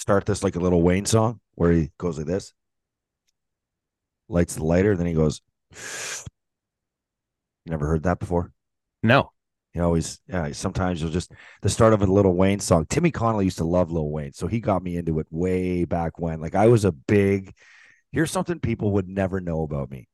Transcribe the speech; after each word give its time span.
Start 0.00 0.24
this 0.24 0.42
like 0.42 0.56
a 0.56 0.58
Lil 0.60 0.80
Wayne 0.80 1.04
song 1.04 1.40
where 1.56 1.72
he 1.72 1.90
goes 1.98 2.16
like 2.16 2.26
this, 2.26 2.54
lights 4.30 4.54
the 4.54 4.64
lighter, 4.64 4.96
then 4.96 5.06
he 5.06 5.12
goes. 5.12 5.42
Never 7.66 7.86
heard 7.86 8.04
that 8.04 8.18
before. 8.18 8.50
No. 9.02 9.32
He 9.74 9.80
always, 9.80 10.18
yeah. 10.26 10.50
Sometimes 10.52 11.02
you'll 11.02 11.10
just 11.10 11.32
the 11.60 11.68
start 11.68 11.92
of 11.92 12.00
a 12.00 12.06
Lil 12.06 12.32
Wayne 12.32 12.60
song. 12.60 12.86
Timmy 12.88 13.10
Connolly 13.10 13.44
used 13.44 13.58
to 13.58 13.64
love 13.64 13.92
Lil 13.92 14.10
Wayne, 14.10 14.32
so 14.32 14.46
he 14.46 14.58
got 14.60 14.82
me 14.82 14.96
into 14.96 15.18
it 15.18 15.26
way 15.30 15.84
back 15.84 16.18
when. 16.18 16.40
Like 16.40 16.54
I 16.54 16.68
was 16.68 16.86
a 16.86 16.92
big. 16.92 17.54
Here's 18.10 18.30
something 18.30 18.58
people 18.58 18.92
would 18.92 19.06
never 19.06 19.38
know 19.38 19.64
about 19.64 19.90
me. 19.90 20.08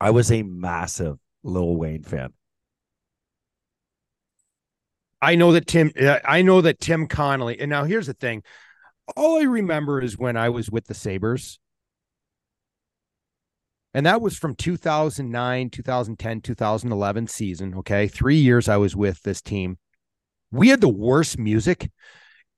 I 0.00 0.12
was 0.12 0.32
a 0.32 0.42
massive 0.42 1.18
Lil 1.42 1.76
Wayne 1.76 2.04
fan. 2.04 2.32
I 5.20 5.34
know 5.34 5.52
that 5.52 5.66
Tim. 5.66 5.92
I 6.24 6.40
know 6.40 6.62
that 6.62 6.80
Tim 6.80 7.06
Connolly. 7.06 7.60
And 7.60 7.68
now 7.68 7.84
here's 7.84 8.06
the 8.06 8.14
thing: 8.14 8.42
all 9.16 9.38
I 9.38 9.44
remember 9.44 10.00
is 10.00 10.18
when 10.18 10.36
I 10.36 10.48
was 10.48 10.70
with 10.70 10.86
the 10.86 10.94
Sabres, 10.94 11.58
and 13.92 14.06
that 14.06 14.20
was 14.20 14.36
from 14.36 14.56
2009, 14.56 15.70
2010, 15.70 16.40
2011 16.40 17.26
season. 17.28 17.74
Okay, 17.76 18.08
three 18.08 18.36
years 18.36 18.68
I 18.68 18.76
was 18.76 18.96
with 18.96 19.22
this 19.22 19.40
team. 19.40 19.78
We 20.50 20.68
had 20.68 20.80
the 20.80 20.88
worst 20.88 21.38
music 21.38 21.90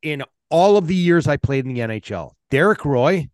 in 0.03 0.23
all 0.51 0.77
of 0.77 0.87
the 0.87 0.95
years 0.95 1.27
I 1.27 1.37
played 1.37 1.67
in 1.67 1.75
the 1.75 1.81
NHL. 1.81 2.33
Derek 2.51 2.85
Roy, 2.85 3.29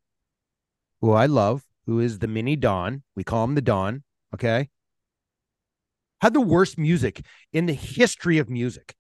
who 1.00 1.12
I 1.12 1.26
love, 1.26 1.62
who 1.86 2.00
is 2.00 2.18
the 2.18 2.28
mini 2.28 2.56
Don. 2.56 3.02
We 3.14 3.24
call 3.24 3.44
him 3.44 3.54
the 3.54 3.60
Don. 3.60 4.02
Okay. 4.34 4.68
Had 6.20 6.34
the 6.34 6.40
worst 6.40 6.78
music 6.78 7.24
in 7.52 7.66
the 7.66 7.72
history 7.72 8.38
of 8.38 8.48
music 8.48 8.94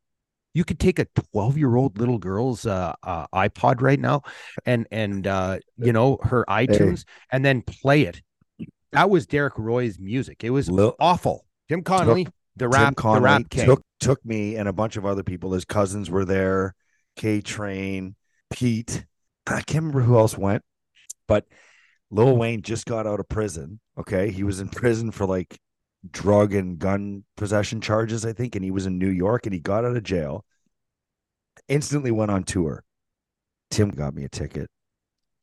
you 0.54 0.64
could 0.64 0.78
take 0.78 0.98
a 0.98 1.06
12 1.32 1.56
year 1.56 1.76
old 1.76 1.98
little 1.98 2.18
girl's 2.18 2.66
uh, 2.66 2.94
uh, 3.02 3.26
iPod 3.34 3.80
right 3.80 4.00
now 4.00 4.22
and 4.66 4.86
and 4.90 5.26
uh, 5.26 5.58
you 5.76 5.92
know 5.92 6.18
her 6.22 6.44
iTunes 6.48 7.04
and 7.30 7.44
then 7.44 7.62
play 7.62 8.02
it. 8.02 8.22
That 8.92 9.08
was 9.08 9.26
Derek 9.26 9.58
Roy's 9.58 9.98
music. 9.98 10.44
It 10.44 10.50
was 10.50 10.70
Lil- 10.70 10.96
awful. 11.00 11.46
Tim 11.68 11.82
Connolly, 11.82 12.28
the 12.56 12.66
Tim 12.66 12.70
rap, 12.70 12.96
Connolly 12.96 13.18
the 13.18 13.24
rap 13.24 13.50
king. 13.50 13.64
took 13.64 13.82
took 14.00 14.24
me 14.24 14.56
and 14.56 14.68
a 14.68 14.72
bunch 14.72 14.96
of 14.96 15.06
other 15.06 15.22
people. 15.22 15.52
His 15.52 15.64
cousins 15.64 16.10
were 16.10 16.24
there. 16.24 16.74
K 17.16 17.40
Train, 17.40 18.14
Pete. 18.50 19.04
I 19.46 19.62
can't 19.62 19.84
remember 19.84 20.02
who 20.02 20.18
else 20.18 20.36
went, 20.38 20.62
but 21.26 21.46
Lil 22.10 22.36
Wayne 22.36 22.62
just 22.62 22.86
got 22.86 23.06
out 23.06 23.20
of 23.20 23.28
prison. 23.28 23.80
Okay, 23.98 24.30
he 24.30 24.44
was 24.44 24.60
in 24.60 24.68
prison 24.68 25.10
for 25.10 25.26
like 25.26 25.58
drug 26.10 26.54
and 26.54 26.78
gun 26.78 27.24
possession 27.36 27.80
charges, 27.80 28.24
I 28.24 28.32
think, 28.32 28.54
and 28.54 28.64
he 28.64 28.70
was 28.70 28.86
in 28.86 28.98
New 28.98 29.08
York 29.08 29.46
and 29.46 29.52
he 29.52 29.60
got 29.60 29.84
out 29.84 29.96
of 29.96 30.02
jail. 30.02 30.44
Instantly 31.68 32.10
went 32.10 32.30
on 32.30 32.44
tour. 32.44 32.84
Tim 33.70 33.90
got 33.90 34.14
me 34.14 34.24
a 34.24 34.28
ticket 34.28 34.68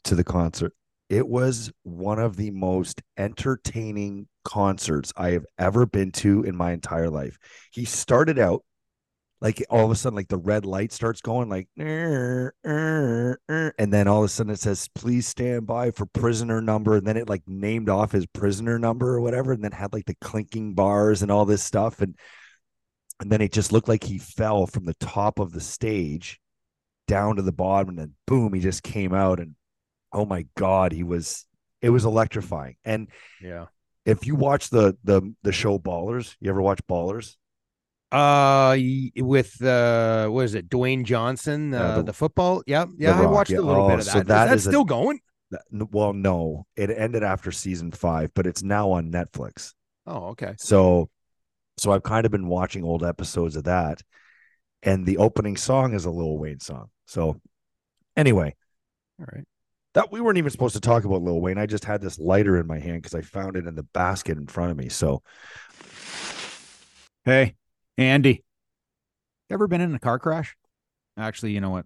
to 0.04 0.16
the 0.16 0.24
concert. 0.24 0.74
It 1.10 1.28
was 1.28 1.72
one 1.84 2.20
of 2.20 2.36
the 2.36 2.52
most 2.52 3.02
entertaining 3.18 4.28
concerts 4.44 5.12
I 5.18 5.32
have 5.32 5.46
ever 5.58 5.86
been 5.86 6.12
to 6.14 6.44
in 6.44 6.56
my 6.56 6.72
entire 6.72 7.10
life. 7.10 7.38
He 7.72 7.86
started 7.86 8.38
out 8.38 8.64
like 9.42 9.64
all 9.70 9.86
of 9.86 9.92
a 9.92 9.96
sudden, 9.96 10.16
like 10.16 10.28
the 10.28 10.38
red 10.38 10.66
light 10.66 10.92
starts 10.92 11.22
going, 11.22 11.48
like, 11.50 11.68
"Er, 11.80 12.54
er, 12.66 13.40
er," 13.50 13.74
and 13.80 13.94
then 13.94 14.08
all 14.08 14.20
of 14.20 14.26
a 14.26 14.28
sudden 14.28 14.52
it 14.52 14.60
says, 14.60 14.90
"Please 14.96 15.28
stand 15.28 15.66
by 15.66 15.92
for 15.92 16.06
prisoner 16.06 16.62
number," 16.62 16.96
and 16.98 17.08
then 17.08 17.16
it 17.18 17.30
like 17.30 17.44
named 17.48 17.90
off 17.90 18.12
his 18.12 18.26
prisoner 18.28 18.78
number 18.78 19.14
or 19.16 19.22
whatever, 19.22 19.54
and 19.54 19.64
then 19.64 19.72
had 19.72 19.94
like 19.94 20.06
the 20.06 20.18
clinking 20.22 20.74
bars 20.74 21.22
and 21.22 21.32
all 21.32 21.46
this 21.46 21.64
stuff, 21.64 22.02
and 22.02 22.16
and 23.22 23.32
then 23.32 23.42
it 23.42 23.52
just 23.52 23.72
looked 23.72 23.88
like 23.88 24.04
he 24.04 24.18
fell 24.18 24.66
from 24.66 24.86
the 24.86 24.94
top 24.96 25.40
of 25.40 25.52
the 25.52 25.62
stage 25.62 26.40
down 27.08 27.36
to 27.38 27.42
the 27.42 27.52
bottom, 27.52 27.90
and 27.90 27.98
then 28.00 28.14
boom, 28.28 28.54
he 28.54 28.60
just 28.60 28.84
came 28.84 29.14
out, 29.14 29.40
and 29.40 29.56
oh 30.12 30.26
my 30.26 30.46
god, 30.56 30.92
he 30.92 31.04
was 31.04 31.46
it 31.82 31.92
was 31.92 32.04
electrifying, 32.04 32.76
and 32.84 33.08
Yeah. 33.42 33.68
if 34.06 34.28
you 34.28 34.36
watch 34.36 34.70
the 34.70 34.98
the 35.06 35.34
the 35.44 35.54
show 35.54 35.80
Ballers, 35.80 36.36
you 36.42 36.50
ever 36.50 36.62
watch 36.62 36.82
Ballers? 36.88 37.38
Uh, 38.12 38.76
with 39.18 39.62
uh, 39.64 40.28
what 40.30 40.46
is 40.46 40.56
it? 40.56 40.68
Dwayne 40.70 41.04
Johnson, 41.04 41.74
uh, 41.74 41.78
Yeah, 41.78 41.96
the, 41.98 42.04
the- 42.04 42.14
football. 42.14 42.64
Yeah, 42.66 42.86
yeah. 42.98 43.18
I 43.20 43.24
Rock, 43.24 43.32
watched 43.34 43.52
yeah. 43.52 43.60
a 43.60 43.62
little 43.62 43.86
Oh, 43.86 43.90
bit 43.90 44.00
of 44.00 44.06
that. 44.06 44.12
so 44.12 44.20
Is 44.20 44.26
that 44.26 44.48
that 44.48 44.56
is 44.56 44.66
a- 44.66 44.70
still 44.70 44.86
going? 44.86 45.20
That- 45.52 45.62
Well, 45.92 46.14
no, 46.14 46.66
it 46.76 46.90
ended 46.90 47.24
after 47.24 47.52
season 47.52 47.92
five, 47.92 48.32
but 48.34 48.48
it's 48.48 48.64
now 48.64 48.92
on 48.92 49.12
Netflix. 49.12 49.74
Oh, 50.08 50.30
okay. 50.30 50.56
So, 50.58 51.10
so 51.78 51.92
I've 51.92 52.02
kind 52.04 52.26
of 52.26 52.32
been 52.32 52.48
watching 52.48 52.84
old 52.84 53.04
episodes 53.04 53.56
of 53.56 53.66
that, 53.66 54.02
and 54.82 55.06
the 55.06 55.18
opening 55.18 55.56
song 55.56 55.94
is 55.94 56.06
a 56.06 56.10
Lil 56.12 56.38
Wayne 56.40 56.60
song. 56.60 56.90
So, 57.06 57.40
anyway, 58.18 58.56
All 59.20 59.28
right. 59.32 59.46
that 59.94 60.12
we 60.12 60.20
weren't 60.20 60.40
even 60.40 60.50
supposed 60.50 60.74
to 60.76 60.82
talk 60.82 61.04
about 61.04 61.22
Lil 61.22 61.40
Wayne. 61.42 61.60
I 61.60 61.68
just 61.68 61.86
had 61.86 62.02
this 62.02 62.18
lighter 62.18 62.58
in 62.58 62.66
my 62.66 62.80
hand 62.80 63.04
because 63.04 63.14
I 63.14 63.22
found 63.22 63.56
it 63.56 63.68
in 63.68 63.76
the 63.76 63.84
basket 63.84 64.38
in 64.38 64.48
front 64.48 64.72
of 64.72 64.78
me. 64.78 64.90
So, 64.90 65.22
Hey, 67.26 67.56
Andy, 68.00 68.46
ever 69.50 69.68
been 69.68 69.82
in 69.82 69.94
a 69.94 70.00
car 70.00 70.20
crash? 70.20 70.56
Actually, 71.18 71.52
you 71.52 71.60
know 71.60 71.70
what? 71.70 71.86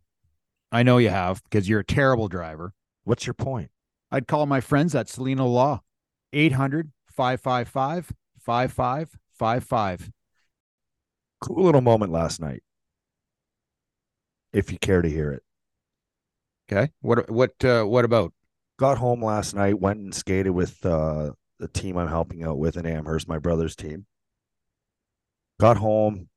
I 0.72 0.84
know 0.84 1.00
you 1.00 1.10
have 1.10 1.42
because 1.44 1.68
you're 1.68 1.80
a 1.80 1.86
terrible 1.86 2.28
driver. 2.28 2.74
what's 3.04 3.26
your 3.26 3.34
point? 3.34 3.72
I'd 4.12 4.28
call 4.28 4.46
my 4.46 4.62
friends 4.62 4.94
at 4.94 5.10
Selena 5.10 5.48
Law, 5.48 5.82
800 6.32 6.92
555 7.08 8.14
5555. 8.40 10.12
Cool 11.42 11.64
little 11.66 11.82
moment 11.82 12.12
last 12.12 12.40
night. 12.40 12.62
If 14.54 14.72
you 14.72 14.78
care 14.78 15.02
to 15.02 15.10
hear 15.10 15.32
it. 15.32 15.44
Okay. 16.72 16.92
What? 17.02 17.30
What? 17.32 17.66
Uh, 17.66 17.86
what 17.86 18.06
about? 18.06 18.34
got 18.78 18.98
home 18.98 19.24
last 19.24 19.56
night, 19.56 19.80
went 19.80 20.00
and 20.00 20.14
skated 20.14 20.52
with 20.52 20.86
uh, 20.86 21.32
the 21.60 21.68
team 21.68 21.98
I'm 21.98 22.08
helping 22.08 22.44
out 22.44 22.58
with 22.58 22.78
in 22.78 22.86
Amherst, 22.86 23.28
my 23.28 23.40
brother's 23.40 23.76
team. 23.76 24.06
Got 25.60 25.78
home, 25.78 26.30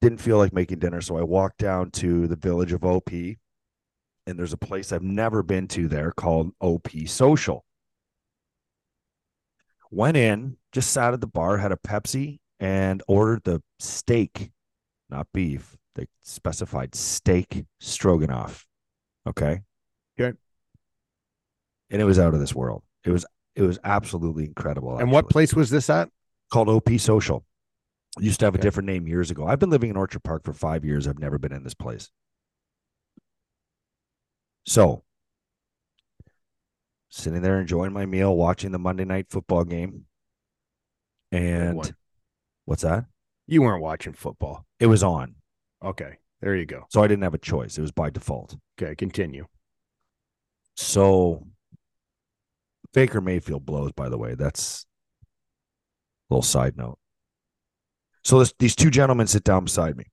didn't 0.00 0.20
feel 0.20 0.38
like 0.38 0.52
making 0.52 0.78
dinner, 0.78 1.00
so 1.00 1.16
I 1.16 1.22
walked 1.22 1.58
down 1.58 1.90
to 1.92 2.26
the 2.26 2.36
village 2.36 2.72
of 2.72 2.84
OP, 2.84 3.10
and 3.12 3.38
there's 4.26 4.52
a 4.52 4.58
place 4.58 4.92
I've 4.92 5.02
never 5.02 5.42
been 5.42 5.68
to 5.68 5.88
there 5.88 6.12
called 6.12 6.52
OP 6.60 6.88
Social. 7.06 7.64
Went 9.90 10.16
in, 10.16 10.56
just 10.72 10.90
sat 10.90 11.14
at 11.14 11.20
the 11.20 11.26
bar, 11.26 11.58
had 11.58 11.72
a 11.72 11.76
Pepsi, 11.76 12.38
and 12.60 13.02
ordered 13.08 13.42
the 13.44 13.62
steak, 13.78 14.50
not 15.08 15.26
beef. 15.32 15.76
They 15.96 16.06
specified 16.22 16.94
steak 16.94 17.64
stroganoff. 17.80 18.66
Okay. 19.26 19.62
Okay. 20.18 20.36
And 21.90 22.00
it 22.00 22.04
was 22.04 22.18
out 22.18 22.34
of 22.34 22.40
this 22.40 22.54
world. 22.54 22.82
It 23.04 23.10
was 23.10 23.26
it 23.56 23.62
was 23.62 23.78
absolutely 23.82 24.44
incredible. 24.44 24.98
And 24.98 25.10
what 25.10 25.28
place 25.28 25.54
was 25.54 25.70
this 25.70 25.90
at? 25.90 26.08
called 26.50 26.68
OP 26.68 26.90
Social. 26.98 27.44
Used 28.18 28.40
to 28.40 28.46
have 28.46 28.54
a 28.54 28.58
different 28.58 28.88
name 28.88 29.06
years 29.06 29.30
ago. 29.30 29.46
I've 29.46 29.60
been 29.60 29.70
living 29.70 29.90
in 29.90 29.96
Orchard 29.96 30.24
Park 30.24 30.42
for 30.44 30.52
five 30.52 30.84
years. 30.84 31.06
I've 31.06 31.20
never 31.20 31.38
been 31.38 31.52
in 31.52 31.62
this 31.62 31.74
place. 31.74 32.10
So, 34.66 35.04
sitting 37.08 37.42
there 37.42 37.60
enjoying 37.60 37.92
my 37.92 38.06
meal, 38.06 38.36
watching 38.36 38.72
the 38.72 38.78
Monday 38.78 39.04
night 39.04 39.26
football 39.30 39.64
game. 39.64 40.06
And 41.32 41.92
what's 42.64 42.82
that? 42.82 43.06
You 43.46 43.62
weren't 43.62 43.82
watching 43.82 44.12
football. 44.12 44.66
It 44.80 44.86
was 44.86 45.02
on. 45.02 45.36
Okay. 45.84 46.18
There 46.40 46.56
you 46.56 46.66
go. 46.66 46.86
So 46.88 47.02
I 47.02 47.06
didn't 47.06 47.22
have 47.22 47.34
a 47.34 47.38
choice. 47.38 47.78
It 47.78 47.82
was 47.82 47.92
by 47.92 48.10
default. 48.10 48.56
Okay. 48.80 48.94
Continue. 48.94 49.46
So 50.76 51.46
Baker 52.92 53.20
Mayfield 53.20 53.66
blows, 53.66 53.92
by 53.92 54.08
the 54.08 54.18
way. 54.18 54.34
That's 54.34 54.86
a 56.30 56.34
little 56.34 56.42
side 56.42 56.76
note. 56.76 56.98
So 58.30 58.38
this, 58.38 58.54
these 58.60 58.76
two 58.76 58.90
gentlemen 58.90 59.26
sit 59.26 59.42
down 59.42 59.64
beside 59.64 59.96
me. 59.96 60.04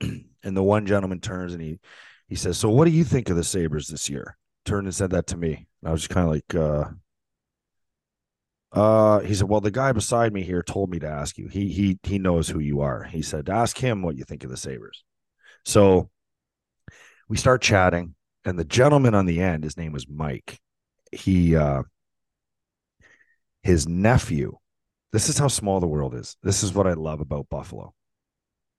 and 0.44 0.56
the 0.56 0.62
one 0.62 0.86
gentleman 0.86 1.18
turns 1.18 1.52
and 1.52 1.60
he 1.60 1.80
he 2.28 2.36
says, 2.36 2.56
So 2.56 2.68
what 2.68 2.84
do 2.84 2.92
you 2.92 3.02
think 3.02 3.28
of 3.28 3.34
the 3.34 3.42
Sabres 3.42 3.88
this 3.88 4.08
year? 4.08 4.36
Turned 4.64 4.86
and 4.86 4.94
said 4.94 5.10
that 5.10 5.26
to 5.26 5.36
me. 5.36 5.66
And 5.82 5.88
I 5.88 5.90
was 5.90 6.02
just 6.02 6.10
kind 6.10 6.28
of 6.28 6.32
like, 6.32 6.54
uh, 6.54 6.90
Uh, 8.70 9.18
he 9.20 9.34
said, 9.34 9.48
"Well, 9.48 9.60
the 9.60 9.72
guy 9.72 9.90
beside 9.92 10.32
me 10.32 10.42
here 10.42 10.62
told 10.62 10.90
me 10.90 11.00
to 11.00 11.08
ask 11.08 11.38
you. 11.38 11.48
He 11.48 11.72
he 11.72 11.98
he 12.04 12.18
knows 12.20 12.48
who 12.48 12.60
you 12.60 12.82
are." 12.82 13.02
He 13.02 13.22
said, 13.22 13.48
"Ask 13.48 13.78
him 13.78 14.02
what 14.02 14.16
you 14.16 14.24
think 14.24 14.44
of 14.44 14.50
the 14.50 14.56
Sabres. 14.56 15.02
So 15.64 16.10
we 17.28 17.36
start 17.36 17.62
chatting, 17.62 18.14
and 18.44 18.58
the 18.58 18.64
gentleman 18.64 19.14
on 19.14 19.26
the 19.26 19.40
end, 19.40 19.64
his 19.64 19.76
name 19.76 19.92
was 19.92 20.06
Mike. 20.08 20.60
He 21.12 21.56
uh, 21.56 21.82
his 23.62 23.88
nephew. 23.88 24.58
This 25.12 25.28
is 25.28 25.38
how 25.38 25.48
small 25.48 25.80
the 25.80 25.86
world 25.86 26.14
is. 26.14 26.36
This 26.42 26.62
is 26.62 26.74
what 26.74 26.86
I 26.86 26.92
love 26.92 27.20
about 27.20 27.48
Buffalo. 27.48 27.94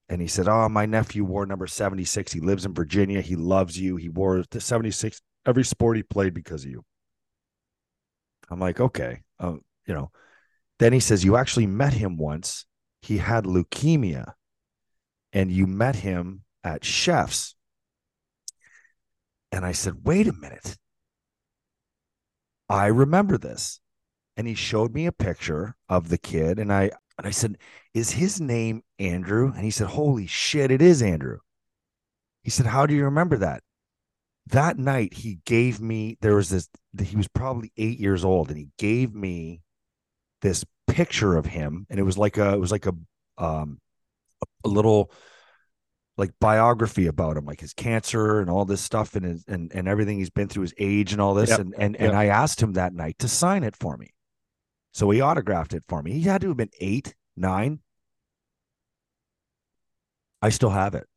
And 0.10 0.22
he 0.22 0.28
said, 0.28 0.48
"Oh, 0.48 0.70
my 0.70 0.86
nephew 0.86 1.24
wore 1.24 1.46
number 1.46 1.68
seventy 1.68 2.06
six. 2.06 2.32
He 2.32 2.40
lives 2.40 2.66
in 2.66 2.74
Virginia. 2.74 3.22
He 3.22 3.36
loves 3.36 3.80
you. 3.80 3.96
He 3.96 4.10
wore 4.10 4.44
the 4.50 4.62
seventy 4.62 4.92
six 4.92 5.22
every 5.46 5.64
sport 5.64 5.98
he 5.98 6.04
played 6.04 6.34
because 6.34 6.64
of 6.64 6.72
you." 6.72 6.84
I'm 8.50 8.60
like, 8.60 8.80
okay, 8.80 9.22
um, 9.40 9.62
you 9.86 9.94
know. 9.94 10.12
Then 10.80 10.94
he 10.94 11.00
says, 11.00 11.24
You 11.24 11.36
actually 11.36 11.68
met 11.68 11.94
him 11.94 12.18
once. 12.18 12.66
He 13.02 13.18
had 13.18 13.46
leukemia, 13.46 14.34
and 15.34 15.52
you 15.52 15.68
met 15.68 15.96
him 15.96 16.44
at 16.64 16.84
Chef's. 16.84 17.56
And 19.52 19.66
I 19.66 19.74
said, 19.74 20.06
Wait 20.06 20.28
a 20.28 20.34
minute. 20.34 20.78
I 22.70 22.88
remember 22.88 23.38
this. 23.38 23.80
And 24.40 24.48
he 24.48 24.56
showed 24.56 24.94
me 24.94 25.06
a 25.06 25.12
picture 25.12 25.76
of 25.90 26.08
the 26.08 26.18
kid. 26.18 26.60
And 26.60 26.72
I 26.72 26.92
and 27.18 27.28
I 27.28 27.32
said, 27.32 27.58
Is 27.94 28.12
his 28.12 28.40
name 28.40 28.84
Andrew? 28.98 29.52
And 29.54 29.66
he 29.66 29.70
said, 29.70 29.88
Holy 29.88 30.28
shit, 30.28 30.72
it 30.72 30.82
is 30.82 31.02
Andrew. 31.04 31.40
He 32.44 32.50
said, 32.50 32.66
How 32.66 32.86
do 32.86 32.94
you 32.94 33.04
remember 33.04 33.36
that? 33.40 33.64
That 34.48 34.80
night 34.80 35.14
he 35.14 35.40
gave 35.46 35.82
me 35.82 36.18
there 36.22 36.36
was 36.36 36.50
this 36.50 36.70
he 37.04 37.18
was 37.18 37.28
probably 37.28 37.74
eight 37.76 38.00
years 38.00 38.24
old, 38.24 38.48
and 38.48 38.58
he 38.58 38.70
gave 38.78 39.14
me 39.14 39.60
this 40.42 40.64
picture 40.88 41.36
of 41.36 41.46
him 41.46 41.86
and 41.90 42.00
it 42.00 42.04
was 42.04 42.18
like 42.18 42.38
a 42.38 42.54
it 42.54 42.60
was 42.60 42.72
like 42.72 42.86
a 42.86 42.94
um 43.38 43.80
a 44.64 44.68
little 44.70 45.12
like 46.18 46.32
biography 46.40 47.08
about 47.08 47.38
him 47.38 47.46
like 47.46 47.60
his 47.60 47.74
cancer 47.74 48.40
and 48.40 48.50
all 48.50 48.66
this 48.66 48.82
stuff 48.82 49.16
and 49.16 49.26
his 49.26 49.44
and, 49.48 49.72
and 49.74 49.88
everything 49.88 50.18
he's 50.18 50.30
been 50.30 50.48
through 50.48 50.64
his 50.64 50.74
age 50.80 51.12
and 51.12 51.22
all 51.22 51.34
this 51.34 51.50
Yep. 51.50 51.60
and 51.60 51.76
and, 51.78 51.94
Yep. 51.96 52.02
and 52.02 52.18
i 52.18 52.26
asked 52.26 52.62
him 52.64 52.74
that 52.74 52.94
night 52.94 53.20
to 53.20 53.28
sign 53.28 53.64
it 53.64 53.76
for 53.76 53.98
me 53.98 54.12
so 54.92 55.10
he 55.10 55.22
autographed 55.22 55.74
it 55.74 55.84
for 55.88 56.02
me 56.02 56.14
he 56.14 56.22
had 56.22 56.42
to 56.42 56.48
have 56.48 56.58
been 56.58 56.72
eight 56.80 57.16
nine 57.36 57.80
i 60.42 60.50
still 60.50 60.70
have 60.72 60.96
it 60.96 61.08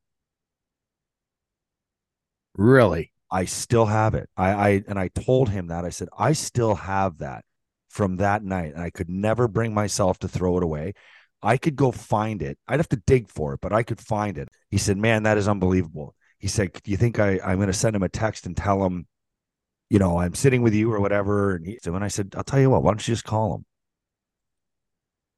Really? 2.55 3.13
I 3.31 3.45
still 3.47 3.87
have 3.87 4.15
it. 4.15 4.29
I, 4.37 4.51
I 4.51 4.69
and 4.87 4.99
I 4.99 5.09
told 5.09 5.49
him 5.49 5.69
that 5.69 5.85
I 5.85 5.89
said 5.91 6.09
I 6.19 6.33
still 6.33 6.75
have 6.75 7.19
that 7.19 7.45
from 7.89 8.17
that 8.17 8.45
night, 8.45 8.75
and 8.75 8.83
I 8.83 8.91
could 8.91 9.09
never 9.09 9.49
bring 9.49 9.73
myself 9.75 10.19
to 10.21 10.29
throw 10.29 10.57
it 10.59 10.63
away. 10.63 10.95
I 11.43 11.57
could 11.57 11.77
go 11.77 11.91
find 11.93 12.43
it. 12.43 12.59
I'd 12.69 12.79
have 12.81 12.89
to 12.91 13.03
dig 13.07 13.29
for 13.29 13.55
it, 13.55 13.61
but 13.63 13.73
I 13.73 13.83
could 13.83 14.01
find 14.01 14.39
it. 14.39 14.49
He 14.71 14.79
said, 14.79 14.99
"Man, 14.99 15.23
that 15.25 15.39
is 15.39 15.49
unbelievable." 15.49 16.15
He 16.39 16.49
said, 16.49 16.73
"Do 16.83 16.91
you 16.91 16.97
think 16.97 17.19
I, 17.19 17.41
I'm 17.45 17.57
going 17.57 17.69
to 17.69 17.73
send 17.73 17.97
him 17.97 18.03
a 18.03 18.09
text 18.09 18.47
and 18.47 18.57
tell 18.57 18.85
him, 18.85 19.07
you 19.93 19.99
know, 19.99 20.19
I'm 20.19 20.35
sitting 20.35 20.62
with 20.62 20.75
you 20.75 20.93
or 20.93 21.00
whatever?" 21.00 21.56
And 21.56 21.67
he 21.67 21.79
said, 21.83 21.93
"When 21.93 22.03
I 22.03 22.09
said, 22.09 22.35
I'll 22.37 22.44
tell 22.44 22.61
you 22.61 22.71
what, 22.71 22.83
why 22.83 22.91
don't 22.93 23.06
you 23.06 23.15
just 23.15 23.25
call 23.25 23.56
him?" 23.56 23.67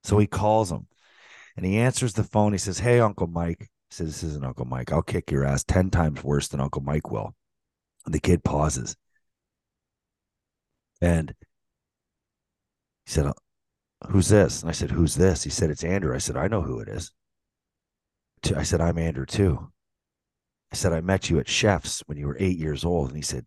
So 0.05 0.19
he 0.19 0.27
calls 0.27 0.71
him, 0.71 0.87
and 1.57 1.67
he 1.67 1.79
answers 1.79 2.15
the 2.15 2.25
phone. 2.25 2.53
He 2.53 2.59
says, 2.59 2.79
"Hey, 2.81 3.01
Uncle 3.01 3.27
Mike." 3.27 3.61
He 3.61 3.95
says, 3.97 4.09
"This 4.09 4.23
isn't 4.23 4.45
Uncle 4.45 4.67
Mike. 4.67 4.93
I'll 4.93 5.03
kick 5.03 5.31
your 5.31 5.45
ass 5.45 5.65
ten 5.65 5.91
times 5.91 6.25
worse 6.25 6.49
than 6.49 6.61
Uncle 6.61 6.83
Mike 6.83 7.11
will." 7.11 7.35
And 8.07 8.15
the 8.15 8.21
kid 8.21 8.45
pauses. 8.45 8.97
And 11.01 11.35
he 13.07 13.13
said, 13.13 13.27
"Uh, 13.27 13.35
Who's 14.09 14.29
this? 14.29 14.61
And 14.61 14.69
I 14.69 14.73
said, 14.73 14.91
Who's 14.91 15.15
this? 15.15 15.45
He 15.45 15.51
said, 15.51 15.71
It's 15.71 15.85
Andrew. 15.85 16.15
I 16.15 16.19
said, 16.19 16.37
I 16.37 16.49
know 16.49 16.63
who 16.63 16.81
it 16.81 16.89
is. 16.89 17.13
I 18.55 18.63
said, 18.63 18.81
I'm 18.81 18.99
Andrew 18.99 19.25
too. 19.25 19.71
I 20.71 20.77
said, 20.77 20.93
I 20.93 21.01
met 21.01 21.31
you 21.31 21.39
at 21.39 21.49
Chef's 21.49 22.01
when 22.07 22.19
you 22.19 22.27
were 22.27 22.37
eight 22.39 22.59
years 22.59 22.85
old. 22.85 23.09
And 23.09 23.17
he 23.17 23.23
said, 23.23 23.47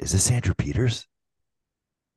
Is 0.00 0.12
this 0.12 0.30
Andrew 0.30 0.54
Peters? 0.54 1.06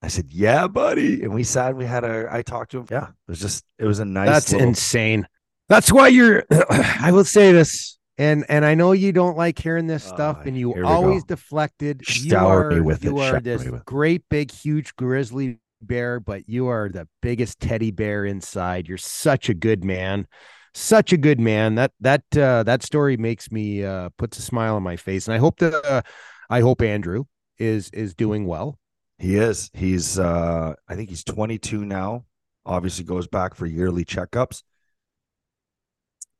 I 0.01 0.07
said, 0.07 0.27
Yeah, 0.31 0.67
buddy. 0.67 1.23
And 1.23 1.33
we 1.33 1.43
sat, 1.43 1.75
we 1.75 1.85
had 1.85 2.03
a, 2.03 2.27
I 2.31 2.41
talked 2.41 2.71
to 2.71 2.79
him. 2.79 2.85
Yeah. 2.89 3.07
It 3.09 3.13
was 3.27 3.39
just, 3.39 3.65
it 3.77 3.85
was 3.85 3.99
a 3.99 4.05
nice, 4.05 4.27
That's 4.29 4.51
little- 4.53 4.67
insane. 4.69 5.27
That's 5.67 5.91
why 5.91 6.07
you're 6.07 6.45
I 6.69 7.11
will 7.11 7.25
say 7.25 7.51
this. 7.51 7.97
And 8.17 8.43
and 8.49 8.65
I 8.65 8.75
know 8.75 8.91
you 8.91 9.13
don't 9.13 9.37
like 9.37 9.57
hearing 9.57 9.87
this 9.87 10.03
stuff, 10.03 10.37
Ah, 10.39 10.43
and 10.45 10.57
you 10.57 10.83
always 10.83 11.23
go. 11.23 11.35
deflected. 11.35 12.01
You 12.21 12.35
are, 12.37 12.69
me 12.71 12.81
with 12.81 13.01
you 13.03 13.17
it, 13.17 13.21
are 13.21 13.29
shower 13.31 13.39
this 13.39 13.65
great 13.85 14.23
big 14.29 14.51
huge 14.51 14.93
grizzly 14.97 15.59
bear, 15.81 16.19
but 16.19 16.49
you 16.49 16.67
are 16.67 16.89
the 16.89 17.07
biggest 17.21 17.61
teddy 17.61 17.91
bear 17.91 18.25
inside. 18.25 18.89
You're 18.89 18.97
such 18.97 19.47
a 19.47 19.53
good 19.53 19.85
man. 19.85 20.27
Such 20.73 21.13
a 21.13 21.17
good 21.17 21.39
man. 21.39 21.75
That 21.75 21.91
that 22.01 22.23
uh 22.35 22.63
that 22.63 22.83
story 22.83 23.15
makes 23.15 23.51
me 23.53 23.85
uh 23.85 24.09
puts 24.17 24.37
a 24.37 24.41
smile 24.41 24.75
on 24.75 24.83
my 24.83 24.97
face. 24.97 25.27
And 25.27 25.33
I 25.35 25.37
hope 25.37 25.59
that 25.59 25.73
uh, 25.85 26.01
I 26.49 26.59
hope 26.59 26.81
Andrew 26.81 27.23
is 27.59 27.89
is 27.91 28.13
doing 28.13 28.45
well. 28.45 28.79
He 29.17 29.35
is. 29.35 29.69
He's 29.73 30.17
uh 30.17 30.73
I 30.87 30.95
think 30.95 31.09
he's 31.09 31.23
22 31.23 31.85
now. 31.85 32.25
Obviously 32.65 33.03
goes 33.03 33.27
back 33.27 33.55
for 33.55 33.65
yearly 33.65 34.05
checkups. 34.05 34.63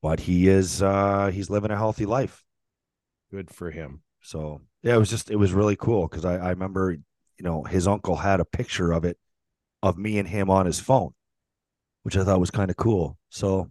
But 0.01 0.21
he 0.21 0.47
is 0.47 0.81
uh 0.81 1.27
he's 1.27 1.49
living 1.49 1.71
a 1.71 1.77
healthy 1.77 2.05
life. 2.05 2.43
Good 3.31 3.51
for 3.51 3.69
him. 3.69 4.01
So 4.21 4.61
yeah, 4.81 4.95
it 4.95 4.99
was 4.99 5.09
just 5.09 5.29
it 5.29 5.35
was 5.35 5.53
really 5.53 5.75
cool 5.75 6.07
because 6.07 6.25
I, 6.25 6.37
I 6.37 6.49
remember, 6.49 6.93
you 6.93 7.43
know, 7.43 7.63
his 7.63 7.87
uncle 7.87 8.15
had 8.15 8.39
a 8.39 8.45
picture 8.45 8.91
of 8.91 9.03
it 9.03 9.17
of 9.83 9.97
me 9.97 10.17
and 10.17 10.27
him 10.27 10.49
on 10.49 10.65
his 10.65 10.79
phone, 10.79 11.13
which 12.03 12.17
I 12.17 12.23
thought 12.23 12.39
was 12.39 12.51
kind 12.51 12.69
of 12.69 12.77
cool. 12.77 13.17
So 13.29 13.69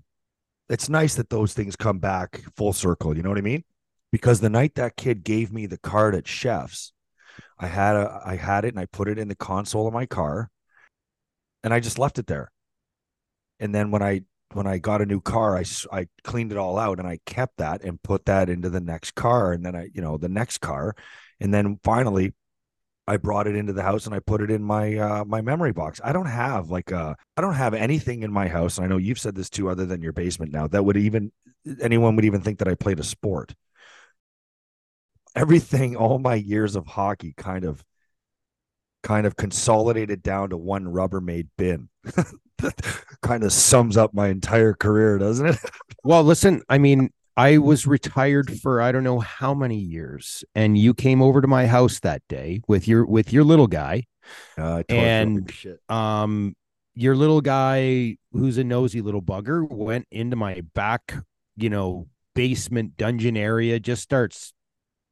it's 0.69 0.89
nice 0.89 1.15
that 1.15 1.31
those 1.31 1.55
things 1.55 1.77
come 1.77 1.99
back 1.99 2.43
full 2.56 2.73
circle, 2.73 3.17
you 3.17 3.23
know 3.23 3.31
what 3.31 3.39
I 3.39 3.43
mean? 3.43 3.65
Because 4.12 4.41
the 4.41 4.50
night 4.50 4.75
that 4.77 4.97
kid 4.97 5.25
gave 5.25 5.53
me 5.53 5.67
the 5.67 5.79
card 5.79 6.15
at 6.15 6.27
Chef's, 6.27 6.93
I 7.58 7.67
had 7.67 7.96
a 7.96 8.23
I 8.25 8.37
had 8.37 8.64
it 8.64 8.75
and 8.75 8.81
I 8.81 8.87
put 8.87 9.08
it 9.08 9.19
in 9.19 9.29
the 9.29 9.35
console 9.35 9.87
of 9.87 9.94
my 9.94 10.06
car 10.06 10.50
and 11.62 11.75
I 11.75 11.81
just 11.81 11.99
left 11.99 12.19
it 12.19 12.26
there. 12.26 12.50
And 13.61 13.75
then 13.75 13.90
when 13.90 14.02
I 14.02 14.23
when 14.52 14.67
I 14.67 14.79
got 14.79 15.02
a 15.02 15.06
new 15.06 15.20
car, 15.20 15.56
I 15.56 15.64
I 15.93 16.08
cleaned 16.25 16.52
it 16.52 16.58
all 16.58 16.79
out 16.79 16.99
and 16.99 17.08
I 17.08 17.19
kept 17.26 17.58
that 17.58 17.82
and 17.82 18.02
put 18.02 18.26
that 18.26 18.49
into 18.49 18.70
the 18.70 18.81
next 18.81 19.14
car 19.14 19.52
and 19.52 19.64
then 19.64 19.75
I 19.76 19.90
you 19.93 20.00
know 20.00 20.17
the 20.17 20.29
next 20.29 20.58
car, 20.58 20.94
and 21.40 21.52
then 21.52 21.79
finally, 21.85 22.35
I 23.06 23.17
brought 23.17 23.46
it 23.46 23.56
into 23.56 23.73
the 23.73 23.82
house 23.82 24.06
and 24.06 24.14
I 24.14 24.20
put 24.20 24.43
it 24.43 24.50
in 24.50 24.62
my 24.62 24.96
uh, 24.96 25.25
my 25.25 25.40
memory 25.40 25.73
box. 25.73 26.00
I 26.05 26.12
don't 26.12 26.26
have 26.26 26.70
like 26.70 26.93
uh 26.93 27.14
I 27.37 27.40
don't 27.40 27.55
have 27.55 27.75
anything 27.75 28.23
in 28.23 28.32
my 28.32 28.49
house. 28.49 28.79
And 28.79 28.85
I 28.85 28.88
know 28.88 28.99
you've 28.99 29.19
said 29.19 29.35
this 29.35 29.50
too, 29.50 29.69
other 29.69 29.87
than 29.87 30.02
your 30.02 30.12
basement 30.12 30.52
now 30.52 30.67
that 30.69 30.85
would 30.85 30.96
even 30.96 31.33
anyone 31.80 32.16
would 32.16 32.25
even 32.25 32.40
think 32.42 32.59
that 32.59 32.68
I 32.68 32.75
played 32.75 33.00
a 33.00 33.04
sport. 33.04 33.54
Everything, 35.38 35.97
all 35.97 36.18
my 36.18 36.35
years 36.35 36.75
of 36.76 36.87
hockey, 36.87 37.35
kind 37.37 37.64
of 37.64 37.85
kind 39.02 39.26
of 39.26 39.37
consolidated 39.37 40.23
down 40.23 40.50
to 40.50 40.57
one 40.57 40.85
Rubbermaid 40.85 41.49
bin. 41.57 41.88
that 42.59 43.04
kind 43.23 43.45
of 43.45 43.52
sums 43.52 43.97
up 43.97 44.12
my 44.12 44.28
entire 44.28 44.75
career, 44.75 45.18
doesn't 45.18 45.47
it? 45.47 45.57
Well, 46.04 46.25
listen, 46.25 46.62
I 46.68 46.78
mean, 46.78 47.11
I 47.37 47.59
was 47.59 47.87
retired 47.87 48.61
for 48.61 48.80
I 48.80 48.92
don't 48.92 49.04
know 49.04 49.21
how 49.21 49.52
many 49.54 49.76
years, 49.76 50.42
and 50.54 50.76
you 50.78 50.95
came 50.95 51.21
over 51.23 51.40
to 51.40 51.47
my 51.47 51.66
house 51.66 52.00
that 52.00 52.23
day 52.28 52.62
with 52.66 52.88
your 52.88 53.04
with 53.04 53.33
your 53.33 53.45
little 53.45 53.66
guy. 53.66 54.04
Uh, 54.57 54.62
I 54.78 54.83
tore 54.83 54.85
through 54.85 54.97
And- 54.99 55.78
Um, 55.88 56.57
your 56.95 57.14
little 57.14 57.40
guy, 57.40 58.16
who's 58.33 58.59
a 58.59 58.64
nosy 58.64 59.00
little 59.02 59.23
bugger, 59.23 59.71
went 59.71 60.07
into 60.11 60.35
my 60.35 60.62
back, 60.75 61.14
you 61.57 61.71
know, 61.71 62.09
basement 62.35 62.97
dungeon 62.97 63.37
area, 63.37 63.78
just 63.78 64.02
starts 64.02 64.52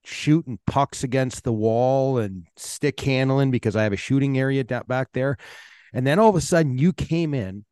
shooting 0.07 0.59
pucks 0.69 1.03
against 1.03 1.43
the 1.43 1.53
wall 1.53 2.19
and 2.19 2.47
stick 2.57 3.01
handling 3.01 3.51
because 3.51 3.75
I 3.75 3.83
have 3.83 3.93
a 3.93 3.97
shooting 3.97 4.39
area 4.39 4.63
da- 4.63 4.85
back 4.85 5.09
there. 5.13 5.37
And 5.93 6.07
then 6.07 6.21
all 6.21 6.31
of 6.31 6.37
a 6.37 6.41
sudden 6.41 6.79
you 6.79 6.93
came 6.93 7.35
in 7.35 7.65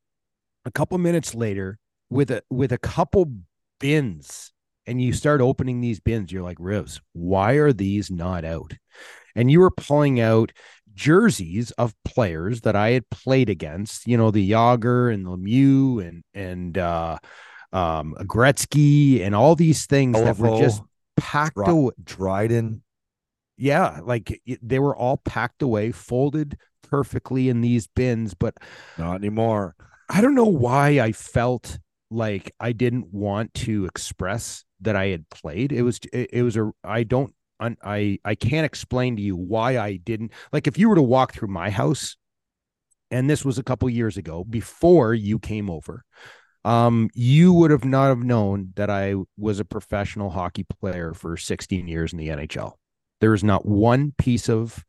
a 0.64 0.70
couple 0.70 0.98
minutes 0.98 1.34
later 1.34 1.78
with 2.10 2.32
a 2.32 2.42
with 2.50 2.72
a 2.72 2.78
couple 2.78 3.32
bins 3.78 4.52
and 4.86 5.00
you 5.00 5.12
start 5.12 5.40
opening 5.40 5.80
these 5.80 6.00
bins. 6.00 6.32
You're 6.32 6.42
like, 6.42 6.58
Rivs, 6.58 7.00
why 7.12 7.52
are 7.54 7.72
these 7.72 8.10
not 8.10 8.44
out? 8.44 8.72
And 9.36 9.48
you 9.50 9.60
were 9.60 9.70
pulling 9.70 10.20
out 10.20 10.50
jerseys 10.92 11.70
of 11.72 11.94
players 12.04 12.62
that 12.62 12.74
I 12.74 12.90
had 12.90 13.08
played 13.10 13.48
against, 13.48 14.08
you 14.08 14.16
know, 14.16 14.32
the 14.32 14.50
Jagr 14.50 15.12
and 15.14 15.26
Lemieux 15.26 16.04
and 16.06 16.24
and 16.34 16.76
uh 16.78 17.18
um 17.72 18.16
Gretzky 18.22 19.20
and 19.20 19.36
all 19.36 19.54
these 19.54 19.86
things 19.86 20.20
that 20.20 20.36
were 20.38 20.58
just 20.58 20.82
packed 21.16 21.56
Dry- 21.56 21.70
away. 21.70 21.92
Dryden. 22.02 22.82
Yeah, 23.56 24.00
like 24.02 24.40
it- 24.46 24.60
they 24.66 24.78
were 24.78 24.96
all 24.96 25.18
packed 25.18 25.62
away, 25.62 25.92
folded 25.92 26.58
perfectly 26.82 27.48
in 27.48 27.60
these 27.60 27.86
bins, 27.86 28.34
but 28.34 28.56
Not 28.98 29.16
anymore. 29.16 29.74
I 30.08 30.20
don't 30.20 30.34
know 30.34 30.44
why 30.44 31.00
I 31.00 31.12
felt 31.12 31.78
like 32.10 32.52
I 32.60 32.72
didn't 32.72 33.12
want 33.12 33.54
to 33.54 33.86
express 33.86 34.64
that 34.80 34.96
I 34.96 35.06
had 35.08 35.28
played. 35.30 35.72
It 35.72 35.82
was 35.82 35.98
it, 36.12 36.30
it 36.32 36.42
was 36.42 36.56
a 36.56 36.70
I 36.82 37.04
don't 37.04 37.34
I 37.60 38.18
I 38.24 38.34
can't 38.34 38.66
explain 38.66 39.16
to 39.16 39.22
you 39.22 39.36
why 39.36 39.78
I 39.78 39.96
didn't 39.96 40.32
like 40.52 40.66
if 40.66 40.78
you 40.78 40.88
were 40.88 40.96
to 40.96 41.02
walk 41.02 41.32
through 41.32 41.48
my 41.48 41.70
house 41.70 42.16
and 43.10 43.30
this 43.30 43.44
was 43.44 43.58
a 43.58 43.62
couple 43.62 43.88
years 43.88 44.16
ago 44.16 44.44
before 44.44 45.14
you 45.14 45.38
came 45.38 45.70
over, 45.70 46.04
um, 46.64 47.10
you 47.14 47.52
would 47.52 47.70
have 47.70 47.84
not 47.84 48.08
have 48.08 48.22
known 48.22 48.72
that 48.76 48.90
I 48.90 49.14
was 49.36 49.60
a 49.60 49.64
professional 49.64 50.30
hockey 50.30 50.64
player 50.64 51.12
for 51.12 51.36
16 51.36 51.86
years 51.86 52.12
in 52.12 52.18
the 52.18 52.28
NHL. 52.28 52.72
There 53.20 53.34
is 53.34 53.44
not 53.44 53.66
one 53.66 54.12
piece 54.16 54.48
of 54.48 54.84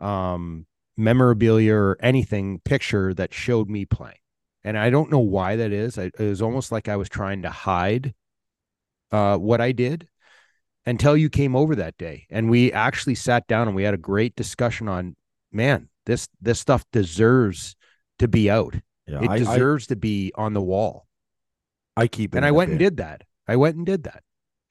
um, 0.00 0.66
memorabilia 0.96 1.74
or 1.74 1.96
anything 2.00 2.60
picture 2.64 3.14
that 3.14 3.32
showed 3.32 3.68
me 3.68 3.84
playing. 3.84 4.18
And 4.62 4.76
I 4.76 4.90
don't 4.90 5.10
know 5.10 5.20
why 5.20 5.56
that 5.56 5.72
is. 5.72 5.98
I, 5.98 6.10
it 6.18 6.18
was 6.18 6.42
almost 6.42 6.72
like 6.72 6.88
I 6.88 6.96
was 6.96 7.08
trying 7.08 7.42
to 7.42 7.50
hide 7.50 8.14
uh, 9.12 9.36
what 9.36 9.60
I 9.60 9.72
did 9.72 10.08
until 10.84 11.16
you 11.16 11.30
came 11.30 11.56
over 11.56 11.76
that 11.76 11.96
day. 11.96 12.26
And 12.30 12.50
we 12.50 12.72
actually 12.72 13.14
sat 13.14 13.46
down 13.46 13.68
and 13.68 13.76
we 13.76 13.84
had 13.84 13.94
a 13.94 13.98
great 13.98 14.36
discussion 14.36 14.88
on, 14.88 15.16
man, 15.52 15.88
this 16.04 16.28
this 16.40 16.60
stuff 16.60 16.84
deserves 16.92 17.76
to 18.18 18.28
be 18.28 18.50
out. 18.50 18.74
Yeah, 19.06 19.22
it 19.22 19.30
I, 19.30 19.38
deserves 19.38 19.86
to 19.88 19.96
be 19.96 20.32
on 20.34 20.52
the 20.52 20.62
wall. 20.62 21.05
I, 21.96 22.08
keep 22.08 22.34
it. 22.34 22.38
And 22.38 22.46
I 22.46 22.50
went 22.50 22.70
and 22.70 22.78
did 22.78 22.96
that. 22.98 23.24
I 23.48 23.56
went 23.56 23.76
and 23.76 23.86
did 23.86 24.04
that. 24.04 24.22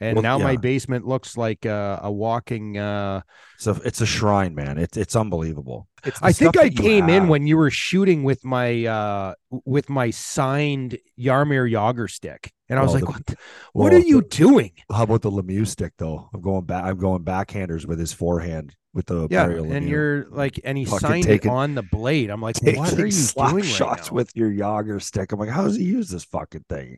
And 0.02 0.16
Well, 0.18 0.24
now 0.24 0.38
my 0.38 0.58
basement 0.58 1.08
looks 1.08 1.38
like 1.38 1.66
uh, 1.66 2.00
a 2.04 2.12
walking 2.12 2.78
uh, 2.78 3.22
So 3.58 3.80
it's 3.86 4.02
a 4.02 4.06
shrine, 4.06 4.54
man. 4.54 4.78
It's 4.78 4.98
it's 4.98 5.16
unbelievable. 5.16 5.88
It's 6.04 6.20
I 6.22 6.34
think 6.34 6.58
I 6.58 6.70
came 6.70 7.08
in 7.10 7.30
when 7.30 7.48
you 7.48 7.56
were 7.56 7.72
shooting 7.72 8.24
with 8.24 8.44
my 8.44 8.86
uh 8.86 9.36
with 9.64 9.90
my 9.90 10.10
signed 10.10 10.98
Jaromir 11.18 11.72
Jagr 11.72 12.10
stick. 12.10 12.52
And 12.68 12.78
I 12.78 12.82
was 12.84 12.94
Well, 12.94 13.02
like, 13.02 13.06
the- 13.06 13.12
what 13.12 13.25
the- 13.28 13.38
what 13.74 13.92
well, 13.94 14.02
are 14.02 14.06
you 14.06 14.22
the- 14.22 14.28
doing? 14.28 14.72
How 14.92 15.04
about 15.04 15.22
the 15.22 15.32
Lemieux 15.32 15.66
stick 15.68 15.94
though? 15.98 16.30
I'm 16.34 16.42
going 16.42 16.66
back. 16.66 16.84
I'm 16.84 16.98
going 16.98 17.24
backhanders 17.24 17.86
with 17.86 17.98
his 18.00 18.12
forehand 18.12 18.75
with 18.94 19.06
the 19.06 19.28
Yeah. 19.32 19.46
And 19.46 19.66
Lemieux. 19.86 19.90
you're 19.90 20.25
like 20.30 20.60
and 20.66 20.78
he 20.78 20.84
Fucking 20.84 21.00
signed 21.08 21.24
taking- 21.24 21.52
it 21.52 21.54
on 21.54 21.74
the 21.75 21.84
blade. 21.84 22.30
I'm 22.32 22.42
like, 22.42 22.58
what 22.62 22.94
are 23.00 23.08
you 23.08 23.12
doing 23.12 23.56
right 23.56 23.64
shots 23.66 24.12
now? 24.12 24.16
with 24.16 24.36
your 24.36 24.52
Yager 24.52 25.00
stick. 25.00 25.32
I'm 25.32 25.40
like, 25.40 25.50
how 25.50 25.64
does 25.64 25.78
he 25.78 25.84
use 25.86 26.10
this 26.10 26.25
fucking 26.25 26.66
thing? 26.68 26.98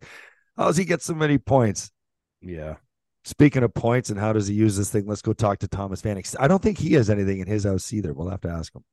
How 0.58 0.66
does 0.66 0.78
he 0.78 0.86
get 0.86 1.04
so 1.04 1.14
many 1.14 1.38
points? 1.38 1.92
yeah. 2.42 2.78
Speaking 3.28 3.62
of 3.62 3.74
points 3.74 4.10
and 4.10 4.18
how 4.18 4.32
does 4.32 4.48
he 4.48 4.56
use 4.56 4.78
this 4.78 4.90
thing, 4.90 5.06
let's 5.06 5.22
go 5.22 5.34
talk 5.34 5.60
to 5.60 5.68
Thomas 5.68 6.02
Vanek. 6.02 6.34
I 6.40 6.48
don't 6.48 6.62
think 6.62 6.78
he 6.78 6.94
has 6.94 7.10
anything 7.10 7.40
in 7.40 7.48
his 7.48 7.66
house 7.66 7.92
either. 7.92 8.14
We'll 8.14 8.30
have 8.30 8.40
to 8.40 8.48
ask 8.48 8.74
him. 8.74 8.86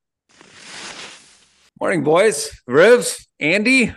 Morning, 1.79 2.03
boys. 2.03 2.51
Rivs, 2.69 3.25
Andy. 3.39 3.93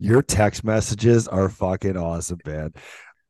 Your 0.00 0.22
text 0.22 0.64
messages 0.64 1.28
are 1.28 1.48
fucking 1.48 1.96
awesome, 1.96 2.40
man. 2.44 2.72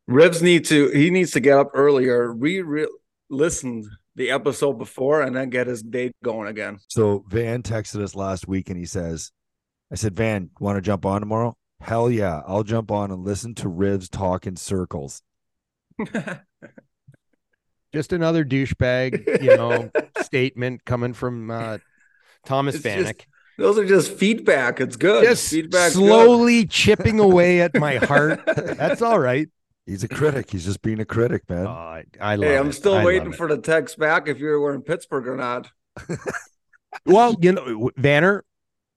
Rivs 0.09 0.41
need 0.41 0.65
to. 0.67 0.89
He 0.89 1.11
needs 1.11 1.33
to 1.33 1.41
get 1.41 1.59
up 1.59 1.73
earlier, 1.75 2.33
re, 2.33 2.63
re 2.63 2.89
listen 3.29 3.85
the 4.15 4.31
episode 4.31 4.79
before, 4.79 5.21
and 5.21 5.37
then 5.37 5.51
get 5.51 5.67
his 5.67 5.83
day 5.83 6.11
going 6.25 6.49
again. 6.49 6.79
So 6.89 7.23
Van 7.29 7.63
texted 7.63 8.03
us 8.03 8.15
last 8.15 8.49
week 8.49 8.71
and 8.71 8.79
he 8.79 8.87
says, 8.87 9.31
I 9.93 9.97
said, 9.97 10.17
Van, 10.17 10.49
want 10.59 10.79
to 10.79 10.81
jump 10.81 11.05
on 11.05 11.21
tomorrow? 11.21 11.55
Hell 11.81 12.11
yeah. 12.11 12.43
I'll 12.47 12.63
jump 12.65 12.91
on 12.91 13.11
and 13.11 13.25
listen 13.25 13.55
to 13.57 13.69
Rivs 13.69 14.11
talk 14.11 14.47
in 14.47 14.57
circles. 14.57 15.23
Just 17.93 18.13
another 18.13 18.45
douchebag, 18.45 19.43
you 19.43 19.57
know, 19.57 19.91
statement 20.23 20.85
coming 20.85 21.15
from 21.15 21.51
uh 21.51 21.79
Thomas 22.45 22.75
It's 22.75 22.85
just 22.85 22.97
Vanek. 23.19 23.25
Those 23.59 23.79
are 23.79 23.87
just 23.87 24.13
feedback. 24.13 24.81
It's 24.81 24.97
good. 24.97 25.25
Just 25.25 25.49
feedback. 25.51 25.93
slowly 25.93 26.67
chipping 26.67 27.19
away 27.21 27.63
at 27.63 27.75
my 27.75 27.95
heart. 28.03 28.43
That's 28.45 29.01
all 29.01 29.19
right. 29.19 29.49
He's 29.87 30.05
a 30.05 30.09
critic. 30.09 30.51
He's 30.51 30.67
just 30.67 30.83
being 30.83 31.01
a 31.01 31.07
critic, 31.07 31.49
man. 31.49 31.67
Oh, 31.67 31.71
I, 31.71 32.05
I 32.21 32.37
love 32.37 32.51
Hey, 32.51 32.59
I'm 32.59 32.69
it. 32.69 32.75
still 32.75 32.97
I 32.97 33.05
waiting 33.05 33.33
for 33.33 33.49
the 33.49 33.57
text 33.57 33.99
back 33.99 34.29
if 34.29 34.39
you 34.41 34.47
were 34.61 34.75
in 34.75 34.83
Pittsburgh 34.83 35.27
or 35.27 35.37
not. 35.37 35.71
Well, 37.07 37.37
you 37.41 37.53
know, 37.53 37.91
Vanner, 37.99 38.43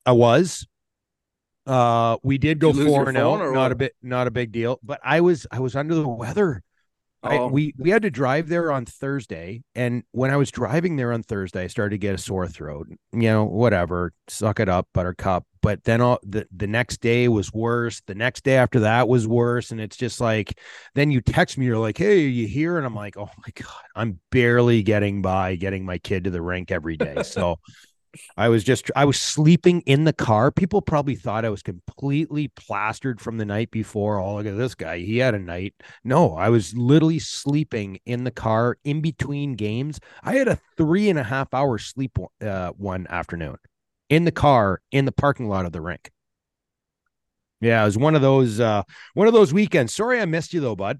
I 0.05 0.11
was. 0.11 0.67
Uh, 1.69 2.17
we 2.23 2.37
did 2.37 2.59
go 2.59 2.71
Did 2.71 2.77
you 2.79 2.83
lose 2.83 2.91
your 2.91 2.99
four 3.03 3.09
and 3.09 3.17
zero. 3.17 3.31
or 3.37 3.53
Not 3.53 3.71
a 3.71 3.75
bit, 3.75 3.93
not 4.01 4.27
a 4.27 4.31
big 4.31 4.51
deal. 4.51 4.79
But 4.83 4.99
I 5.03 5.21
was, 5.21 5.45
I 5.51 5.59
was 5.59 5.75
under 5.75 5.93
the 5.95 6.07
weather. 6.07 6.63
I, 7.21 7.37
Oh. 7.37 7.47
we 7.47 7.73
we 7.77 7.89
had 7.89 8.03
to 8.03 8.09
drive 8.09 8.47
there 8.47 8.71
on 8.71 8.85
Thursday, 8.85 9.61
and 9.75 10.03
when 10.11 10.31
I 10.31 10.37
was 10.37 10.51
driving 10.51 10.95
there 10.95 11.11
on 11.11 11.21
Thursday, 11.21 11.65
I 11.65 11.67
started 11.67 11.89
to 11.95 11.97
get 11.97 12.15
a 12.15 12.17
sore 12.17 12.47
throat. 12.47 12.87
You 13.11 13.19
know, 13.23 13.43
whatever, 13.43 14.13
suck 14.29 14.61
it 14.61 14.69
up, 14.69 14.87
Buttercup. 14.93 15.45
But 15.61 15.83
then 15.83 15.99
all 15.99 16.19
the 16.23 16.47
the 16.55 16.65
next 16.65 17.01
day 17.01 17.27
was 17.27 17.51
worse. 17.51 18.01
The 18.07 18.15
next 18.15 18.45
day 18.45 18.55
after 18.55 18.79
that 18.79 19.09
was 19.09 19.27
worse, 19.27 19.71
and 19.71 19.81
it's 19.81 19.97
just 19.97 20.21
like, 20.21 20.57
then 20.95 21.11
you 21.11 21.19
text 21.19 21.57
me, 21.57 21.65
you're 21.65 21.77
like, 21.77 21.97
"Hey, 21.97 22.23
are 22.23 22.29
you 22.29 22.47
here?" 22.47 22.77
And 22.77 22.85
I'm 22.85 22.95
like, 22.95 23.17
"Oh 23.17 23.25
my 23.37 23.51
god, 23.53 23.83
I'm 23.97 24.19
barely 24.31 24.81
getting 24.81 25.21
by, 25.21 25.55
getting 25.57 25.83
my 25.83 25.97
kid 25.97 26.23
to 26.23 26.29
the 26.29 26.41
rink 26.41 26.71
every 26.71 26.95
day." 26.95 27.21
So. 27.23 27.57
I 28.37 28.49
was 28.49 28.63
just 28.63 28.89
I 28.95 29.05
was 29.05 29.19
sleeping 29.19 29.81
in 29.81 30.03
the 30.03 30.13
car. 30.13 30.51
People 30.51 30.81
probably 30.81 31.15
thought 31.15 31.45
I 31.45 31.49
was 31.49 31.61
completely 31.61 32.47
plastered 32.49 33.21
from 33.21 33.37
the 33.37 33.45
night 33.45 33.71
before. 33.71 34.19
Oh, 34.19 34.35
look 34.35 34.45
at 34.47 34.57
this 34.57 34.75
guy. 34.75 34.99
He 34.99 35.17
had 35.17 35.35
a 35.35 35.39
night. 35.39 35.75
No, 36.03 36.33
I 36.35 36.49
was 36.49 36.75
literally 36.75 37.19
sleeping 37.19 37.99
in 38.05 38.23
the 38.23 38.31
car 38.31 38.77
in 38.83 39.01
between 39.01 39.55
games. 39.55 39.99
I 40.23 40.33
had 40.33 40.47
a 40.47 40.59
three 40.77 41.09
and 41.09 41.19
a 41.19 41.23
half 41.23 41.53
hour 41.53 41.77
sleep 41.77 42.17
uh, 42.41 42.69
one 42.71 43.05
afternoon 43.09 43.57
in 44.09 44.25
the 44.25 44.31
car 44.31 44.81
in 44.91 45.05
the 45.05 45.11
parking 45.11 45.47
lot 45.47 45.65
of 45.65 45.71
the 45.71 45.81
rink. 45.81 46.11
Yeah, 47.61 47.81
it 47.81 47.85
was 47.85 47.97
one 47.97 48.15
of 48.15 48.21
those 48.21 48.59
uh 48.59 48.83
one 49.13 49.27
of 49.27 49.33
those 49.33 49.53
weekends. 49.53 49.93
Sorry 49.93 50.19
I 50.19 50.25
missed 50.25 50.53
you 50.53 50.61
though, 50.61 50.75
bud. 50.75 50.99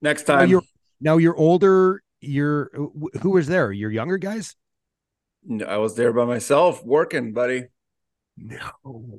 Next 0.00 0.26
Now 0.28 0.38
time. 0.38 0.48
you're 0.48 0.62
now 1.00 1.16
you're 1.16 1.36
older. 1.36 2.02
You're 2.20 2.70
who 3.20 3.30
was 3.30 3.46
there? 3.46 3.72
Your 3.72 3.90
younger 3.90 4.18
guys? 4.18 4.54
No, 5.44 5.64
I 5.66 5.78
was 5.78 5.96
there 5.96 6.12
by 6.12 6.24
myself 6.24 6.84
working, 6.84 7.32
buddy. 7.32 7.64
No 8.36 8.58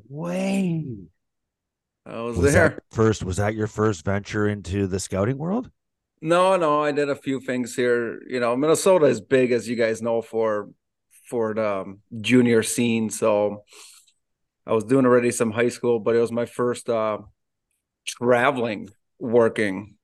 way. 0.09 0.85
I 2.05 2.21
was, 2.21 2.37
Was 2.37 2.53
there. 2.53 2.79
first? 2.91 3.23
Was 3.23 3.37
that 3.37 3.53
your 3.55 3.67
first 3.67 4.03
venture 4.05 4.47
into 4.47 4.87
the 4.87 4.99
scouting 4.99 5.37
world? 5.37 5.69
No, 6.21 6.55
no, 6.55 6.83
I 6.83 6.91
did 6.91 7.09
a 7.09 7.15
few 7.15 7.39
things 7.39 7.75
here. 7.75 8.21
You 8.27 8.39
know, 8.39 8.55
Minnesota 8.55 9.05
is 9.05 9.21
big, 9.21 9.51
as 9.51 9.67
you 9.67 9.75
guys 9.75 10.01
know, 10.01 10.21
for 10.21 10.69
for 11.27 11.53
the 11.53 11.67
um, 11.81 11.99
junior 12.19 12.63
scene. 12.63 13.09
So 13.09 13.63
I 14.65 14.73
was 14.73 14.83
doing 14.83 15.05
already 15.05 15.31
some 15.31 15.51
high 15.51 15.69
school, 15.69 15.99
but 15.99 16.15
it 16.15 16.19
was 16.19 16.31
my 16.31 16.45
first 16.45 16.89
uh, 16.89 17.19
traveling 18.05 18.89
working 19.19 19.95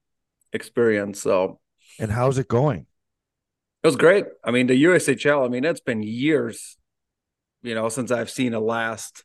experience. 0.54 1.22
So 1.22 1.60
And 2.00 2.12
how's 2.12 2.38
it 2.38 2.48
going? 2.48 2.86
It 3.84 3.88
was 3.88 3.96
great. 3.96 4.26
I 4.44 4.52
mean, 4.52 4.68
the 4.68 4.84
USHL. 4.84 5.46
I 5.46 5.50
mean, 5.50 5.64
it's 5.64 5.80
been 5.80 6.04
years, 6.04 6.78
you 7.62 7.76
know, 7.76 7.90
since 7.90 8.12
I've 8.12 8.30
seen 8.30 8.54
a 8.54 8.60
last 8.60 9.24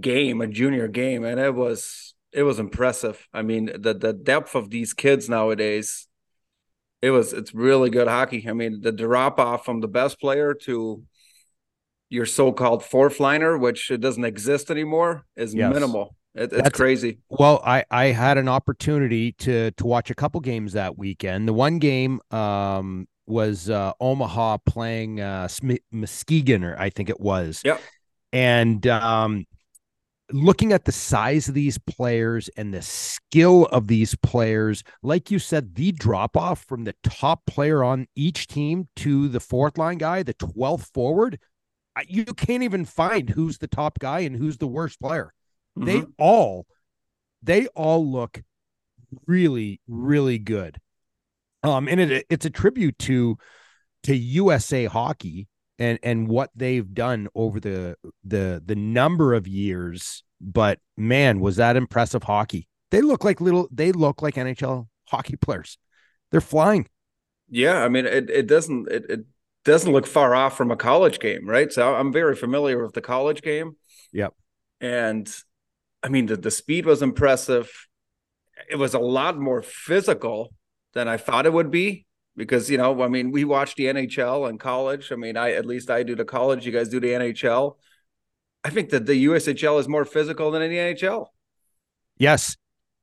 game, 0.00 0.40
a 0.40 0.46
junior 0.46 0.88
game, 0.88 1.24
and 1.24 1.38
it 1.40 1.54
was 1.54 2.14
it 2.32 2.42
was 2.42 2.58
impressive. 2.58 3.26
I 3.32 3.42
mean, 3.42 3.66
the 3.78 3.94
the 3.94 4.12
depth 4.12 4.54
of 4.54 4.70
these 4.70 4.92
kids 4.92 5.28
nowadays, 5.28 6.06
it 7.02 7.10
was 7.10 7.32
it's 7.32 7.54
really 7.54 7.90
good 7.90 8.08
hockey. 8.08 8.46
I 8.48 8.52
mean, 8.52 8.80
the 8.80 8.92
drop 8.92 9.38
off 9.38 9.64
from 9.64 9.80
the 9.80 9.88
best 9.88 10.20
player 10.20 10.54
to 10.64 11.02
your 12.08 12.26
so-called 12.26 12.84
fourth 12.84 13.18
liner, 13.18 13.58
which 13.58 13.90
it 13.90 14.00
doesn't 14.00 14.24
exist 14.24 14.70
anymore, 14.70 15.24
is 15.36 15.52
Yes. 15.54 15.74
minimal. 15.74 16.14
It, 16.36 16.42
it's 16.44 16.52
That's- 16.52 16.72
crazy. 16.72 17.18
Well, 17.28 17.60
I 17.64 17.84
I 17.90 18.06
had 18.06 18.38
an 18.38 18.48
opportunity 18.48 19.32
to 19.32 19.70
to 19.72 19.86
watch 19.86 20.10
a 20.10 20.14
couple 20.14 20.40
games 20.40 20.74
that 20.74 20.96
weekend. 20.98 21.48
The 21.48 21.52
one 21.52 21.78
game 21.78 22.20
um 22.30 23.08
was 23.26 23.68
uh 23.70 23.92
Omaha 24.00 24.58
playing 24.58 25.20
uh 25.20 25.48
Muskegon 25.90 26.64
or 26.64 26.76
I 26.78 26.90
think 26.90 27.08
it 27.08 27.20
was. 27.20 27.62
Yep. 27.64 27.80
And 28.32 28.86
um 28.86 29.46
looking 30.32 30.72
at 30.72 30.84
the 30.84 30.92
size 30.92 31.48
of 31.48 31.54
these 31.54 31.78
players 31.78 32.48
and 32.56 32.74
the 32.74 32.82
skill 32.82 33.66
of 33.66 33.86
these 33.86 34.16
players, 34.16 34.82
like 35.02 35.30
you 35.30 35.38
said, 35.38 35.74
the 35.76 35.92
drop 35.92 36.36
off 36.36 36.64
from 36.64 36.84
the 36.84 36.94
top 37.04 37.46
player 37.46 37.84
on 37.84 38.06
each 38.16 38.48
team 38.48 38.88
to 38.96 39.28
the 39.28 39.38
fourth 39.38 39.78
line 39.78 39.98
guy, 39.98 40.24
the 40.24 40.34
12th 40.34 40.90
forward, 40.92 41.38
you 42.08 42.24
can't 42.24 42.62
even 42.62 42.84
find 42.84 43.30
who's 43.30 43.58
the 43.58 43.68
top 43.68 43.98
guy 43.98 44.20
and 44.20 44.36
who's 44.36 44.58
the 44.58 44.66
worst 44.66 45.00
player 45.00 45.32
they 45.76 46.00
Mhm. 46.00 46.12
all 46.18 46.66
they 47.42 47.66
all 47.68 48.04
look 48.06 48.42
really 49.26 49.80
really 49.86 50.38
good 50.38 50.78
um 51.62 51.88
and 51.88 52.00
it 52.00 52.26
it's 52.28 52.46
a 52.46 52.50
tribute 52.50 52.98
to 52.98 53.36
to 54.02 54.16
USA 54.16 54.86
hockey 54.86 55.48
and 55.78 55.98
and 56.02 56.28
what 56.28 56.50
they've 56.54 56.92
done 56.94 57.28
over 57.34 57.60
the 57.60 57.96
the 58.24 58.62
the 58.64 58.76
number 58.76 59.34
of 59.34 59.46
years 59.46 60.22
but 60.40 60.78
man 60.96 61.40
was 61.40 61.56
that 61.56 61.76
impressive 61.76 62.22
hockey 62.22 62.68
they 62.90 63.00
look 63.00 63.24
like 63.24 63.40
little 63.40 63.68
they 63.70 63.92
look 63.92 64.22
like 64.22 64.34
NHL 64.34 64.86
hockey 65.08 65.36
players 65.40 65.78
they're 66.30 66.40
flying 66.40 66.86
Yeah, 67.48 67.84
I 67.84 67.88
mean 67.88 68.06
it 68.06 68.28
it 68.30 68.46
doesn't 68.46 68.90
it, 68.90 69.04
it 69.08 69.20
doesn't 69.64 69.92
look 69.92 70.06
far 70.06 70.34
off 70.34 70.56
from 70.56 70.70
a 70.70 70.76
college 70.76 71.18
game, 71.18 71.48
right? 71.48 71.72
So 71.72 71.94
I'm 71.94 72.12
very 72.12 72.36
familiar 72.36 72.82
with 72.82 72.94
the 72.94 73.00
college 73.00 73.42
game. 73.42 73.76
Yep. 74.12 74.34
And 74.80 75.32
I 76.02 76.08
mean 76.08 76.26
the, 76.26 76.36
the 76.36 76.50
speed 76.50 76.86
was 76.86 77.02
impressive. 77.02 77.70
It 78.70 78.76
was 78.76 78.94
a 78.94 78.98
lot 78.98 79.38
more 79.38 79.62
physical 79.62 80.52
than 80.96 81.08
I 81.08 81.18
thought 81.18 81.46
it 81.46 81.52
would 81.52 81.70
be. 81.70 82.06
because 82.36 82.70
you 82.70 82.78
know, 82.78 83.02
I 83.02 83.08
mean, 83.08 83.30
we 83.30 83.44
watch 83.44 83.74
the 83.76 83.84
NHL 83.84 84.48
in 84.48 84.58
college. 84.58 85.10
I 85.12 85.16
mean, 85.16 85.36
I 85.36 85.52
at 85.52 85.66
least 85.66 85.90
I 85.90 86.02
do 86.02 86.14
the 86.14 86.24
college. 86.24 86.66
You 86.66 86.72
guys 86.72 86.88
do 86.88 87.00
the 87.00 87.12
NHL. 87.12 87.76
I 88.64 88.70
think 88.70 88.90
that 88.90 89.06
the 89.06 89.26
USHL 89.26 89.78
is 89.80 89.88
more 89.88 90.04
physical 90.04 90.50
than 90.50 90.62
the 90.62 90.76
NHL. 90.76 91.28
Yes, 92.18 92.56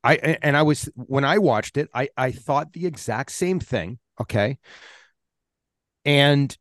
I 0.03 0.15
and 0.41 0.57
I 0.57 0.63
was 0.63 0.89
when 0.95 1.23
I 1.23 1.37
watched 1.37 1.77
it, 1.77 1.89
I 1.93 2.09
I 2.17 2.31
thought 2.31 2.73
the 2.73 2.85
exact 2.85 3.31
same 3.31 3.59
thing. 3.59 3.99
Okay, 4.19 4.57
and 6.05 6.55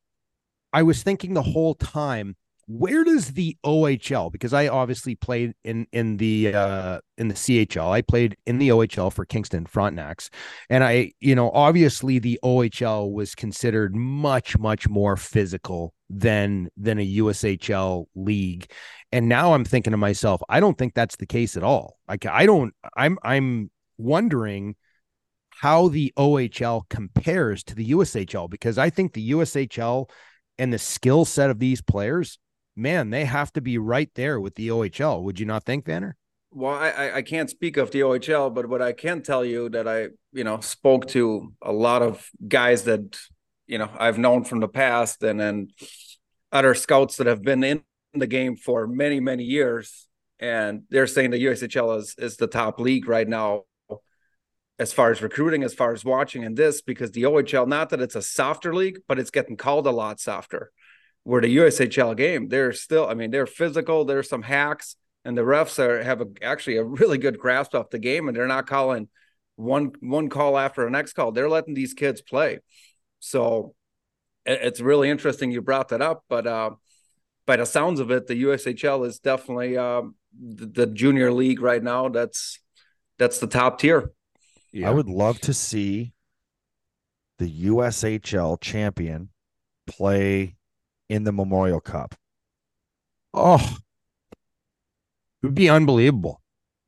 I 0.72 0.82
was 0.82 1.02
thinking 1.02 1.34
the 1.34 1.42
whole 1.42 1.74
time 1.74 2.36
where 2.66 3.04
does 3.04 3.33
the 3.33 3.57
OHL 3.64 4.31
because 4.31 4.52
I 4.52 4.69
obviously 4.69 5.14
played 5.14 5.54
in 5.64 5.87
in 5.92 6.16
the 6.16 6.54
uh 6.54 7.00
in 7.19 7.28
the 7.28 7.35
CHL 7.35 7.90
I 7.90 8.02
played 8.02 8.37
in 8.47 8.59
the 8.59 8.69
OHL 8.69 9.12
for 9.12 9.25
Kingston 9.25 9.66
Frontenacs. 9.66 10.28
And 10.71 10.85
I 10.85 11.12
you 11.21 11.35
know 11.35 11.50
obviously 11.50 12.19
the 12.19 12.38
OHL 12.45 13.12
was 13.12 13.35
considered 13.35 13.97
much 13.97 14.59
much 14.59 14.88
more 14.88 15.16
physical 15.16 15.92
than 16.09 16.69
than 16.76 16.99
a 16.99 17.16
USHL 17.16 18.07
league. 18.14 18.71
And 19.11 19.28
now 19.28 19.54
I'm 19.54 19.64
thinking 19.64 19.90
to 19.90 19.97
myself 19.97 20.40
I 20.49 20.61
don't 20.61 20.78
think 20.78 20.95
that's 20.95 21.16
the 21.16 21.26
case 21.26 21.57
at 21.57 21.64
all. 21.64 21.99
Like 22.09 22.26
I 22.26 22.47
don't 22.47 22.73
I'm 22.97 23.19
I'm 23.25 23.71
wondering 23.99 24.76
how 25.50 25.88
the 25.88 26.12
OHL 26.16 26.83
compares 26.88 27.62
to 27.64 27.75
the 27.75 27.90
USHL 27.90 28.49
because 28.49 28.78
I 28.78 28.90
think 28.90 29.12
the 29.12 29.33
USHL 29.33 30.09
and 30.59 30.73
the 30.73 30.78
skill 30.78 31.25
set 31.25 31.50
of 31.50 31.59
these 31.59 31.83
players 31.83 32.38
man, 32.76 33.11
they 33.11 33.25
have 33.25 33.52
to 33.55 33.61
be 33.61 33.79
right 33.79 34.11
there 34.14 34.41
with 34.41 34.55
the 34.55 34.69
OHL. 34.69 35.23
Would 35.23 35.41
you 35.41 35.47
not 35.47 35.64
think, 35.64 35.85
Vanner? 35.85 36.12
Well, 36.55 36.75
I, 36.75 37.12
I 37.14 37.23
can't 37.23 37.49
speak 37.49 37.79
of 37.79 37.91
the 37.91 38.00
OHL, 38.00 38.52
but 38.55 38.69
what 38.69 38.83
I 38.83 38.93
can 38.93 39.23
tell 39.23 39.45
you 39.45 39.71
that 39.71 39.88
I, 39.88 40.09
you 40.33 40.45
know, 40.45 40.61
spoke 40.61 41.07
to 41.09 41.55
a 41.62 41.73
lot 41.73 42.02
of 42.02 42.29
guys 42.47 42.85
that, 42.85 43.19
you 43.67 43.79
know, 43.79 43.91
I've 43.99 44.19
known 44.19 44.45
from 44.45 44.61
the 44.61 44.69
past 44.69 45.23
and 45.23 45.41
then 45.41 45.69
other 46.50 46.75
scouts 46.75 47.17
that 47.17 47.26
have 47.26 47.43
been 47.43 47.64
in 47.64 47.83
the 48.12 48.26
game 48.26 48.57
for 48.57 48.87
many, 48.87 49.19
many 49.19 49.45
years. 49.45 50.09
And 50.41 50.83
they're 50.91 51.07
saying 51.07 51.31
the 51.31 51.43
USHL 51.43 51.99
is, 51.99 52.14
is 52.19 52.37
the 52.37 52.49
top 52.49 52.79
league 52.79 53.09
right 53.09 53.29
now 53.29 53.62
as 54.79 54.93
far 54.93 55.11
as 55.11 55.23
recruiting, 55.23 55.62
as 55.62 55.73
far 55.73 55.93
as 55.93 56.05
watching 56.05 56.45
and 56.45 56.57
this, 56.57 56.83
because 56.83 57.12
the 57.12 57.23
OHL, 57.23 57.67
not 57.67 57.91
that 57.91 58.02
it's 58.02 58.17
a 58.17 58.23
softer 58.23 58.75
league, 58.75 58.99
but 59.09 59.19
it's 59.19 59.31
getting 59.31 59.57
called 59.57 59.87
a 59.87 59.91
lot 59.91 60.21
softer 60.21 60.71
where 61.25 61.41
the 61.41 61.57
USHL 61.57 62.17
game, 62.17 62.49
they're 62.49 62.73
still, 62.73 63.07
I 63.07 63.14
mean, 63.14 63.31
they're 63.31 63.47
physical. 63.47 64.05
There's 64.05 64.29
some 64.29 64.43
hacks, 64.43 64.97
and 65.25 65.37
the 65.37 65.43
refs 65.43 65.79
are 65.79 66.02
have 66.02 66.21
a, 66.21 66.26
actually 66.43 66.76
a 66.76 66.85
really 66.85 67.19
good 67.19 67.38
grasp 67.38 67.75
of 67.75 67.91
the 67.91 67.99
game, 67.99 68.29
and 68.29 68.37
they're 68.37 68.47
not 68.47 68.67
calling 68.67 69.09
one 69.57 69.93
one 70.00 70.29
call 70.29 70.59
after 70.59 70.85
the 70.85 70.91
next 70.91 71.12
call. 71.12 71.33
They're 71.33 71.49
letting 71.49 71.75
these 71.75 71.95
kids 71.95 72.21
play. 72.21 72.61
So 73.21 73.75
it's 74.45 74.81
really 74.81 75.09
interesting 75.11 75.52
you 75.52 75.62
brought 75.62 75.91
that 75.91 76.02
up, 76.02 76.25
but 76.29 76.47
uh, 76.47 76.71
by 77.47 77.57
the 77.57 77.67
sounds 77.67 78.00
of 78.00 78.11
it, 78.11 78.26
the 78.26 78.43
USHL 78.43 79.07
is 79.07 79.21
definitely 79.21 79.76
uh, 79.76 80.02
the, 80.38 80.67
the, 80.67 80.87
junior 80.87 81.33
league 81.33 81.61
right 81.61 81.83
now. 81.83 82.09
That's 82.09 82.59
that's 83.19 83.38
the 83.38 83.47
top 83.47 83.79
tier. 83.79 84.11
Yeah. 84.73 84.88
I 84.88 84.93
would 84.93 85.09
love 85.09 85.38
to 85.41 85.55
see 85.55 86.12
the 87.38 87.67
USHL 87.67 88.61
champion 88.61 89.29
play 89.87 90.57
in 91.09 91.25
the 91.25 91.32
Memorial 91.32 91.80
Cup. 91.80 92.14
Oh, 93.35 93.78
it 95.42 95.47
would 95.47 95.54
be 95.54 95.68
unbelievable. 95.68 96.40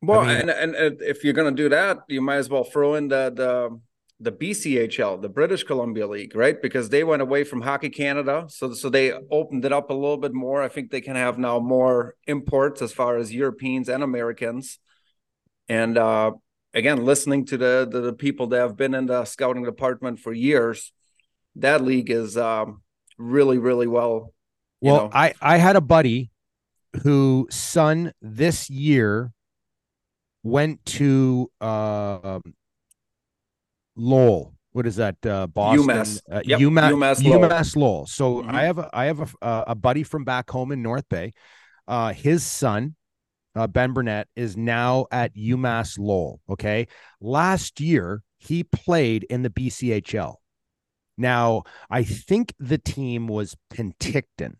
Well, 0.02 0.20
I 0.20 0.38
mean, 0.38 0.50
and, 0.50 0.74
and 0.74 1.00
if 1.00 1.24
you're 1.24 1.32
going 1.32 1.54
to 1.54 1.62
do 1.62 1.68
that, 1.70 1.98
you 2.08 2.20
might 2.20 2.36
as 2.36 2.50
well 2.50 2.64
throw 2.64 2.94
in 2.94 3.08
the 3.08 3.32
the 3.34 3.80
the 4.20 4.32
BCHL, 4.32 5.20
the 5.20 5.28
British 5.28 5.64
Columbia 5.64 6.06
League, 6.06 6.36
right? 6.36 6.60
Because 6.60 6.88
they 6.88 7.02
went 7.04 7.20
away 7.20 7.42
from 7.42 7.62
Hockey 7.62 7.90
Canada, 7.90 8.46
so 8.48 8.72
so 8.72 8.88
they 8.88 9.12
opened 9.30 9.64
it 9.64 9.72
up 9.72 9.90
a 9.90 9.94
little 9.94 10.16
bit 10.16 10.32
more. 10.32 10.62
I 10.62 10.68
think 10.68 10.90
they 10.90 11.00
can 11.00 11.16
have 11.16 11.38
now 11.38 11.58
more 11.58 12.14
imports 12.26 12.82
as 12.82 12.92
far 12.92 13.16
as 13.16 13.34
Europeans 13.34 13.88
and 13.88 14.02
Americans. 14.02 14.78
And 15.68 15.96
uh, 15.96 16.32
again, 16.74 17.04
listening 17.04 17.46
to 17.46 17.56
the, 17.56 17.88
the, 17.90 18.00
the 18.00 18.12
people 18.12 18.48
that 18.48 18.58
have 18.58 18.76
been 18.76 18.94
in 18.94 19.06
the 19.06 19.24
scouting 19.24 19.64
department 19.64 20.18
for 20.18 20.32
years, 20.32 20.92
that 21.56 21.82
league 21.82 22.10
is 22.10 22.36
um, 22.36 22.82
really, 23.18 23.58
really 23.58 23.86
well. 23.86 24.32
Well, 24.80 24.96
know. 24.96 25.10
I 25.12 25.34
I 25.40 25.56
had 25.56 25.76
a 25.76 25.80
buddy 25.80 26.30
who 27.02 27.46
son 27.50 28.12
this 28.20 28.70
year 28.70 29.32
went 30.42 30.84
to 30.84 31.50
uh, 31.60 32.40
Lowell. 33.96 34.54
What 34.72 34.86
is 34.86 34.96
that? 34.96 35.24
Uh, 35.24 35.46
Boston, 35.46 35.86
UMass, 35.86 36.20
uh, 36.30 36.42
yep. 36.44 36.60
UMass, 36.60 36.90
UMass, 36.92 37.24
Lowell. 37.24 37.48
UMass 37.48 37.76
Lowell. 37.76 38.06
So 38.06 38.42
mm-hmm. 38.42 38.54
I 38.54 38.62
have 38.64 38.78
a, 38.78 38.90
I 38.92 39.04
have 39.06 39.34
a, 39.40 39.64
a 39.68 39.74
buddy 39.74 40.02
from 40.02 40.24
back 40.24 40.50
home 40.50 40.72
in 40.72 40.82
North 40.82 41.08
Bay. 41.08 41.32
Uh, 41.86 42.12
his 42.12 42.44
son, 42.44 42.96
uh, 43.54 43.66
Ben 43.66 43.92
Burnett, 43.92 44.28
is 44.34 44.56
now 44.56 45.06
at 45.10 45.34
UMass 45.36 45.98
Lowell. 45.98 46.40
Okay, 46.50 46.88
last 47.20 47.80
year 47.80 48.22
he 48.38 48.64
played 48.64 49.24
in 49.24 49.42
the 49.42 49.50
BCHL. 49.50 50.34
Now, 51.16 51.62
I 51.90 52.02
think 52.02 52.54
the 52.58 52.78
team 52.78 53.28
was 53.28 53.56
Penticton. 53.72 54.56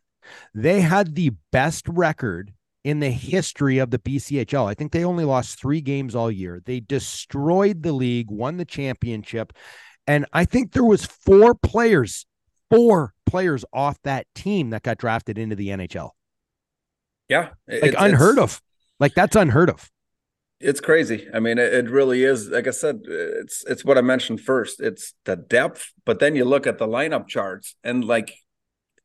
They 0.55 0.81
had 0.81 1.14
the 1.14 1.33
best 1.53 1.87
record 1.88 2.55
in 2.85 3.01
the 3.01 3.11
history 3.11 3.79
of 3.79 3.90
the 3.90 3.99
BCHL. 3.99 4.69
I 4.69 4.75
think 4.75 4.93
they 4.93 5.05
only 5.05 5.25
lost 5.25 5.59
three 5.59 5.81
games 5.81 6.14
all 6.14 6.31
year. 6.31 6.62
They 6.64 6.81
destroyed 6.81 7.83
the 7.83 7.93
league, 7.93 8.31
won 8.31 8.57
the 8.57 8.64
championship, 8.64 9.53
and 10.07 10.27
I 10.33 10.45
think 10.45 10.73
there 10.73 10.85
was 10.85 11.07
four 11.07 11.55
players, 11.55 12.27
four 12.71 13.14
players 13.27 13.64
off 13.73 13.99
that 14.05 14.27
team 14.35 14.71
that 14.71 14.83
got 14.83 14.99
drafted 14.99 15.38
into 15.38 15.57
the 15.57 15.69
NHL. 15.69 16.11
Yeah, 17.29 17.51
like 17.67 17.95
unheard 17.99 18.38
of. 18.38 18.61
Like 19.01 19.14
that's 19.14 19.35
unheard 19.35 19.71
of 19.71 19.90
it's 20.61 20.81
crazy. 20.81 21.29
I 21.33 21.40
mean, 21.40 21.59
it, 21.59 21.73
it, 21.73 21.90
really 21.90 22.25
is. 22.25 22.49
Like 22.49 22.67
I 22.67 22.71
said, 22.71 23.01
it's 23.07 23.64
it's 23.67 23.85
what 23.85 23.99
I 23.99 24.03
mentioned 24.03 24.40
first. 24.40 24.81
It's 24.81 25.14
the 25.25 25.37
depth, 25.37 25.93
but 26.05 26.21
then 26.21 26.37
you 26.37 26.45
look 26.45 26.67
at 26.67 26.79
the 26.79 26.87
lineup 26.87 27.29
charts, 27.29 27.77
and 27.85 28.05
like 28.05 28.35